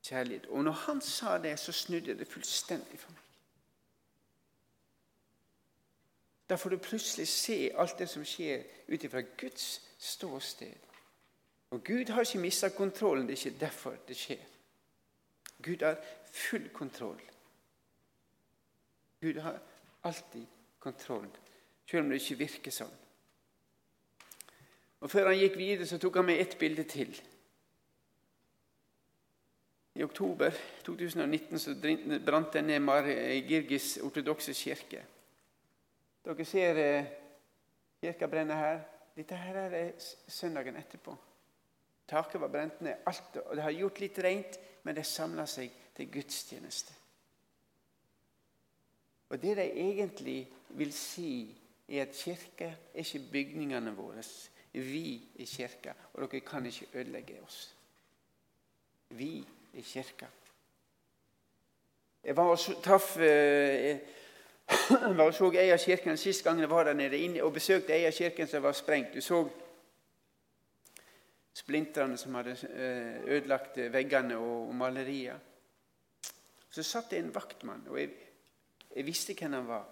kjærlighet. 0.00 0.46
Og 0.48 0.64
når 0.64 0.78
han 0.86 1.02
sa 1.04 1.34
det, 1.42 1.52
så 1.60 1.74
snudde 1.76 2.16
det 2.16 2.30
fullstendig 2.30 3.00
for 3.02 3.12
meg. 3.12 3.26
Da 6.48 6.56
får 6.56 6.72
du 6.72 6.78
plutselig 6.86 7.28
se 7.28 7.58
alt 7.76 7.98
det 8.00 8.08
som 8.08 8.24
skjer 8.24 8.64
ut 8.88 9.04
ifra 9.04 9.20
Guds 9.36 9.68
ståsted. 9.98 10.88
Og 11.76 11.84
Gud 11.84 12.08
har 12.08 12.24
ikke 12.24 12.40
mista 12.40 12.72
kontrollen. 12.72 13.28
Det 13.28 13.36
er 13.36 13.44
ikke 13.46 13.60
derfor 13.66 14.00
det 14.08 14.16
skjer. 14.16 14.48
Gud 15.62 15.82
har 15.82 16.00
full 16.32 16.68
kontroll. 16.74 17.20
Gud 19.20 19.38
har 19.38 19.58
alltid 20.02 20.46
kontroll, 20.78 21.28
selv 21.86 22.04
om 22.04 22.10
det 22.10 22.18
ikke 22.22 22.40
virker 22.42 22.74
sånn. 22.74 22.96
Og 25.02 25.10
Før 25.10 25.32
han 25.32 25.38
gikk 25.38 25.58
videre, 25.58 25.86
så 25.86 25.98
tok 25.98 26.20
han 26.20 26.26
med 26.26 26.40
ett 26.42 26.58
bilde 26.58 26.84
til. 26.86 27.14
I 29.94 30.04
oktober 30.06 30.54
2019 30.86 31.58
så 31.58 31.74
brant 32.24 32.54
det 32.54 32.62
ned 32.64 32.80
Mar 32.80 33.06
Girgis 33.06 33.98
ortodokse 34.02 34.54
kirke. 34.56 35.02
Dere 36.22 36.46
ser 36.46 36.78
eh, 36.80 37.10
kirka 38.00 38.28
brenne 38.30 38.56
her. 38.56 38.80
Dette 39.12 39.36
her 39.36 39.58
er 39.58 39.90
søndagen 40.30 40.78
etterpå. 40.80 41.16
Taket 42.08 42.40
var 42.40 42.48
brent 42.48 42.80
ned. 42.80 43.02
alt, 43.06 43.36
og 43.36 43.56
Det 43.56 43.62
har 43.62 43.70
gjort 43.76 44.00
litt 44.00 44.18
rent, 44.24 44.58
men 44.82 44.96
det 44.96 45.06
samla 45.06 45.46
seg 45.46 45.70
til 45.96 46.10
gudstjeneste. 46.12 46.92
Og 49.32 49.42
Det 49.42 49.56
de 49.56 49.62
egentlig 49.62 50.48
vil 50.68 50.92
si, 50.92 51.56
er 51.88 52.02
at 52.02 52.12
kirka 52.14 52.66
er 52.94 52.98
ikke 52.98 53.28
bygningene 53.32 53.94
våre. 53.96 54.22
Vi 54.72 55.22
er 55.38 55.46
kirka, 55.46 55.92
og 56.14 56.30
dere 56.30 56.40
kan 56.40 56.66
ikke 56.66 56.86
ødelegge 56.94 57.40
oss. 57.42 57.74
Vi 59.08 59.46
er 59.74 59.82
kirka. 59.82 60.26
Jeg 62.24 62.36
var 62.36 62.44
og 62.44 62.58
traff 62.84 63.16
eh, 63.16 63.98
var 65.16 65.26
og 65.26 65.34
så 65.34 65.50
ei 65.50 65.70
av 65.72 65.78
kirkene 65.78 66.16
sist 66.16 66.44
gang 66.44 66.60
jeg 66.60 66.70
var 66.70 66.84
der 66.84 66.94
nede 66.94 67.18
inne 67.18 67.42
og 67.42 67.52
besøkte 67.52 67.92
ei 67.96 68.04
av 68.06 68.12
kirkene 68.12 68.48
som 68.48 68.62
var 68.62 68.72
sprengt. 68.72 69.14
Du 69.14 69.20
så 69.20 69.42
splinterne 71.54 72.16
som 72.16 72.34
hadde 72.38 72.56
eh, 72.70 73.22
ødelagt 73.36 73.78
veggene 73.92 74.38
og 74.40 74.74
malerier. 74.74 75.38
Så 76.72 76.82
satt 76.82 77.10
det 77.12 77.20
en 77.20 77.34
vaktmann, 77.34 77.84
og 77.88 77.98
jeg, 78.00 78.14
jeg 78.96 79.06
visste 79.06 79.36
hvem 79.36 79.58
han 79.58 79.68
var. 79.68 79.84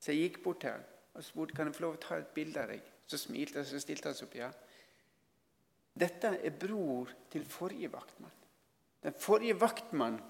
Så 0.00 0.12
jeg 0.12 0.28
gikk 0.28 0.42
bort 0.44 0.60
til 0.60 0.74
han 0.74 0.84
og 1.16 1.24
spurte 1.24 1.56
kan 1.56 1.70
jeg 1.70 1.76
få 1.78 1.86
lov 1.86 1.94
å 1.96 2.00
ta 2.02 2.18
et 2.20 2.32
bilde 2.36 2.60
av 2.60 2.68
deg. 2.68 2.88
Så 3.08 3.16
smilte 3.16 3.62
han, 3.62 3.68
så 3.68 3.80
stilte 3.80 4.10
han 4.10 4.16
seg 4.18 4.26
opp. 4.28 4.34
ja. 4.36 4.50
Dette 5.96 6.34
er 6.44 6.58
bror 6.60 7.12
til 7.32 7.46
forrige 7.48 7.88
vaktmann. 7.92 8.34
Den 9.00 9.14
forrige 9.16 9.56
vaktmannen 9.60 10.20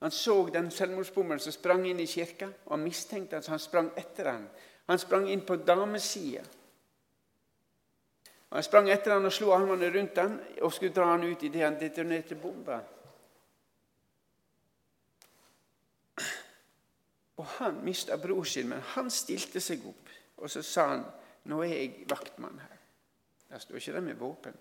han 0.00 0.12
så 0.12 0.48
den 0.52 0.70
selvmordsbommeren 0.70 1.40
som 1.40 1.54
sprang 1.54 1.86
inn 1.88 2.00
i 2.00 2.08
kirka, 2.08 2.50
og 2.66 2.74
han 2.74 2.84
mistenkte 2.84 3.38
at 3.38 3.48
han 3.48 3.60
sprang 3.60 3.88
etter 3.96 4.28
ham. 4.28 4.44
Han 4.86 5.00
sprang 5.00 5.28
inn 5.32 5.44
på 5.46 5.56
damesida. 5.56 6.42
Han 8.52 8.62
sprang 8.62 8.90
etter 8.90 9.16
han 9.16 9.26
og 9.26 9.32
slo 9.34 9.50
armene 9.52 9.90
rundt 9.90 10.18
han 10.18 10.36
og 10.62 10.72
skulle 10.72 10.94
dra 10.94 11.10
han 11.12 11.24
ut 11.26 11.42
idet 11.42 11.64
han 11.64 11.80
detonerte 11.80 12.38
bomba. 12.38 12.80
Og 17.36 17.46
Han 17.58 17.84
mista 17.84 18.16
bror 18.16 18.44
sin, 18.44 18.68
men 18.68 18.80
han 18.80 19.10
stilte 19.10 19.60
seg 19.60 19.84
opp 19.86 20.06
og 20.36 20.50
så 20.50 20.62
sa 20.62 20.86
han, 20.88 21.04
'Nå 21.44 21.62
er 21.62 21.66
jeg 21.66 22.04
vaktmann 22.08 22.58
her.' 22.58 22.78
Der 23.48 23.58
står 23.58 23.74
ikke 23.76 23.92
det 23.92 24.02
med 24.02 24.14
våpen. 24.14 24.56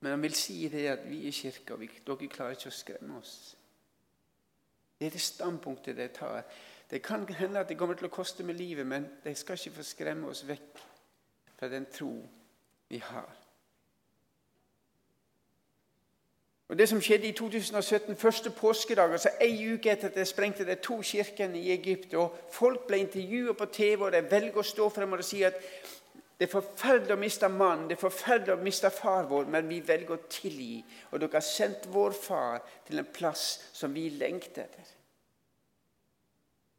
Men 0.00 0.10
han 0.10 0.22
vil 0.22 0.34
si 0.34 0.68
det 0.68 0.86
at 0.86 1.10
vi 1.10 1.28
er 1.28 1.32
kirka, 1.32 1.74
og 1.74 1.80
dere 1.80 2.28
klarer 2.28 2.50
ikke 2.50 2.68
å 2.68 2.70
skremme 2.70 3.18
oss. 3.18 3.56
Det 4.98 5.06
er 5.06 5.10
det 5.10 5.20
standpunktet 5.20 5.96
de 5.96 6.08
tar. 6.08 6.42
Det 6.90 7.02
kan 7.02 7.28
hende 7.28 7.60
at 7.60 7.68
det 7.68 7.78
kommer 7.78 7.94
til 7.94 8.08
å 8.08 8.14
koste 8.14 8.42
med 8.42 8.58
livet, 8.58 8.86
men 8.86 9.06
de 9.24 9.34
skal 9.34 9.58
ikke 9.58 9.78
få 9.78 9.86
skremme 9.86 10.30
oss 10.30 10.42
vekk 10.48 10.80
fra 11.58 11.68
den 11.70 11.86
tro 11.92 12.14
vi 12.90 12.98
har. 12.98 13.30
Og 16.70 16.78
Det 16.78 16.88
som 16.88 17.00
skjedde 17.02 17.26
i 17.26 17.32
2017, 17.32 18.16
første 18.16 18.50
påskedag, 18.50 19.12
altså 19.12 19.30
ei 19.42 19.72
uke 19.74 19.90
etter 19.90 20.08
at 20.08 20.14
de 20.14 20.24
sprengte 20.24 20.66
de 20.66 20.74
to 20.78 21.00
kirkene 21.02 21.58
i 21.58 21.72
Egypt, 21.72 22.14
og 22.14 22.36
folk 22.50 22.86
ble 22.86 23.00
intervjua 23.02 23.52
på 23.58 23.66
TV, 23.74 24.04
og 24.04 24.12
de 24.12 24.20
velger 24.30 24.58
å 24.58 24.62
stå 24.62 24.86
frem 24.94 25.12
og 25.12 25.24
si 25.24 25.42
at 25.42 25.58
Det 26.40 26.46
er 26.46 26.52
forferdelig 26.60 27.12
å 27.12 27.20
miste 27.20 27.48
mannen, 27.52 27.88
det 27.88 27.98
er 27.98 28.00
forferdelig 28.00 28.54
å 28.54 28.62
miste 28.64 28.90
far 28.90 29.26
vår, 29.28 29.44
men 29.44 29.68
vi 29.68 29.82
velger 29.84 30.14
å 30.14 30.22
tilgi. 30.24 30.78
Og 31.10 31.20
dere 31.20 31.36
har 31.36 31.44
sendt 31.44 31.84
vår 31.92 32.16
far 32.16 32.62
til 32.86 32.98
en 32.98 33.10
plass 33.12 33.42
som 33.76 33.92
vi 33.92 34.06
lengter 34.08 34.62
etter. 34.62 34.99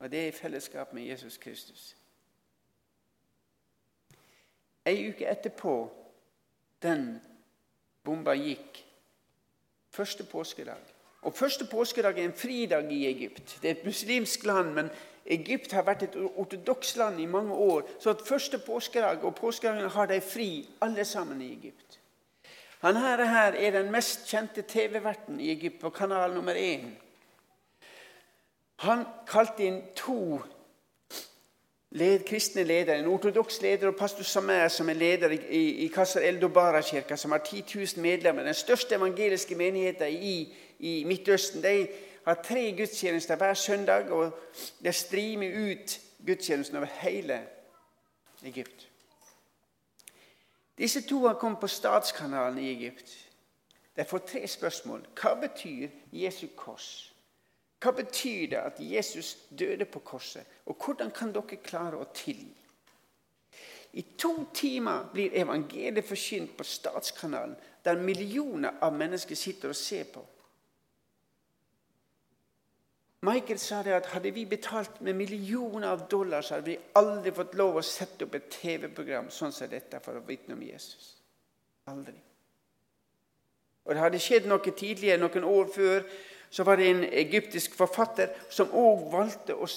Og 0.01 0.11
det 0.11 0.23
er 0.23 0.27
i 0.27 0.31
fellesskap 0.31 0.93
med 0.93 1.03
Jesus 1.03 1.37
Kristus. 1.37 1.95
Ei 4.85 5.09
uke 5.09 5.27
etterpå 5.29 5.75
den 6.81 7.19
bomba 8.03 8.33
gikk, 8.33 8.81
første 9.89 10.23
påskedag 10.23 10.81
Og 11.21 11.35
Første 11.35 11.67
påskedag 11.71 12.19
er 12.19 12.23
en 12.23 12.33
fridag 12.33 12.91
i 12.91 13.05
Egypt. 13.05 13.59
Det 13.61 13.69
er 13.69 13.75
et 13.75 13.85
muslimsk 13.85 14.45
land, 14.45 14.73
men 14.73 14.89
Egypt 15.25 15.71
har 15.71 15.83
vært 15.85 16.03
et 16.03 16.15
ortodoks 16.15 16.95
land 16.97 17.19
i 17.21 17.25
mange 17.25 17.53
år. 17.53 17.83
Så 17.99 18.09
at 18.09 18.23
første 18.25 18.57
påskedag 18.57 19.23
og 19.23 19.35
påskedagen 19.35 19.89
har 19.89 20.05
de 20.05 20.21
fri, 20.21 20.69
alle 20.81 21.05
sammen 21.05 21.41
i 21.41 21.51
Egypt. 21.53 21.99
Han 22.79 22.95
her, 22.95 23.25
her 23.25 23.53
er 23.53 23.71
den 23.71 23.91
mest 23.91 24.25
kjente 24.25 24.61
TV-verten 24.61 25.39
i 25.39 25.51
Egypt 25.51 25.79
på 25.81 25.89
kanal 25.89 26.33
nummer 26.33 26.53
én. 26.53 26.89
Han 28.81 29.05
kalte 29.27 29.63
inn 29.63 29.81
to 29.95 30.39
led, 31.91 32.23
kristne 32.25 32.63
ledere. 32.63 32.97
En 32.97 33.09
ortodoks 33.11 33.59
leder 33.61 33.91
og 33.91 33.95
pastor 33.99 34.25
Samer, 34.25 34.67
som 34.73 34.89
er 34.89 34.97
leder 34.97 35.35
i, 35.37 35.63
i 35.85 35.87
Kasser 35.93 36.25
Eldobara-kirka, 36.25 37.15
som 37.15 37.31
har 37.31 37.43
10 37.45 37.63
000 37.75 38.01
medlemmer. 38.01 38.43
Den 38.43 38.57
største 38.57 38.95
evangeliske 38.95 39.55
menigheten 39.55 40.09
i, 40.09 40.53
i 40.79 41.03
Midtøsten. 41.03 41.61
De 41.63 41.87
har 42.25 42.41
tre 42.43 42.71
gudstjenester 42.77 43.35
hver 43.35 43.53
søndag, 43.53 44.09
og 44.11 44.39
det 44.83 44.95
strimer 44.95 45.71
ut 45.71 45.99
gudstjenesten 46.25 46.77
over 46.77 46.85
hele 46.85 47.41
Egypt. 48.45 48.89
Disse 50.77 51.01
to 51.01 51.27
har 51.27 51.33
kommet 51.33 51.59
på 51.59 51.67
statskanalen 51.67 52.57
i 52.57 52.71
Egypt. 52.71 53.29
De 53.95 54.05
får 54.05 54.17
tre 54.17 54.47
spørsmål. 54.47 55.05
Hva 55.21 55.33
betyr 55.33 55.87
Jesu 56.11 56.47
kors? 56.57 57.10
Hva 57.81 57.91
betyr 57.97 58.49
det 58.51 58.59
at 58.61 58.79
Jesus 58.79 59.37
døde 59.59 59.85
på 59.85 59.99
korset, 59.99 60.45
og 60.65 60.77
hvordan 60.85 61.11
kan 61.11 61.31
dere 61.33 61.57
klare 61.63 61.97
å 61.97 62.09
tilgi? 62.13 62.53
I 63.93 64.03
to 64.17 64.45
timer 64.53 65.09
blir 65.11 65.33
evangeliet 65.35 66.05
forkynt 66.07 66.53
på 66.57 66.63
Statskanalen, 66.63 67.55
der 67.83 67.97
millioner 67.99 68.77
av 68.81 68.93
mennesker 68.93 69.35
sitter 69.35 69.73
og 69.73 69.75
ser 69.75 70.05
på. 70.13 70.21
Michael 73.21 73.59
sa 73.59 73.83
det 73.83 73.93
at 73.93 74.07
hadde 74.13 74.31
vi 74.33 74.45
betalt 74.45 75.01
med 75.01 75.13
millioner 75.13 75.91
av 75.91 76.07
dollar, 76.09 76.41
så 76.41 76.55
hadde 76.55 76.71
vi 76.71 76.79
aldri 76.97 77.33
fått 77.35 77.53
lov 77.57 77.77
å 77.77 77.85
sette 77.85 78.25
opp 78.25 78.37
et 78.37 78.47
TV-program 78.49 79.29
sånn 79.29 79.53
som 79.53 79.69
dette 79.69 79.99
for 80.01 80.17
å 80.17 80.23
vitne 80.25 80.55
om 80.57 80.63
Jesus. 80.65 81.17
Aldri. 81.91 82.17
Og 83.85 83.93
Det 83.93 84.01
hadde 84.01 84.21
skjedd 84.21 84.47
noe 84.49 84.73
tidligere, 84.73 85.21
noen 85.21 85.45
år 85.45 85.69
før, 85.73 86.05
så 86.51 86.63
var 86.67 86.75
det 86.75 86.89
en 86.89 87.03
egyptisk 87.03 87.75
forfatter 87.79 88.33
som 88.51 88.73
òg 88.75 89.05
valgte 89.11 89.55
og, 89.55 89.69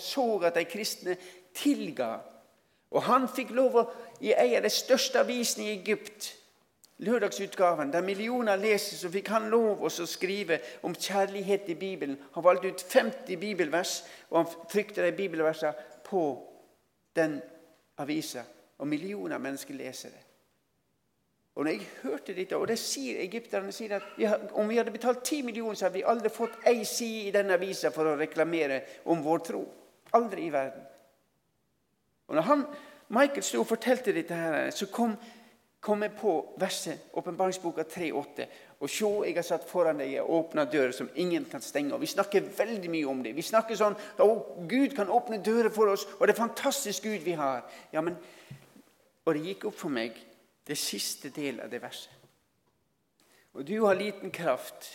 så 0.00 0.26
at 0.44 0.58
de 0.58 0.66
kristne 0.68 1.16
tilga. 1.56 2.18
Og 2.90 3.06
han 3.06 3.24
fikk 3.30 3.54
lov 3.56 3.78
å 3.80 3.86
i 4.20 4.34
en 4.34 4.58
av 4.58 4.66
de 4.66 4.72
største 4.74 5.22
avisene 5.22 5.68
i 5.68 5.78
Egypt, 5.78 6.34
lørdagsutgaven, 7.00 7.92
der 7.92 8.04
millioner 8.04 8.60
leser, 8.60 8.98
så 9.00 9.08
fikk 9.08 9.30
han 9.32 9.48
lov 9.48 9.80
å 9.80 9.90
skrive 9.90 10.60
om 10.84 10.92
kjærlighet 10.92 11.70
i 11.72 11.78
Bibelen. 11.80 12.18
Han 12.34 12.44
valgte 12.44 12.74
ut 12.74 12.84
50 12.84 13.40
bibelvers, 13.40 14.02
og 14.28 14.42
han 14.42 14.66
trykte 14.68 15.06
de 15.06 15.14
bibelversene 15.16 15.72
på 16.04 16.24
den 17.16 17.38
avisa. 17.96 18.44
Og 18.78 18.88
millioner 18.88 19.40
mennesker 19.40 19.76
leser 19.76 20.12
det. 20.12 20.29
Og 21.58 21.64
når 21.64 21.70
jeg 21.72 21.88
hørte 22.02 22.34
dette, 22.34 22.56
og 22.56 22.68
det 22.70 22.78
sier 22.78 23.18
egypterne 23.24 23.72
sier 23.74 23.96
at 23.98 24.20
ja, 24.20 24.36
om 24.58 24.68
vi 24.70 24.78
hadde 24.78 24.94
betalt 24.94 25.24
10 25.24 25.42
millioner, 25.48 25.74
så 25.74 25.88
hadde 25.88 25.98
vi 25.98 26.06
aldri 26.06 26.30
fått 26.32 26.62
ei 26.70 26.84
side 26.86 27.26
i 27.28 27.34
denne 27.34 27.56
avisa 27.58 27.90
for 27.94 28.06
å 28.06 28.14
reklamere 28.20 28.78
om 29.10 29.24
vår 29.24 29.42
tro. 29.50 29.64
Aldri 30.16 30.46
i 30.46 30.54
verden. 30.54 30.86
Og 32.30 32.38
når 32.38 32.46
han, 32.46 32.64
Michael 33.10 33.42
sto 33.42 33.64
og 33.64 33.68
fortalte 33.68 34.14
dette, 34.14 34.38
her, 34.38 34.70
så 34.70 34.86
kom, 34.94 35.16
kom 35.82 36.06
jeg 36.06 36.14
på 36.20 36.36
verset, 36.62 37.10
åpenbaringsboka 37.18 37.82
3,8. 37.82 38.46
Og 38.78 38.86
se, 38.86 39.10
jeg 39.26 39.36
har 39.40 39.48
satt 39.50 39.66
foran 39.68 39.98
deg 39.98 40.14
en 40.20 40.32
åpna 40.38 40.64
dør 40.70 40.94
som 40.94 41.10
ingen 41.18 41.44
kan 41.50 41.66
stenge. 41.66 41.96
Og 41.96 42.00
Vi 42.00 42.14
snakker 42.14 42.46
veldig 42.56 42.94
mye 42.94 43.10
om 43.10 43.26
det. 43.26 43.34
Vi 43.34 43.44
snakker 43.44 43.76
sånn 43.76 43.98
at 43.98 44.48
Gud 44.70 44.94
kan 44.96 45.10
åpne 45.10 45.42
dører 45.42 45.74
for 45.74 45.90
oss, 45.90 46.06
og 46.20 46.24
det 46.28 46.36
er 46.36 46.44
fantastisk 46.46 47.10
Gud 47.10 47.26
vi 47.26 47.34
har. 47.34 47.66
Ja, 47.92 48.00
men, 48.00 48.16
Og 49.26 49.34
det 49.36 49.44
gikk 49.44 49.66
opp 49.68 49.76
for 49.76 49.92
meg 49.92 50.16
det 50.70 50.78
siste 50.78 51.32
del 51.34 51.60
av 51.60 51.70
det 51.70 51.82
verset. 51.82 52.14
Og 53.58 53.66
du 53.66 53.80
har 53.82 53.98
liten 53.98 54.30
kraft, 54.30 54.86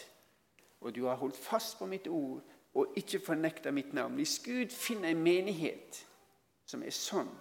og 0.81 0.95
du 0.95 1.05
har 1.05 1.19
holdt 1.19 1.38
fast 1.38 1.77
på 1.79 1.88
mitt 1.91 2.07
ord 2.07 2.43
og 2.75 2.93
ikke 2.95 3.19
fornekta 3.19 3.71
mitt 3.71 3.93
navn. 3.93 4.15
Hvis 4.15 4.39
Gud 4.43 4.71
finner 4.71 5.09
en 5.09 5.23
menighet 5.23 5.99
som 6.65 6.83
er 6.83 6.95
sånn, 6.95 7.31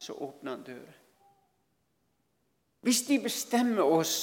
så 0.00 0.16
åpner 0.16 0.56
han 0.56 0.64
dører. 0.64 0.96
Hvis 2.80 3.02
de 3.08 3.18
bestemmer 3.20 3.84
oss 3.84 4.16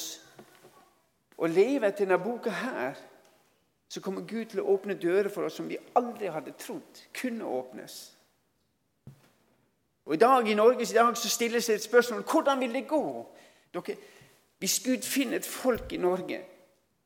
å 1.37 1.45
leve 1.45 1.89
etter 1.91 2.07
denne 2.07 2.17
boka 2.21 2.49
her, 2.49 2.97
så 3.87 4.01
kommer 4.01 4.25
Gud 4.25 4.49
til 4.51 4.63
å 4.63 4.71
åpne 4.73 4.97
dører 4.97 5.29
for 5.29 5.45
oss 5.45 5.59
som 5.61 5.69
vi 5.69 5.77
aldri 5.95 6.31
hadde 6.33 6.57
trodd 6.57 7.05
kunne 7.13 7.45
åpnes. 7.45 8.16
Og 10.07 10.13
I 10.13 10.17
dag 10.17 10.47
i 10.47 10.53
Norge 10.53 10.81
i 10.81 10.95
dag 10.95 11.17
så 11.17 11.29
stilles 11.29 11.65
det 11.67 11.75
et 11.75 11.83
spørsmål 11.83 12.23
hvordan 12.23 12.59
vil 12.59 12.73
det 12.73 12.87
gå. 12.87 13.25
Dere, 13.73 13.95
hvis 14.59 14.79
Gud 14.79 15.03
finner 15.03 15.37
et 15.37 15.45
folk 15.45 15.91
i 15.93 15.99
Norge 15.99 16.39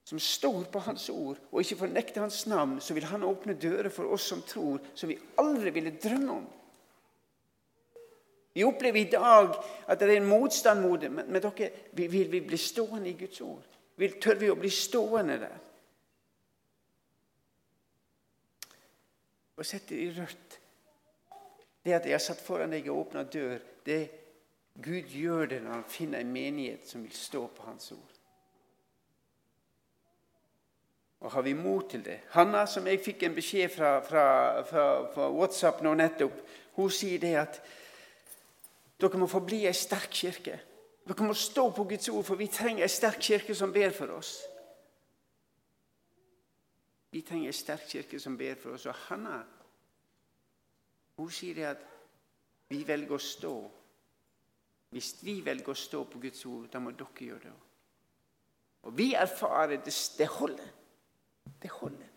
som 0.05 0.19
står 0.19 0.67
på 0.71 0.79
Hans 0.79 1.09
ord 1.09 1.39
og 1.51 1.61
ikke 1.61 1.79
fornekter 1.79 2.21
Hans 2.21 2.45
navn, 2.47 2.81
så 2.81 2.93
vil 2.93 3.05
Han 3.09 3.23
åpne 3.23 3.53
dører 3.53 3.89
for 3.89 4.13
oss 4.13 4.21
som 4.29 4.41
tror, 4.41 4.79
som 4.93 5.09
vi 5.09 5.17
aldri 5.37 5.69
ville 5.69 5.97
drømme 6.03 6.31
om. 6.31 6.47
Vi 8.53 8.63
opplever 8.63 8.99
i 8.99 9.09
dag 9.09 9.55
at 9.87 9.99
det 9.99 10.09
er 10.09 10.21
en 10.21 10.29
motstand 10.29 10.81
mot 10.81 11.01
det, 11.01 11.11
men, 11.11 11.31
men 11.31 11.41
dere, 11.41 11.71
vil 11.93 12.31
vi 12.31 12.41
bli 12.41 12.57
stående 12.57 13.09
i 13.09 13.17
Guds 13.17 13.41
ord? 13.41 13.65
Vil, 13.97 14.19
tør 14.21 14.35
vi 14.35 14.49
å 14.51 14.59
bli 14.59 14.69
stående 14.69 15.39
der? 15.41 15.59
Og 19.57 19.65
sette 19.65 19.97
i 19.97 20.11
rødt 20.13 20.60
det 21.85 21.93
at 21.97 22.05
jeg 22.05 22.13
har 22.13 22.23
satt 22.23 22.41
foran 22.43 22.73
deg 22.73 22.89
og 22.89 23.07
åpna 23.07 23.23
dør, 23.23 23.59
det 23.85 24.01
Gud 24.81 25.11
gjør 25.11 25.45
det 25.51 25.61
når 25.63 25.71
han 25.71 25.89
finner 25.89 26.21
en 26.21 26.33
menighet 26.33 26.87
som 26.87 27.03
vil 27.03 27.13
stå 27.15 27.47
på 27.47 27.65
Hans 27.67 27.91
ord. 27.91 28.17
Og 31.21 31.31
har 31.31 31.41
vi 31.41 31.53
mot 31.53 31.89
til 31.89 32.05
det? 32.05 32.19
Hanna, 32.33 32.65
som 32.65 32.87
jeg 32.87 33.01
fikk 33.03 33.23
en 33.23 33.35
beskjed 33.35 33.69
fra, 33.69 33.99
fra, 34.01 34.25
fra, 34.65 34.85
fra 35.13 35.27
WhatsApp 35.29 35.83
nå 35.85 35.93
nettopp, 35.93 36.39
hun 36.79 36.89
sier 36.89 37.21
det 37.21 37.35
at 37.37 37.59
dere 39.01 39.19
må 39.21 39.27
forbli 39.29 39.65
ei 39.69 39.75
sterk 39.77 40.09
kirke. 40.13 40.55
Dere 41.05 41.27
må 41.27 41.35
stå 41.37 41.67
på 41.75 41.85
Guds 41.89 42.09
ord, 42.09 42.23
for 42.25 42.39
vi 42.39 42.49
trenger 42.49 42.87
ei 42.87 42.89
sterk 42.89 43.21
kirke 43.21 43.53
som 43.57 43.73
ber 43.73 43.93
for 43.93 44.15
oss. 44.15 44.39
Vi 47.11 47.21
trenger 47.27 47.51
ei 47.51 47.57
sterk 47.57 47.85
kirke 47.89 48.19
som 48.21 48.37
ber 48.39 48.57
for 48.61 48.77
oss. 48.77 48.87
Og 48.89 48.97
Hanna 49.09 49.43
hun 51.21 51.31
sier 51.31 51.55
det 51.55 51.67
at 51.69 51.87
vi 52.71 52.83
velger 52.87 53.15
å 53.15 53.21
stå. 53.21 53.55
Hvis 54.91 55.15
vi 55.23 55.39
velger 55.45 55.73
å 55.73 55.77
stå 55.77 56.03
på 56.03 56.19
Guds 56.19 56.45
ord, 56.45 56.69
da 56.71 56.79
må 56.79 56.91
dere 56.91 57.27
gjøre 57.27 57.43
det 57.45 57.51
òg. 57.51 57.67
Og 58.81 58.97
vi 58.97 59.11
erfarer 59.13 59.77
det, 59.85 59.93
det 60.17 60.27
holder. 60.27 60.71
Det 61.61 61.69
holder. 61.69 62.07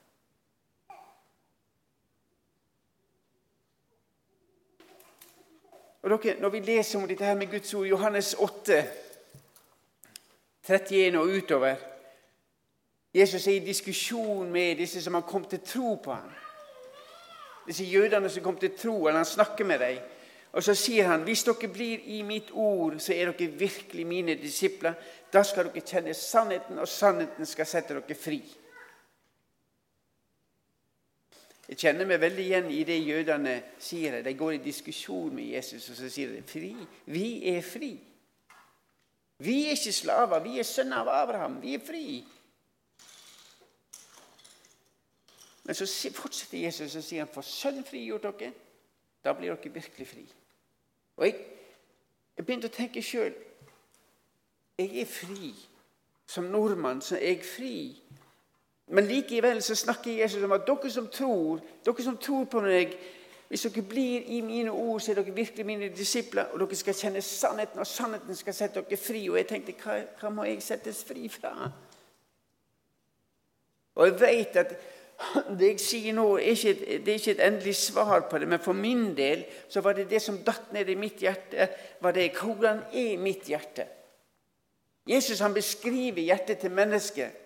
Og 6.03 6.11
dere, 6.11 6.41
Når 6.41 6.49
vi 6.49 6.61
leser 6.61 6.99
om 6.99 7.09
dette 7.09 7.25
her 7.25 7.35
med 7.35 7.51
Guds 7.51 7.75
ord, 7.75 7.87
Johannes 7.87 8.35
8, 8.35 8.85
31 10.63 11.19
og 11.19 11.27
utover 11.27 11.77
Jesus 13.15 13.47
er 13.47 13.53
i 13.53 13.67
diskusjon 13.67 14.51
med 14.53 14.77
disse 14.77 15.03
som 15.03 15.15
har 15.15 15.21
kommet 15.21 15.49
til 15.49 15.61
tro 15.61 15.95
på 15.95 16.13
ham 16.13 16.31
disse 17.67 17.85
jødene 17.85 18.31
som 18.31 18.45
kom 18.45 18.59
til 18.61 18.75
tro, 18.79 19.07
eller 19.07 19.23
han 19.23 19.29
snakker 19.29 19.65
med 19.65 19.81
dem. 19.81 20.03
Og 20.55 20.63
så 20.63 20.75
sier 20.79 21.09
han 21.11 21.25
hvis 21.27 21.43
dere 21.47 21.69
blir 21.73 22.03
i 22.15 22.21
mitt 22.23 22.53
ord, 22.53 23.01
så 23.03 23.13
er 23.15 23.33
dere 23.33 23.57
virkelig 23.59 24.07
mine 24.07 24.37
disipler. 24.39 24.95
Da 25.33 25.43
skal 25.43 25.73
dere 25.73 25.83
kjenne 25.83 26.15
sannheten, 26.15 26.79
og 26.79 26.89
sannheten 26.89 27.47
skal 27.47 27.67
sette 27.67 27.97
dere 27.97 28.19
fri. 28.19 28.43
Jeg 31.65 31.81
kjenner 31.81 32.07
meg 32.07 32.21
veldig 32.21 32.45
igjen 32.45 32.67
i 32.71 32.83
det 32.85 32.99
jødene 33.01 33.55
sier. 33.81 34.21
De 34.23 34.35
går 34.37 34.59
i 34.59 34.65
diskusjon 34.67 35.33
med 35.35 35.49
Jesus, 35.57 35.89
og 35.91 35.97
så 35.97 36.11
sier 36.13 36.35
de 36.35 36.43
fri. 36.47 36.75
Vi 37.09 37.29
er 37.55 37.63
fri. 37.65 37.95
Vi 39.45 39.57
er 39.67 39.75
ikke 39.75 39.93
slaver, 39.93 40.45
vi 40.45 40.59
er 40.61 40.69
sønner 40.69 41.01
av 41.03 41.11
Abraham. 41.25 41.57
Vi 41.63 41.75
er 41.75 41.83
fri. 41.83 42.05
Men 45.65 45.75
så 45.75 46.11
fortsetter 46.13 46.59
Jesus 46.59 46.97
og 46.97 47.03
sier 47.03 47.25
han, 47.25 47.33
for 47.33 47.43
Sønnen 47.43 47.85
frigjort 47.85 48.23
dere. 48.23 48.53
Da 49.25 49.33
blir 49.33 49.55
dere 49.55 49.73
virkelig 49.73 50.09
fri. 50.09 50.25
Og 51.17 51.27
jeg, 51.27 51.35
Jeg 52.37 52.47
begynte 52.47 52.67
å 52.67 52.75
tenke 52.75 53.03
sjøl 53.03 53.35
Jeg 54.79 55.01
er 55.01 55.07
fri. 55.07 55.55
Som 56.27 56.45
nordmann 56.51 57.01
så 57.05 57.17
er 57.17 57.37
jeg 57.37 57.45
fri. 57.47 57.75
Men 58.87 59.07
likevel 59.07 59.63
så 59.63 59.75
snakker 59.75 60.19
Jesus 60.19 60.43
om 60.43 60.53
at 60.53 60.67
dere 60.67 60.91
som 60.91 61.07
tror, 61.09 61.61
dere 61.85 62.03
som 62.03 62.17
tror 62.17 62.45
på 62.45 62.61
meg 62.61 62.97
Hvis 63.49 63.63
dere 63.69 63.85
blir 63.87 64.25
i 64.35 64.41
mine 64.41 64.73
ord, 64.73 65.01
så 65.01 65.13
er 65.13 65.21
dere 65.21 65.35
virkelig 65.35 65.67
mine 65.67 65.89
disipler, 65.89 66.45
og 66.53 66.61
dere 66.61 66.77
skal 66.77 66.95
kjenne 66.95 67.21
sannheten, 67.23 67.79
og 67.79 67.87
sannheten 67.87 68.37
skal 68.37 68.55
sette 68.55 68.83
dere 68.83 68.99
fri. 68.99 69.29
Og 69.31 69.37
jeg 69.37 69.47
tenkte, 69.47 69.75
hva, 69.85 69.99
hva 70.21 70.31
må 70.33 70.47
jeg 70.49 70.63
settes 70.65 71.05
fri 71.05 71.29
fra? 71.29 71.71
Og 73.95 74.07
jeg 74.07 74.21
vet 74.21 74.57
at 74.57 74.75
det 75.59 75.69
jeg 75.75 75.81
sier 75.81 76.17
nå, 76.17 76.27
er 76.37 76.55
ikke, 76.55 76.75
det 77.05 77.09
er 77.09 77.21
ikke 77.21 77.35
et 77.37 77.45
endelig 77.47 77.75
svar 77.79 78.27
på 78.31 78.39
det, 78.39 78.49
men 78.49 78.63
for 78.63 78.77
min 78.77 79.13
del 79.17 79.45
så 79.69 79.81
var 79.85 79.97
det 79.97 80.09
det 80.11 80.23
som 80.23 80.41
datt 80.47 80.73
ned 80.75 80.91
i 80.91 80.99
mitt 80.99 81.23
hjerte. 81.23 81.69
var 82.01 82.13
det 82.13 82.33
Hvordan 82.41 82.83
er 82.93 83.19
mitt 83.19 83.47
hjerte? 83.49 83.87
Jesus 85.07 85.41
han 85.41 85.55
beskriver 85.55 86.23
hjertet 86.23 86.59
til 86.59 86.71
mennesket. 86.71 87.41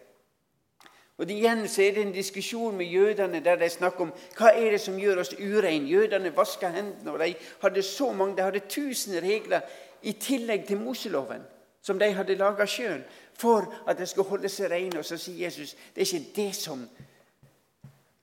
Og 1.19 1.31
Igjen 1.31 1.65
så 1.69 1.83
er 1.83 1.97
det 1.97 2.03
en 2.07 2.13
diskusjon 2.15 2.77
med 2.77 2.87
jødene 2.87 3.41
der 3.45 3.57
de 3.59 3.69
snakker 3.69 4.05
om 4.07 4.13
hva 4.39 4.53
er 4.55 4.71
det 4.71 4.81
som 4.81 4.99
gjør 4.99 5.25
oss 5.25 5.33
ureine. 5.35 5.91
Jødene 5.91 6.31
vaska 6.37 6.71
hendene, 6.71 7.11
og 7.11 7.19
de 7.19 7.35
hadde 7.63 7.83
så 7.83 8.13
mange, 8.13 8.37
de 8.37 8.43
hadde 8.47 8.63
tusen 8.71 9.19
regler 9.23 9.61
i 10.03 10.13
tillegg 10.13 10.67
til 10.67 10.79
Moseloven, 10.79 11.43
som 11.83 11.99
de 11.99 12.13
hadde 12.15 12.39
laga 12.39 12.67
sjøl 12.71 13.03
for 13.35 13.67
at 13.87 13.99
de 13.99 14.07
skulle 14.07 14.29
holde 14.29 14.49
seg 14.49 14.71
rene. 14.71 14.99
Og 14.99 15.05
så 15.05 15.19
sier 15.19 15.49
Jesus 15.49 15.75
det 15.95 16.07
er 16.07 16.15
ikke 16.15 16.37
det 16.37 16.55
som 16.55 16.87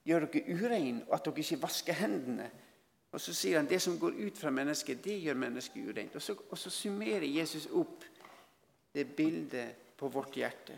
gjør 0.06 0.28
dere 0.32 0.56
ureine, 0.56 1.06
at 1.13 1.26
dere 1.26 1.44
ikke 1.44 1.62
vasker 1.62 2.00
hendene. 2.00 2.50
Og 3.15 3.22
så 3.22 3.34
sier 3.34 3.62
han 3.62 3.70
det 3.70 3.80
som 3.82 3.96
går 4.00 4.18
ut 4.26 4.38
fra 4.38 4.52
mennesket, 4.52 5.04
det 5.04 5.22
gjør 5.24 5.39
mennesket 5.39 5.88
ureint. 5.88 6.15
Og 6.15 6.22
så, 6.22 6.36
og 6.36 6.60
så 6.60 6.72
summerer 6.74 7.28
Jesus 7.30 7.70
opp 7.72 8.04
det 8.96 9.08
bildet 9.15 9.96
på 9.98 10.10
vårt 10.12 10.36
hjerte. 10.36 10.76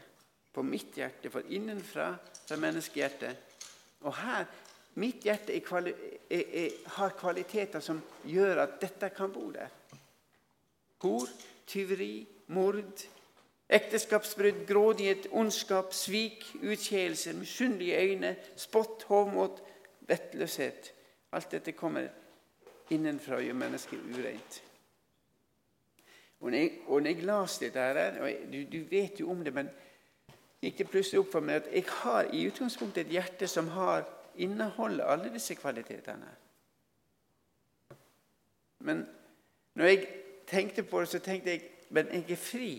På 0.53 0.63
mitt 0.65 0.95
hjerte, 0.97 1.31
for 1.33 1.45
innenfra 1.53 2.11
fra 2.47 2.57
menneskehjertet. 2.61 3.43
Og 4.05 4.13
her 4.21 4.47
Mitt 4.97 5.25
hjerte 5.27 5.53
er 5.53 5.61
kvali 5.61 5.91
er, 5.93 6.39
er, 6.41 6.77
har 6.95 7.11
kvaliteter 7.17 7.83
som 7.85 7.99
gjør 8.25 8.63
at 8.63 8.79
dette 8.81 9.11
kan 9.13 9.29
bo 9.29 9.51
der. 9.53 9.69
Hor, 11.03 11.29
tyveri, 11.69 12.25
mord, 12.57 13.03
Ekteskapsbrudd, 13.69 14.67
grådighet, 14.67 15.27
ondskap, 15.31 15.93
svik, 15.93 16.45
utskeielser, 16.63 17.33
misunnelige 17.35 17.97
øyne, 17.99 18.35
spott, 18.55 19.03
hovmot, 19.03 19.63
vettløshet. 20.07 20.93
Alt 21.31 21.51
dette 21.51 21.71
kommer 21.71 22.07
innenfra 22.89 23.35
og 23.35 23.43
gjør 23.43 23.59
mennesket 23.59 23.99
ureint. 24.15 24.63
Og 26.39 26.51
når 26.51 26.57
jeg, 26.57 26.71
og 26.87 27.01
las 27.01 27.57
dette 27.59 27.79
her, 27.79 28.21
og 28.21 28.29
du, 28.53 28.63
du, 28.71 28.83
vet 28.89 29.19
jo 29.19 29.31
om 29.31 29.43
det, 29.43 29.53
men 29.53 29.69
gikk 30.61 30.77
det 30.77 30.89
plutselig 30.89 31.19
opp 31.19 31.31
for 31.31 31.43
meg 31.43 31.61
at 31.61 31.71
jeg 31.73 31.85
har 32.03 32.29
i 32.33 32.45
utgangspunktet 32.47 33.05
et 33.05 33.15
hjerte 33.17 33.47
som 33.47 33.67
har 33.73 34.05
inneholder 34.37 35.05
alle 35.05 35.33
disse 35.33 35.55
kvalitetene. 35.55 36.29
Men 38.79 39.07
når 39.73 39.85
jeg 39.85 40.07
tenkte 40.47 40.83
på 40.83 41.01
det, 41.01 41.09
så 41.09 41.19
tenkte 41.19 41.51
jeg 41.51 41.65
men 41.89 42.09
jeg 42.11 42.31
er 42.31 42.35
fri. 42.35 42.71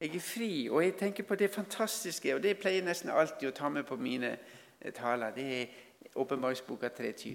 Jeg 0.00 0.16
er 0.16 0.20
fri, 0.20 0.68
og 0.70 0.84
jeg 0.84 0.94
tenker 0.96 1.24
på 1.28 1.34
det 1.34 1.50
fantastiske, 1.50 2.34
og 2.34 2.42
det 2.42 2.56
pleier 2.58 2.78
jeg 2.80 2.86
nesten 2.86 3.10
alltid 3.12 3.50
å 3.50 3.56
ta 3.56 3.68
med 3.68 3.84
på 3.84 3.98
mine 4.00 4.30
eh, 4.32 4.92
taler. 4.96 5.34
Det 5.36 5.44
er 5.58 6.14
åpenbaringsboka 6.16 6.88
23. 6.88 7.34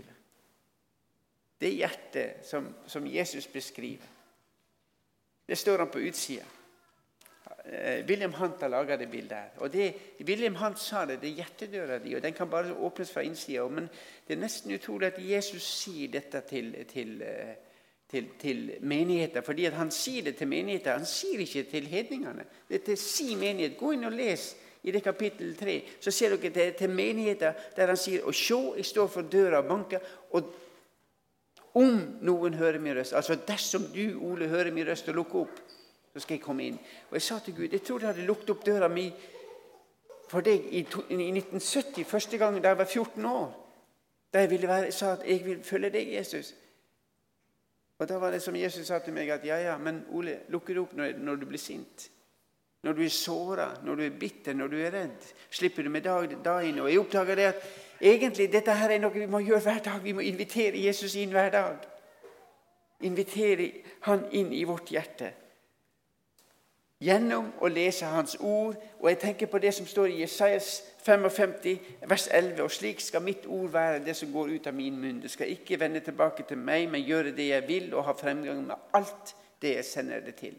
Det 1.62 1.70
hjertet 1.70 2.42
som, 2.46 2.72
som, 2.90 3.06
Jesus 3.06 3.46
beskriver, 3.48 4.10
det 5.46 5.58
står 5.62 5.84
han 5.84 5.92
på 5.94 6.02
utsida. 6.10 6.48
Eh, 7.66 8.02
William 8.10 8.34
Hunt 8.34 8.66
har 8.66 8.74
laga 8.74 8.98
det 8.98 9.12
bildet 9.14 9.38
her. 9.38 9.62
Og 9.62 9.70
det, 9.74 9.92
William 10.26 10.58
Hunt 10.58 10.82
sa 10.82 11.06
det, 11.06 11.20
det 11.22 11.30
er 11.30 11.44
hjertedøra 11.44 12.00
di, 12.02 12.16
og 12.18 12.26
den 12.26 12.34
kan 12.34 12.50
bare 12.50 12.74
åpnes 12.74 13.14
fra 13.14 13.22
innsida. 13.22 13.68
Men 13.70 13.92
det 14.26 14.40
er 14.40 14.42
nesten 14.42 14.74
utrolig 14.74 15.14
at 15.14 15.22
Jesus 15.22 15.70
sier 15.84 16.10
dette 16.18 16.42
til, 16.50 16.74
til 16.90 17.22
uh, 17.22 17.54
til, 18.16 18.28
til 18.40 18.62
menigheter. 18.82 19.44
Fordi 19.46 19.66
han 19.76 19.92
sier 19.92 20.24
det 20.30 20.38
til 20.40 20.48
menigheter. 20.48 20.98
Han 20.98 21.08
sier 21.10 21.44
ikke 21.44 21.66
til 21.72 21.88
hedningene. 21.92 22.46
Det 22.70 22.82
er 22.82 22.86
til 22.92 23.00
si 23.02 23.36
menighet. 23.36 23.78
Gå 23.80 23.92
inn 23.96 24.08
og 24.08 24.16
les 24.16 24.54
i 24.86 24.94
det 24.94 25.04
kapittel 25.04 25.56
3. 25.58 25.76
Så 26.00 26.12
ser 26.12 26.36
dere 26.36 26.54
det 26.54 26.68
til 26.80 26.90
menigheter 26.94 27.54
der 27.76 27.92
han 27.92 28.00
sier 28.00 28.26
Og 28.26 28.34
sjå, 28.34 28.76
jeg 28.78 28.86
står 28.86 29.08
for 29.12 29.32
døra 29.32 29.64
og 29.64 29.70
banker. 29.70 30.00
Og 30.32 30.54
om 31.76 31.96
noen 32.24 32.54
hører 32.56 32.80
min 32.80 32.96
røst, 32.96 33.14
altså 33.14 33.36
dersom 33.36 33.90
du, 33.92 34.20
Ole, 34.24 34.48
hører 34.48 34.72
min 34.72 34.88
røst 34.88 35.10
og 35.12 35.16
lukker 35.18 35.40
opp, 35.42 35.58
så 36.14 36.22
skal 36.24 36.38
jeg 36.38 36.44
komme 36.46 36.64
inn. 36.64 36.78
Og 37.10 37.18
jeg 37.18 37.26
sa 37.26 37.40
til 37.44 37.56
Gud 37.58 37.74
jeg 37.74 37.84
tror 37.84 38.00
det 38.00 38.14
hadde 38.14 38.28
lukket 38.28 38.54
opp 38.54 38.62
døra 38.66 38.88
mi 38.88 39.10
for 40.30 40.46
deg 40.46 40.70
i, 40.72 40.86
i 41.12 41.32
1970, 41.36 42.06
første 42.08 42.40
gang 42.40 42.62
da 42.64 42.72
jeg 42.72 42.80
var 42.80 42.88
14 42.88 43.26
år. 43.26 43.50
Da 44.34 44.40
jeg 44.46 44.50
ville 44.50 44.68
være, 44.68 44.92
sa 44.92 45.12
at 45.18 45.28
jeg 45.28 45.44
vil 45.46 45.60
følge 45.64 45.90
deg, 45.90 46.14
Jesus. 46.14 46.54
Og 48.00 48.10
Da 48.10 48.18
var 48.20 48.32
det 48.32 48.42
som 48.44 48.56
Jesus 48.56 48.88
sa 48.88 49.00
til 49.00 49.14
meg, 49.16 49.30
at 49.32 49.46
ja, 49.46 49.58
ja, 49.62 49.78
men 49.78 50.04
Ole, 50.12 50.42
lukker 50.52 50.76
du 50.76 50.82
opp 50.82 50.94
når, 50.98 51.16
når 51.18 51.36
du 51.36 51.46
blir 51.48 51.62
sint? 51.62 52.10
Når 52.84 52.94
du 52.94 53.02
er 53.06 53.14
såra, 53.14 53.70
når 53.84 53.96
du 53.96 54.04
er 54.06 54.18
bitter, 54.20 54.54
når 54.54 54.68
du 54.68 54.76
er 54.78 54.92
redd? 54.94 55.30
Slipper 55.50 55.84
du 55.84 55.90
med 55.90 56.04
dag, 56.04 56.68
inn? 56.68 56.80
Og 56.80 56.90
jeg 56.92 57.00
oppdager 57.00 57.40
det 57.40 57.48
at 57.54 57.64
egentlig 58.02 58.52
dette 58.52 58.76
her 58.76 58.92
er 58.94 59.02
noe 59.02 59.16
vi 59.16 59.26
må 59.26 59.40
gjøre 59.42 59.64
hver 59.64 59.82
dag. 59.88 60.04
Vi 60.04 60.14
må 60.14 60.22
invitere 60.22 60.84
Jesus 60.84 61.16
inn 61.16 61.34
hver 61.34 61.50
dag. 61.56 61.88
Invitere 63.08 63.72
han 64.06 64.28
inn 64.32 64.54
i 64.54 64.64
vårt 64.68 64.92
hjerte 64.92 65.32
gjennom 67.06 67.52
å 67.62 67.70
lese 67.70 68.10
Hans 68.10 68.36
ord. 68.40 68.76
Og 69.00 69.10
jeg 69.10 69.20
tenker 69.22 69.50
på 69.52 69.62
det 69.62 69.74
som 69.76 69.88
står 69.88 70.12
i 70.12 70.22
Jesajas 70.24 70.84
55, 71.06 71.58
vers 72.10 72.28
11. 72.32 72.62
Og 72.64 72.72
slik 72.74 73.04
skal 73.04 73.24
mitt 73.26 73.46
ord 73.46 73.70
være, 73.74 74.04
det 74.06 74.16
som 74.18 74.32
går 74.34 74.56
ut 74.56 74.70
av 74.70 74.78
min 74.78 74.98
munn. 75.02 75.22
Det 75.22 75.32
skal 75.32 75.52
ikke 75.54 75.80
vende 75.80 76.02
tilbake 76.06 76.48
til 76.48 76.58
meg, 76.58 76.88
men 76.92 77.06
gjøre 77.06 77.36
det 77.38 77.50
jeg 77.50 77.68
vil, 77.68 77.92
og 77.94 78.08
ha 78.10 78.16
fremgang 78.18 78.64
med 78.68 78.98
alt 78.98 79.36
det 79.62 79.76
jeg 79.78 79.86
sender 79.86 80.26
det 80.26 80.36
til. 80.40 80.56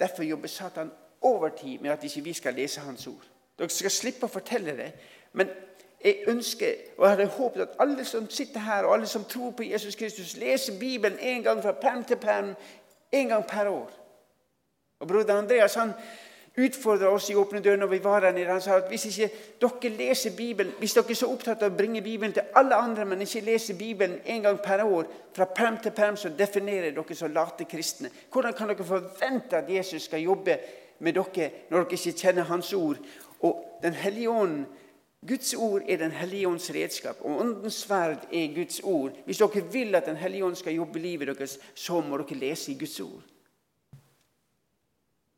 Derfor 0.00 0.26
jobber 0.26 0.50
Satan 0.50 0.90
overtid 1.24 1.78
med 1.78 1.90
at 1.90 2.04
ikke 2.04 2.24
vi 2.24 2.32
skal 2.32 2.54
lese 2.54 2.80
Hans 2.80 3.06
ord. 3.06 3.30
Dere 3.58 3.70
skal 3.70 3.92
slippe 3.94 4.26
å 4.26 4.32
fortelle 4.32 4.74
det. 4.76 4.90
Men 5.38 5.50
jeg 6.04 6.26
ønsker 6.28 6.98
og 6.98 7.08
hadde 7.08 7.30
håpet 7.32 7.62
at 7.62 7.76
alle 7.80 8.04
som 8.04 8.26
sitter 8.30 8.60
her, 8.60 8.84
og 8.84 8.94
alle 8.94 9.06
som 9.06 9.24
tror 9.24 9.54
på 9.56 9.64
Jesus 9.64 9.96
Kristus, 9.96 10.36
leser 10.36 10.78
Bibelen 10.78 11.18
en 11.18 11.42
gang 11.42 11.62
fra 11.62 11.72
perm 11.72 12.04
til 12.04 12.18
perm, 12.20 12.54
en 13.12 13.28
gang 13.28 13.46
per 13.46 13.70
år. 13.70 14.03
Og 15.04 15.08
Broder 15.10 15.36
Andreas 15.36 15.74
han 15.76 15.92
utfordra 16.56 17.10
oss 17.10 17.26
i 17.30 17.34
Åpne 17.36 17.60
dører 17.60 17.80
når 17.82 17.90
vi 17.90 17.98
var 18.04 18.24
her 18.24 18.32
nede. 18.32 18.48
Han 18.48 18.62
sa 18.62 18.78
at 18.78 18.88
hvis 18.88 19.04
ikke 19.10 19.28
dere 19.60 19.90
leser 19.98 20.36
Bibelen, 20.36 20.72
hvis 20.78 20.94
dere 20.96 21.10
er 21.10 21.18
så 21.18 21.28
opptatt 21.28 21.64
av 21.66 21.74
å 21.74 21.76
bringe 21.76 22.02
Bibelen 22.02 22.32
til 22.32 22.54
alle 22.56 22.78
andre, 22.78 23.04
men 23.04 23.24
ikke 23.24 23.42
leser 23.44 23.76
Bibelen 23.76 24.20
en 24.24 24.46
gang 24.46 24.60
per 24.62 24.84
år, 24.84 25.10
fra 25.34 25.48
perm 25.50 25.76
til 25.82 25.92
perm, 25.92 26.16
så 26.16 26.30
definerer 26.32 26.94
dere 26.94 27.18
som 27.18 27.34
late 27.34 27.66
kristne. 27.68 28.12
Hvordan 28.32 28.56
kan 28.56 28.72
dere 28.72 28.86
forvente 28.86 29.60
at 29.60 29.68
Jesus 29.70 30.08
skal 30.08 30.24
jobbe 30.24 30.56
med 31.00 31.18
dere 31.18 31.50
når 31.68 31.84
dere 31.84 32.00
ikke 32.00 32.16
kjenner 32.22 32.48
Hans 32.48 32.72
ord? 32.72 33.02
Og 33.44 33.60
Den 33.82 33.92
hellige 33.92 34.30
ånd, 34.30 34.64
Guds 35.28 35.54
ord 35.54 35.82
er 35.88 35.96
Den 35.96 36.10
hellige 36.10 36.48
ånds 36.48 36.70
redskap, 36.70 37.20
og 37.20 37.40
Åndens 37.40 37.82
sverd 37.84 38.24
er 38.32 38.54
Guds 38.54 38.80
ord. 38.80 39.12
Hvis 39.24 39.42
dere 39.42 39.68
vil 39.72 39.94
at 39.94 40.06
Den 40.06 40.16
hellige 40.16 40.44
ånd 40.44 40.56
skal 40.56 40.74
jobbe 40.74 40.98
livet 40.98 41.28
deres, 41.28 41.58
så 41.74 42.00
må 42.00 42.16
dere 42.16 42.38
lese 42.38 42.72
i 42.72 42.78
Guds 42.78 43.00
ord. 43.00 43.33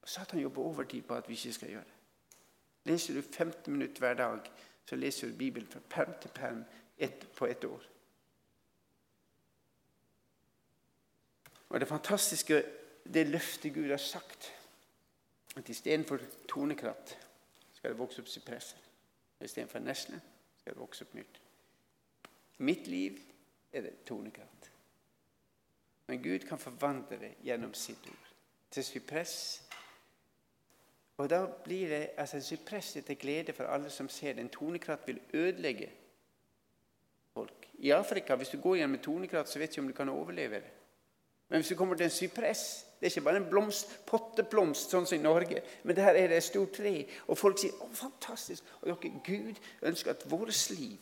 Og 0.07 0.11
Satan 0.11 0.41
jobber 0.41 0.63
overtid 0.63 1.03
på 1.03 1.15
at 1.15 1.29
vi 1.29 1.35
ikke 1.35 1.53
skal 1.53 1.69
gjøre 1.69 1.85
det. 1.85 1.95
Leser 2.85 3.15
du 3.15 3.23
15 3.23 3.73
minutter 3.73 3.99
hver 3.99 4.15
dag, 4.15 4.53
så 4.87 4.97
leser 4.97 5.29
du 5.29 5.37
Bibelen 5.37 5.69
fra 5.69 5.81
perm 5.91 6.13
til 6.23 6.31
perm 6.35 6.65
et, 6.99 7.27
på 7.37 7.47
ett 7.47 7.65
år. 7.65 7.83
Og 11.69 11.81
Det 11.81 11.89
fantastiske 11.89 12.63
det 13.15 13.27
løftet 13.27 13.75
Gud 13.75 13.89
har 13.89 13.97
sagt, 13.97 14.53
at 15.57 15.69
istedenfor 15.69 16.19
tonekratt 16.49 17.19
skal 17.75 17.91
det 17.91 17.99
vokse 17.99 18.23
opp 18.23 18.29
sypresser. 18.29 18.79
Istedenfor 19.41 19.79
nesle 19.79 20.21
skal 20.61 20.73
det 20.75 20.81
vokse 20.81 21.05
opp 21.05 21.15
myrt. 21.15 21.43
Mitt 22.59 22.87
liv 22.87 23.19
er 23.73 23.81
det 23.81 24.05
tonekratt. 24.07 24.71
Men 26.07 26.23
Gud 26.23 26.39
kan 26.39 26.59
forvandle 26.59 27.19
det 27.19 27.35
gjennom 27.43 27.75
sitt 27.75 28.07
ord. 28.07 28.35
Til 28.71 28.85
sypress 28.85 29.66
og 31.17 31.31
Da 31.31 31.47
blir 31.65 31.89
det 31.89 32.11
altså, 32.17 32.41
sypress 32.41 32.93
til 32.93 33.19
glede 33.19 33.53
for 33.53 33.65
alle 33.65 33.91
som 33.91 34.09
ser 34.09 34.33
det. 34.33 34.41
En 34.41 34.49
tonekratt 34.49 35.07
vil 35.07 35.21
ødelegge 35.35 35.91
folk. 37.35 37.69
I 37.79 37.91
Afrika, 37.91 38.35
hvis 38.35 38.49
du 38.49 38.61
går 38.61 38.77
gjennom 38.77 38.95
en 38.95 39.03
tonekratt, 39.03 39.49
så 39.49 39.59
vet 39.59 39.69
du 39.69 39.73
ikke 39.73 39.83
om 39.83 39.89
du 39.89 39.97
kan 39.97 40.09
overleve 40.09 40.55
det. 40.55 40.73
Men 41.49 41.61
hvis 41.61 41.69
du 41.69 41.75
kommer 41.75 41.95
til 41.95 42.05
en 42.05 42.11
sypress 42.11 42.87
Det 43.01 43.07
er 43.07 43.11
ikke 43.11 43.25
bare 43.25 43.37
en 43.37 43.51
blomst, 43.51 43.91
potteblomst, 44.07 44.91
sånn 44.91 45.05
som 45.07 45.19
i 45.19 45.23
Norge. 45.23 45.61
Men 45.85 45.97
der 45.97 46.17
er 46.17 46.31
det 46.31 46.37
et 46.37 46.45
stort 46.47 46.73
tre. 46.73 47.07
Og 47.29 47.39
folk 47.39 47.59
sier 47.59 47.73
'Å, 47.73 47.89
fantastisk'. 47.93 48.65
Og 48.81 48.89
dere, 48.89 49.13
Gud 49.25 49.55
ønsker 49.83 50.11
at 50.11 50.31
vårt 50.31 50.71
liv, 50.71 50.99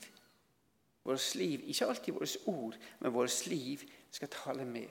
vårt 1.05 1.35
liv, 1.35 1.61
ikke 1.65 1.87
alltid 1.87 2.15
vårt 2.15 2.37
ord, 2.47 2.75
men 3.01 3.15
vårt 3.15 3.47
liv, 3.47 3.79
skal 4.11 4.29
tale 4.29 4.65
mer. 4.65 4.91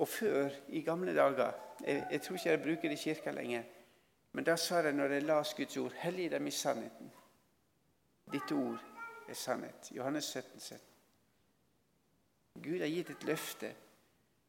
Og 0.00 0.08
før, 0.08 0.48
i 0.68 0.80
gamle 0.80 1.14
dager 1.14 1.52
Jeg, 1.86 2.06
jeg 2.10 2.22
tror 2.22 2.36
ikke 2.36 2.50
jeg 2.50 2.62
bruker 2.62 2.88
det 2.88 2.92
i 2.92 3.02
kirka 3.02 3.30
lenger. 3.30 3.62
Men 4.32 4.44
da 4.44 4.56
sa 4.56 4.80
jeg 4.84 4.92
når 4.92 5.12
jeg 5.12 5.22
las 5.22 5.54
Guds 5.54 5.76
ord, 5.76 5.92
hellig 5.92 6.30
dem 6.30 6.46
i 6.46 6.50
sannheten. 6.50 7.12
Ditt 8.32 8.52
ord 8.52 8.84
er 9.28 9.34
sannhet. 9.34 9.90
Johannes 9.96 10.24
17, 10.24 10.60
17. 10.60 10.78
Gud 12.54 12.80
har 12.80 12.86
gitt 12.86 13.10
et 13.10 13.24
løfte. 13.24 13.74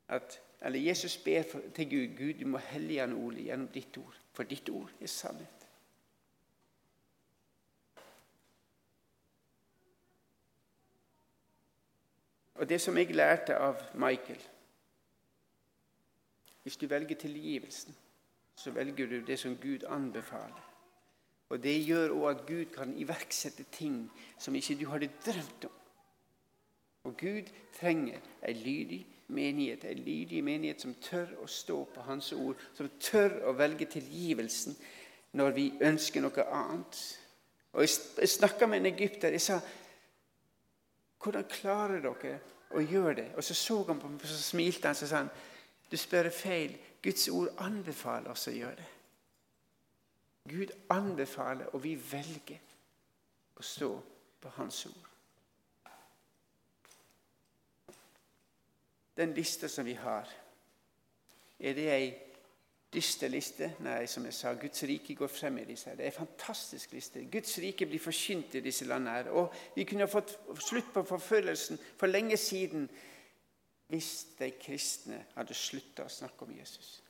At, 0.08 0.42
eller 0.62 0.80
Jesus 0.80 1.18
ber 1.18 1.44
for, 1.52 1.62
til 1.76 1.90
Gud 1.90 2.18
Gud, 2.18 2.34
du 2.34 2.48
må 2.48 2.58
hellige 2.58 3.00
han 3.00 3.14
ordet 3.14 3.44
gjennom 3.44 3.68
ditt 3.68 3.98
ord. 3.98 4.18
For 4.34 4.44
ditt 4.44 4.70
ord 4.70 4.92
er 5.02 5.08
sannhet. 5.08 5.68
Og 12.56 12.70
det 12.70 12.82
som 12.82 12.98
jeg 12.98 13.16
lærte 13.16 13.58
av 13.58 13.80
Michael 13.94 14.51
Hvis 16.64 16.78
du 16.78 16.88
velger 16.88 17.16
tilgivelsen, 17.16 17.96
så 18.56 18.72
velger 18.72 19.08
du 19.08 19.26
det 19.26 19.40
som 19.40 19.58
Gud 19.58 19.84
anbefaler. 19.90 20.68
Og 21.50 21.64
Det 21.64 21.86
gjør 21.86 22.10
òg 22.10 22.30
at 22.30 22.46
Gud 22.48 22.66
kan 22.66 22.94
iverksette 22.98 23.66
ting 23.72 24.12
som 24.40 24.56
ikke 24.56 24.78
du 24.80 24.86
hadde 24.90 25.10
drømt 25.26 25.66
om. 25.66 25.72
Og 27.04 27.18
Gud 27.18 27.50
trenger 27.80 28.20
ei 28.48 28.54
lydig 28.54 29.08
menighet, 29.28 29.84
ei 29.84 29.94
lydig 29.94 30.44
menighet 30.44 30.82
som 30.82 30.94
tør 30.94 31.34
å 31.44 31.48
stå 31.48 31.84
på 31.94 32.02
Hans 32.02 32.32
ord, 32.34 32.56
som 32.78 32.90
tør 33.00 33.42
å 33.50 33.56
velge 33.58 33.86
tilgivelsen 33.90 34.78
når 35.34 35.52
vi 35.58 35.68
ønsker 35.82 36.22
noe 36.22 36.46
annet. 36.46 37.02
Og 37.74 37.82
Jeg 37.82 38.30
snakka 38.30 38.68
med 38.68 38.80
en 38.80 38.94
egypter. 38.94 39.32
Jeg 39.32 39.42
sa 39.42 39.60
hvordan 41.22 41.44
klarer 41.50 42.02
dere 42.02 42.40
å 42.74 42.82
gjøre 42.82 43.16
det? 43.16 43.30
Og 43.36 43.44
Så 43.44 43.54
så 43.54 43.84
han 43.84 44.00
på 44.00 44.08
meg, 44.08 44.22
og 44.22 44.28
så 44.28 44.38
smilte 44.38 44.88
han 44.88 44.96
og 45.02 45.08
sa 45.08 45.18
han, 45.18 45.30
du 45.92 45.98
spør 45.98 46.30
feil. 46.30 46.78
Guds 47.04 47.28
ord 47.28 47.50
anbefaler 47.58 48.32
oss 48.32 48.48
å 48.48 48.56
gjøre 48.56 48.76
det. 48.78 48.90
Gud 50.50 50.74
anbefaler, 50.90 51.70
og 51.76 51.84
vi 51.84 51.96
velger 51.96 52.60
å 53.58 53.66
stå 53.66 53.92
på 54.42 54.52
Hans 54.58 54.86
ord. 54.90 55.08
Den 59.18 59.34
lista 59.38 59.70
som 59.70 59.86
vi 59.86 59.94
har, 59.94 60.30
er 61.60 61.78
det 61.78 61.88
ei 61.94 62.08
dyster 62.92 63.30
liste? 63.30 63.70
Nei, 63.86 64.06
som 64.10 64.26
jeg 64.26 64.36
sa, 64.36 64.54
Guds 64.60 64.84
rike 64.88 65.16
går 65.16 65.30
frem 65.32 65.62
i 65.62 65.68
disse. 65.68 65.94
Det 65.96 66.08
er 66.08 66.12
en 66.12 66.26
fantastisk 66.26 66.96
liste. 66.96 67.24
Guds 67.32 67.54
rike 67.62 67.86
blir 67.86 68.02
forkynt 68.02 68.58
i 68.58 68.64
disse 68.66 68.86
landene. 68.86 69.16
her. 69.18 69.30
Og 69.30 69.54
vi 69.76 69.86
kunne 69.86 70.08
fått 70.08 70.34
slutt 70.60 70.90
på 70.94 71.04
forfølgelsen 71.04 71.80
for 71.98 72.08
lenge 72.08 72.38
siden 72.38 72.90
hvis 73.92 74.12
de 74.40 74.48
kristne 74.56 75.18
hadde 75.36 75.56
slutta 75.58 76.06
å 76.08 76.12
snakke 76.12 76.46
om 76.48 76.54
Jesus. 76.56 77.02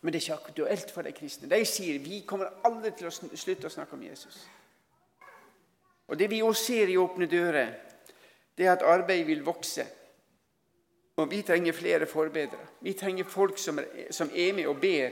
Men 0.00 0.12
det 0.12 0.20
er 0.20 0.26
ikke 0.28 0.50
aktuelt 0.50 0.92
for 0.94 1.02
de 1.02 1.10
kristne. 1.16 1.48
De 1.50 1.58
sier 1.66 1.98
vi 1.98 2.20
kommer 2.28 2.60
aldri 2.68 2.92
til 2.94 3.08
å 3.08 3.10
slutte 3.10 3.66
å 3.66 3.72
snakke 3.74 3.96
om 3.96 4.04
Jesus. 4.06 4.44
Og 6.06 6.18
Det 6.18 6.30
vi 6.30 6.42
også 6.42 6.64
ser 6.64 6.92
i 6.92 6.96
Åpne 6.96 7.26
dører, 7.26 7.72
det 8.54 8.66
er 8.66 8.76
at 8.76 8.86
arbeidet 8.86 9.26
vil 9.26 9.42
vokse. 9.44 9.86
Og 11.16 11.30
vi 11.30 11.42
trenger 11.42 11.72
flere 11.72 12.06
forbedrere. 12.06 12.68
Vi 12.80 12.92
trenger 12.92 13.24
folk 13.24 13.58
som 13.58 13.78
er, 13.78 14.12
som 14.14 14.30
er 14.30 14.52
med 14.54 14.68
og 14.70 14.78
ber 14.80 15.10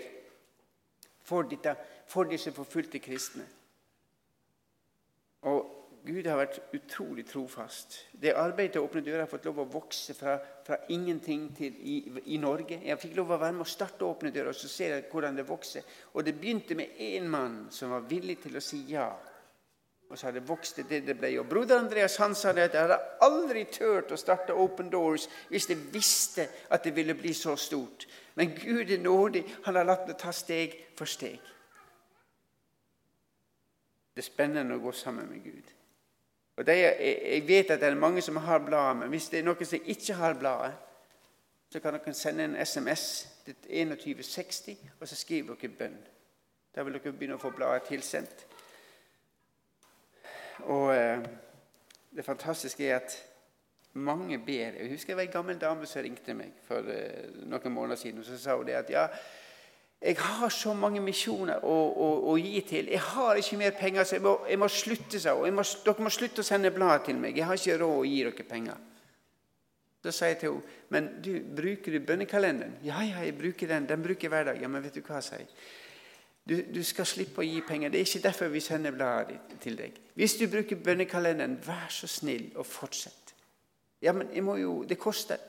for, 1.25 1.43
dette, 1.43 1.75
for 2.07 2.31
disse 2.31 2.53
forfulgte 2.53 3.03
kristne. 3.03 3.49
Gud 6.05 6.27
har 6.29 6.37
vært 6.37 6.59
utrolig 6.77 7.23
trofast. 7.25 7.95
Det 8.13 8.35
arbeidet 8.37 8.77
å 8.77 8.85
åpne 8.85 9.01
dører 9.07 9.23
har 9.23 9.31
fått 9.31 9.47
lov 9.49 9.63
å 9.63 9.71
vokse 9.73 10.13
fra, 10.17 10.35
fra 10.67 10.77
ingenting 10.93 11.47
til 11.57 11.79
i, 11.81 11.95
i, 12.35 12.37
Norge. 12.41 12.77
Jeg 12.85 13.01
fikk 13.01 13.15
lov 13.17 13.31
å 13.33 13.39
være 13.41 13.57
med 13.57 13.65
å 13.65 13.71
starte 13.73 14.05
å 14.05 14.11
åpne 14.13 14.33
dører, 14.35 14.51
og 14.53 14.59
så 14.59 14.69
ser 14.69 14.93
jeg 14.93 15.07
hvordan 15.09 15.39
det 15.39 15.47
vokser. 15.49 15.87
Og 16.13 16.27
det 16.27 16.35
begynte 16.37 16.77
med 16.77 16.99
én 17.01 17.31
mann 17.33 17.55
som 17.73 17.95
var 17.95 18.05
villig 18.11 18.37
til 18.43 18.61
å 18.61 18.63
si 18.65 18.83
ja. 18.91 19.07
Og 20.11 20.19
så 20.21 20.29
har 20.29 20.35
det 20.37 20.43
vokst 20.45 20.77
til 20.77 20.87
det 20.91 20.99
det 21.07 21.15
ble. 21.17 21.31
Og 21.41 21.49
Broder 21.49 21.81
Andreas 21.81 22.19
han 22.21 22.37
sa 22.37 22.53
det 22.53 22.67
at 22.69 22.77
jeg 22.77 22.85
hadde 22.85 22.99
aldri 23.25 23.63
turt 23.73 24.13
å 24.13 24.19
starte 24.21 24.53
Open 24.61 24.91
Doors 24.93 25.25
hvis 25.49 25.71
jeg 25.73 25.87
visste 25.95 26.45
at 26.69 26.85
det 26.85 26.93
ville 26.99 27.17
bli 27.17 27.33
så 27.33 27.57
stort. 27.57 28.05
Men 28.37 28.53
Gud 28.59 28.93
er 28.93 29.01
nådig. 29.01 29.47
Han 29.65 29.81
har 29.81 29.89
latt 29.89 30.05
det 30.11 30.19
ta 30.21 30.35
steg 30.37 30.77
for 30.99 31.09
steg. 31.09 31.41
Det 34.15 34.21
er 34.21 34.29
spennende 34.29 34.77
å 34.77 34.85
gå 34.85 34.93
sammen 34.95 35.33
med 35.33 35.43
Gud. 35.43 35.74
Og 36.57 36.67
de, 36.67 36.73
Jeg 36.73 37.49
vet 37.49 37.71
at 37.71 37.81
det 37.81 37.89
er 37.89 37.95
mange 37.95 38.23
som 38.23 38.37
har 38.37 38.59
bladet, 38.59 38.97
men 38.97 39.09
hvis 39.09 39.29
det 39.29 39.39
er 39.39 39.47
noen 39.47 39.67
som 39.67 39.79
ikke 39.85 40.15
har 40.15 40.35
bladet, 40.39 40.75
så 41.71 41.81
kan 41.81 41.95
dere 41.95 42.15
sende 42.15 42.45
en 42.45 42.67
SMS 42.67 43.29
til 43.45 43.55
2160, 43.55 44.79
og 45.01 45.09
så 45.09 45.17
skriver 45.17 45.55
dere 45.55 45.73
bønn. 45.79 45.97
Da 46.75 46.83
vil 46.83 46.95
dere 46.95 47.13
begynne 47.13 47.35
å 47.35 47.43
få 47.43 47.51
bladet 47.51 47.89
tilsendt. 47.89 48.47
Og 50.71 50.95
eh, 50.95 51.25
det 52.17 52.25
fantastiske 52.25 52.87
er 52.87 52.97
at 52.97 53.17
mange 53.93 54.39
ber. 54.39 54.79
Jeg 54.79 54.91
husker 54.91 55.13
det 55.13 55.17
var 55.17 55.23
en 55.23 55.33
gammel 55.33 55.59
dame 55.61 55.87
som 55.87 56.03
ringte 56.03 56.35
meg 56.35 56.55
for 56.67 56.87
eh, 56.91 57.31
noen 57.47 57.75
måneder 57.75 57.99
siden. 57.99 58.19
og 58.19 58.25
Så 58.25 58.39
sa 58.39 58.57
hun 58.57 58.67
det 58.67 58.79
at 58.79 58.91
ja, 58.91 59.07
jeg 60.05 60.17
har 60.21 60.51
så 60.53 60.75
mange 60.77 61.01
misjoner 61.01 61.63
å, 61.65 61.75
å, 61.75 62.09
å, 62.29 62.33
gi 62.37 62.61
til. 62.69 62.91
Jeg 62.93 63.01
har 63.01 63.39
ikke 63.41 63.57
mer 63.57 63.77
penger, 63.79 64.05
så 64.05 64.19
jeg 64.19 64.25
må, 64.27 64.35
jeg 64.51 64.61
må 64.61 64.69
slutte. 64.69 65.21
Så. 65.21 65.33
Og 65.33 65.55
må, 65.57 65.65
dere 65.87 66.05
må 66.05 66.13
slutte 66.13 66.43
å 66.43 66.47
sende 66.47 66.73
blad 66.75 67.07
til 67.07 67.17
meg. 67.21 67.39
Jeg 67.39 67.49
har 67.49 67.57
ikke 67.57 67.79
råd 67.81 68.01
å 68.03 68.05
gi 68.05 68.19
dere 68.27 68.47
penger. 68.51 68.83
Da 70.05 70.13
sier 70.13 70.35
jeg 70.35 70.43
til 70.43 70.59
henne 70.59 70.81
men 70.93 71.09
du, 71.25 71.33
bruker 71.57 71.97
du 71.97 72.05
bønnekalenderen. 72.05 72.77
Ja, 72.85 73.01
ja, 73.03 73.25
jeg 73.25 73.39
bruker 73.39 73.71
den. 73.73 73.89
Den 73.89 74.05
bruker 74.05 74.29
jeg 74.29 74.35
hver 74.35 74.45
dag. 74.51 74.61
Ja, 74.63 74.69
men 74.71 74.85
vet 74.85 74.95
du 74.95 75.01
hva, 75.03 75.23
sier 75.25 75.41
jeg. 75.41 75.49
Du, 76.45 76.55
du, 76.77 76.83
skal 76.85 77.09
slippe 77.09 77.41
å 77.41 77.47
gi 77.47 77.63
penger. 77.65 77.91
Det 77.91 78.03
er 78.03 78.07
ikke 78.07 78.27
derfor 78.27 78.53
vi 78.53 78.61
sender 78.61 78.93
bladet 78.93 79.57
til 79.65 79.79
deg. 79.81 79.97
Hvis 80.15 80.37
du 80.37 80.45
bruker 80.53 80.85
bønnekalenderen, 80.85 81.57
vær 81.65 81.89
så 81.91 82.07
snill 82.11 82.51
og 82.61 82.69
fortsett. 82.69 83.33
Ja, 84.05 84.13
men 84.13 84.29
jeg 84.37 84.45
må 84.45 84.59
jo, 84.61 84.83
det 84.85 85.01
koster. 85.01 85.41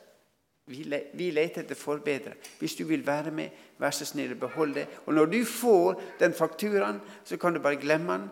Vi, 0.66 1.32
leter 1.32 1.62
etter 1.62 1.78
forbedre. 1.78 2.34
Hvis 2.60 2.76
du 2.76 2.86
vil 2.90 3.06
være 3.06 3.32
med, 3.32 3.50
vær 3.78 3.94
så 3.94 4.06
snill 4.08 4.34
å 4.34 4.40
beholde 4.48 4.80
det. 4.82 4.86
Og 5.06 5.14
når 5.14 5.30
du 5.30 5.40
får 5.46 6.00
den 6.20 6.34
fakturaen, 6.34 7.02
så 7.24 7.38
kan 7.38 7.54
du 7.54 7.62
bare 7.62 7.78
glemme 7.82 8.18
den, 8.18 8.26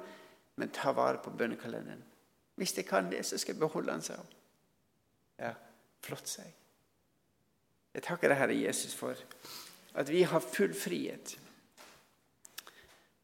men 0.58 0.74
ta 0.74 0.92
vare 0.98 1.22
på 1.22 1.34
bønnekalenderen. 1.38 2.02
Hvis 2.56 2.74
jeg 2.78 2.86
kan 2.86 3.12
det, 3.12 3.26
så 3.26 3.38
skal 3.38 3.54
jeg 3.54 3.60
beholde 3.62 3.92
den, 3.92 4.02
sa 4.02 4.18
hun. 4.18 4.34
Ja, 5.40 5.54
flott, 6.06 6.30
sa 6.30 6.42
jeg. 6.46 6.54
Jeg 7.94 8.04
takker 8.04 8.30
deg, 8.30 8.38
Herre 8.38 8.58
Jesus, 8.58 8.96
for 8.98 9.18
at 9.94 10.10
vi 10.10 10.24
har 10.26 10.42
full 10.42 10.74
frihet. 10.74 11.36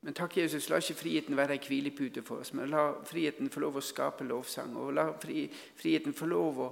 Men 0.01 0.14
takk, 0.14 0.38
Jesus, 0.38 0.70
la 0.70 0.78
ikke 0.80 0.99
friheten 1.01 1.38
være 1.38 1.57
ei 1.57 1.66
hvilepute 1.66 2.22
for 2.24 2.43
oss, 2.43 2.53
men 2.53 2.70
la 2.72 2.91
friheten 3.10 3.49
få 3.51 3.66
lov 3.66 3.82
å 3.82 3.84
skape 3.84 4.28
lovsang. 4.30 4.78
Og 4.78 4.93
la 4.95 5.10
friheten 5.18 6.14
få 6.16 6.30
lov 6.30 6.62
å 6.62 6.70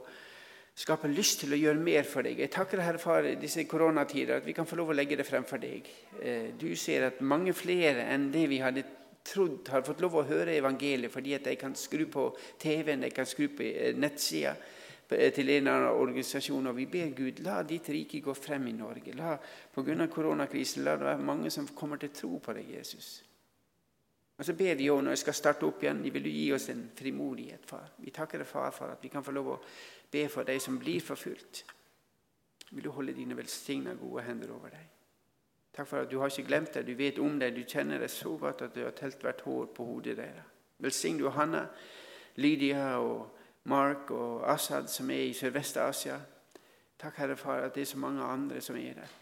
skaper 0.78 1.10
lyst 1.10 1.42
til 1.42 1.56
å 1.56 1.58
gjøre 1.58 1.82
mer 1.82 2.06
for 2.06 2.26
deg. 2.28 2.38
Jeg 2.44 2.54
takker 2.54 2.84
Herre 2.86 3.02
Far 3.02 3.26
i 3.26 3.38
disse 3.42 3.66
koronatider 3.70 4.38
at 4.38 4.46
vi 4.46 4.54
kan 4.54 4.68
få 4.70 4.78
lov 4.78 4.94
å 4.94 4.98
legge 4.98 5.18
det 5.18 5.26
frem 5.26 5.46
for 5.48 5.62
deg. 5.62 5.88
Eh, 6.22 6.52
du 6.60 6.70
ser 6.78 7.08
at 7.08 7.22
mange 7.26 7.56
flere 7.58 8.06
enn 8.14 8.30
det 8.34 8.46
vi 8.52 8.62
hadde 8.62 8.86
trodd, 9.28 9.68
har 9.74 9.86
fått 9.88 10.04
lov 10.06 10.20
å 10.20 10.28
høre 10.28 10.56
evangeliet 10.56 11.12
fordi 11.12 11.34
at 11.36 11.50
de 11.50 11.56
kan 11.60 11.74
skru 11.76 12.06
på 12.12 12.30
TV-en, 12.62 13.08
de 13.08 13.10
kan 13.12 13.26
skru 13.28 13.50
på 13.58 13.66
eh, 13.66 13.98
nettsida 13.98 14.54
eh, 14.54 15.32
til 15.34 15.50
en 15.50 15.64
eller 15.64 15.74
annen 15.74 16.04
organisasjon. 16.06 16.70
Og 16.70 16.78
vi 16.78 16.86
ber 16.94 17.16
Gud, 17.18 17.42
la 17.48 17.64
ditt 17.66 17.90
rike 17.90 18.22
gå 18.22 18.38
frem 18.38 18.70
i 18.70 18.78
Norge. 18.78 19.18
La, 19.18 19.34
på 19.74 19.86
grunn 19.88 20.06
av 20.06 20.14
koronakrisen, 20.14 20.86
la 20.86 20.94
det 21.00 21.10
være 21.10 21.26
mange 21.26 21.54
som 21.54 21.70
kommer 21.74 21.98
til 22.02 22.14
tro 22.14 22.38
på 22.38 22.54
deg, 22.60 22.70
Jesus. 22.78 23.16
Og 24.38 24.46
så 24.46 24.54
ber 24.54 24.76
vi 24.78 24.90
òg 24.94 25.02
når 25.02 25.16
vi 25.16 25.22
skal 25.24 25.34
starte 25.34 25.66
opp 25.66 25.82
igjen, 25.84 26.04
vil 26.04 26.24
du 26.24 26.30
gi 26.30 26.52
oss 26.54 26.70
en 26.70 26.84
frimodighet, 26.96 27.64
far. 27.66 27.88
Vi 27.98 28.14
takker 28.14 28.44
deg, 28.44 28.48
far, 28.48 28.70
for 28.72 28.94
at 28.94 29.02
vi 29.02 29.10
kan 29.10 29.26
få 29.26 29.34
lov 29.34 29.50
å 29.56 29.58
be 30.12 30.28
for 30.30 30.46
de 30.46 30.60
som 30.62 30.78
blir 30.78 31.02
forfulgt. 31.02 31.64
Vil 32.70 32.86
du 32.86 32.92
holde 32.94 33.16
dine 33.18 33.38
velsigna, 33.38 33.96
gode 33.98 34.28
hender 34.28 34.54
over 34.54 34.76
deg. 34.76 34.86
Takk 35.74 35.88
for 35.88 36.04
at 36.04 36.12
du 36.12 36.20
har 36.20 36.30
ikke 36.30 36.48
glemt 36.48 36.74
det. 36.74 36.86
Du 36.86 36.94
vet 36.98 37.20
om 37.22 37.40
det. 37.40 37.52
Du 37.56 37.64
kjenner 37.64 38.02
det 38.02 38.12
så 38.12 38.36
godt 38.38 38.62
at 38.66 38.76
du 38.76 38.84
har 38.84 38.94
telt 38.98 39.22
hvert 39.22 39.42
hår 39.46 39.68
på 39.78 39.86
hodet 39.86 40.18
deres. 40.18 40.54
Velsign 40.82 41.18
du 41.18 41.30
Hanna, 41.34 41.64
Lydia 42.38 42.98
og 43.02 43.38
Mark 43.70 44.12
og 44.14 44.44
Assad 44.52 44.88
som 44.94 45.10
er 45.10 45.24
i 45.28 45.34
Sørvest-Asia. 45.34 46.20
Takk, 46.98 47.16
Herre 47.18 47.38
Far, 47.38 47.66
at 47.66 47.76
det 47.76 47.82
er 47.82 47.90
så 47.90 47.98
mange 47.98 48.24
andre 48.24 48.62
som 48.62 48.78
er 48.78 48.94
der. 48.98 49.16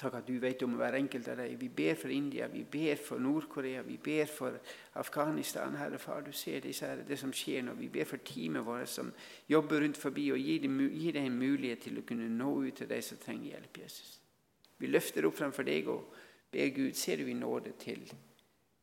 Takk 0.00 0.14
at 0.16 0.28
du 0.28 0.38
vet 0.40 0.62
om 0.64 0.78
hver 0.80 0.96
enkelt 0.96 1.28
av 1.28 1.36
dem. 1.42 1.58
Vi 1.60 1.68
ber 1.68 1.98
for 2.00 2.08
India, 2.08 2.46
vi 2.48 2.62
ber 2.64 2.96
for 2.96 3.20
Nord-Korea, 3.20 3.82
vi 3.84 3.98
ber 4.00 4.30
for 4.32 4.56
Afghanistan. 4.96 5.76
Herre 5.76 5.98
Far, 6.00 6.22
du 6.24 6.32
ser 6.32 6.62
disse, 6.64 6.88
det 7.08 7.18
som 7.20 7.32
skjer 7.36 7.66
nå. 7.66 7.74
Vi 7.76 7.90
ber 7.92 8.08
for 8.08 8.24
teamet 8.24 8.64
vårt 8.64 8.88
som 8.88 9.12
jobber 9.48 9.84
rundt 9.84 10.00
forbi, 10.00 10.30
og 10.32 10.40
gir 10.40 10.64
dem, 10.64 10.80
gir 10.88 11.18
dem 11.18 11.28
en 11.28 11.38
mulighet 11.42 11.84
til 11.84 12.00
å 12.00 12.06
kunne 12.08 12.30
nå 12.32 12.54
ut 12.64 12.80
til 12.80 12.88
de 12.88 13.02
som 13.04 13.20
trenger 13.20 13.52
hjelp. 13.52 13.82
Jesus. 13.84 14.16
Vi 14.80 14.88
løfter 14.88 15.28
opp 15.28 15.36
fremfor 15.36 15.68
deg 15.68 15.92
og 15.92 16.16
ber 16.50 16.72
Gud, 16.72 16.96
ser 16.96 17.20
du 17.20 17.28
i 17.28 17.36
nåde 17.36 17.76
til 17.78 18.08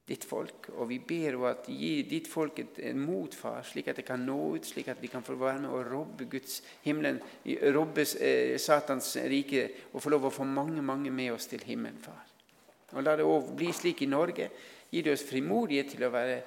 ditt 0.07 0.23
folk. 0.25 0.69
Og 0.77 0.87
vi 0.89 0.99
ber 1.03 1.35
om 1.35 1.47
at 1.49 1.67
gi 1.67 2.03
ditt 2.07 2.29
folk 2.31 2.61
en 2.63 3.01
motfar, 3.01 3.61
slik 3.67 3.89
at 3.91 3.99
det 3.99 4.05
kan 4.07 4.23
nå 4.23 4.37
ut, 4.55 4.67
slik 4.67 4.87
at 4.91 5.01
vi 5.03 5.11
kan 5.11 5.25
få 5.25 5.35
være 5.39 5.65
med 5.65 5.73
og 5.73 5.91
robbe 5.91 6.29
Guds 6.31 6.61
himmelen, 6.85 7.19
robbe 7.75 8.05
eh, 8.23 8.55
Satans 8.61 9.15
rike 9.27 9.67
og 9.91 10.01
få 10.03 10.13
lov 10.13 10.29
å 10.29 10.33
få 10.33 10.47
mange 10.47 10.81
mange 10.81 11.11
med 11.11 11.33
oss 11.35 11.49
til 11.51 11.63
himmelen, 11.67 11.99
far. 12.01 12.23
Og 12.95 13.03
La 13.03 13.17
det 13.19 13.27
òg 13.27 13.51
bli 13.57 13.73
slik 13.75 14.05
i 14.05 14.09
Norge. 14.09 14.49
Gi 14.87 15.03
det 15.03 15.17
oss 15.17 15.25
frimodighet 15.27 15.91
til 15.91 16.07
å 16.07 16.13
være 16.13 16.37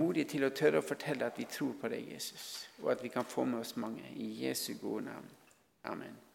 modige 0.00 0.32
til 0.32 0.46
å 0.46 0.52
tørre 0.56 0.80
å 0.80 0.86
fortelle 0.86 1.28
at 1.28 1.36
vi 1.36 1.48
tror 1.50 1.76
på 1.80 1.90
deg, 1.92 2.12
Jesus, 2.16 2.66
og 2.82 2.94
at 2.96 3.04
vi 3.04 3.12
kan 3.12 3.28
få 3.28 3.44
med 3.44 3.60
oss 3.60 3.76
mange. 3.80 4.08
I 4.16 4.46
Jesu 4.46 4.72
gode 4.80 5.10
navn. 5.10 5.28
Amen. 5.92 6.25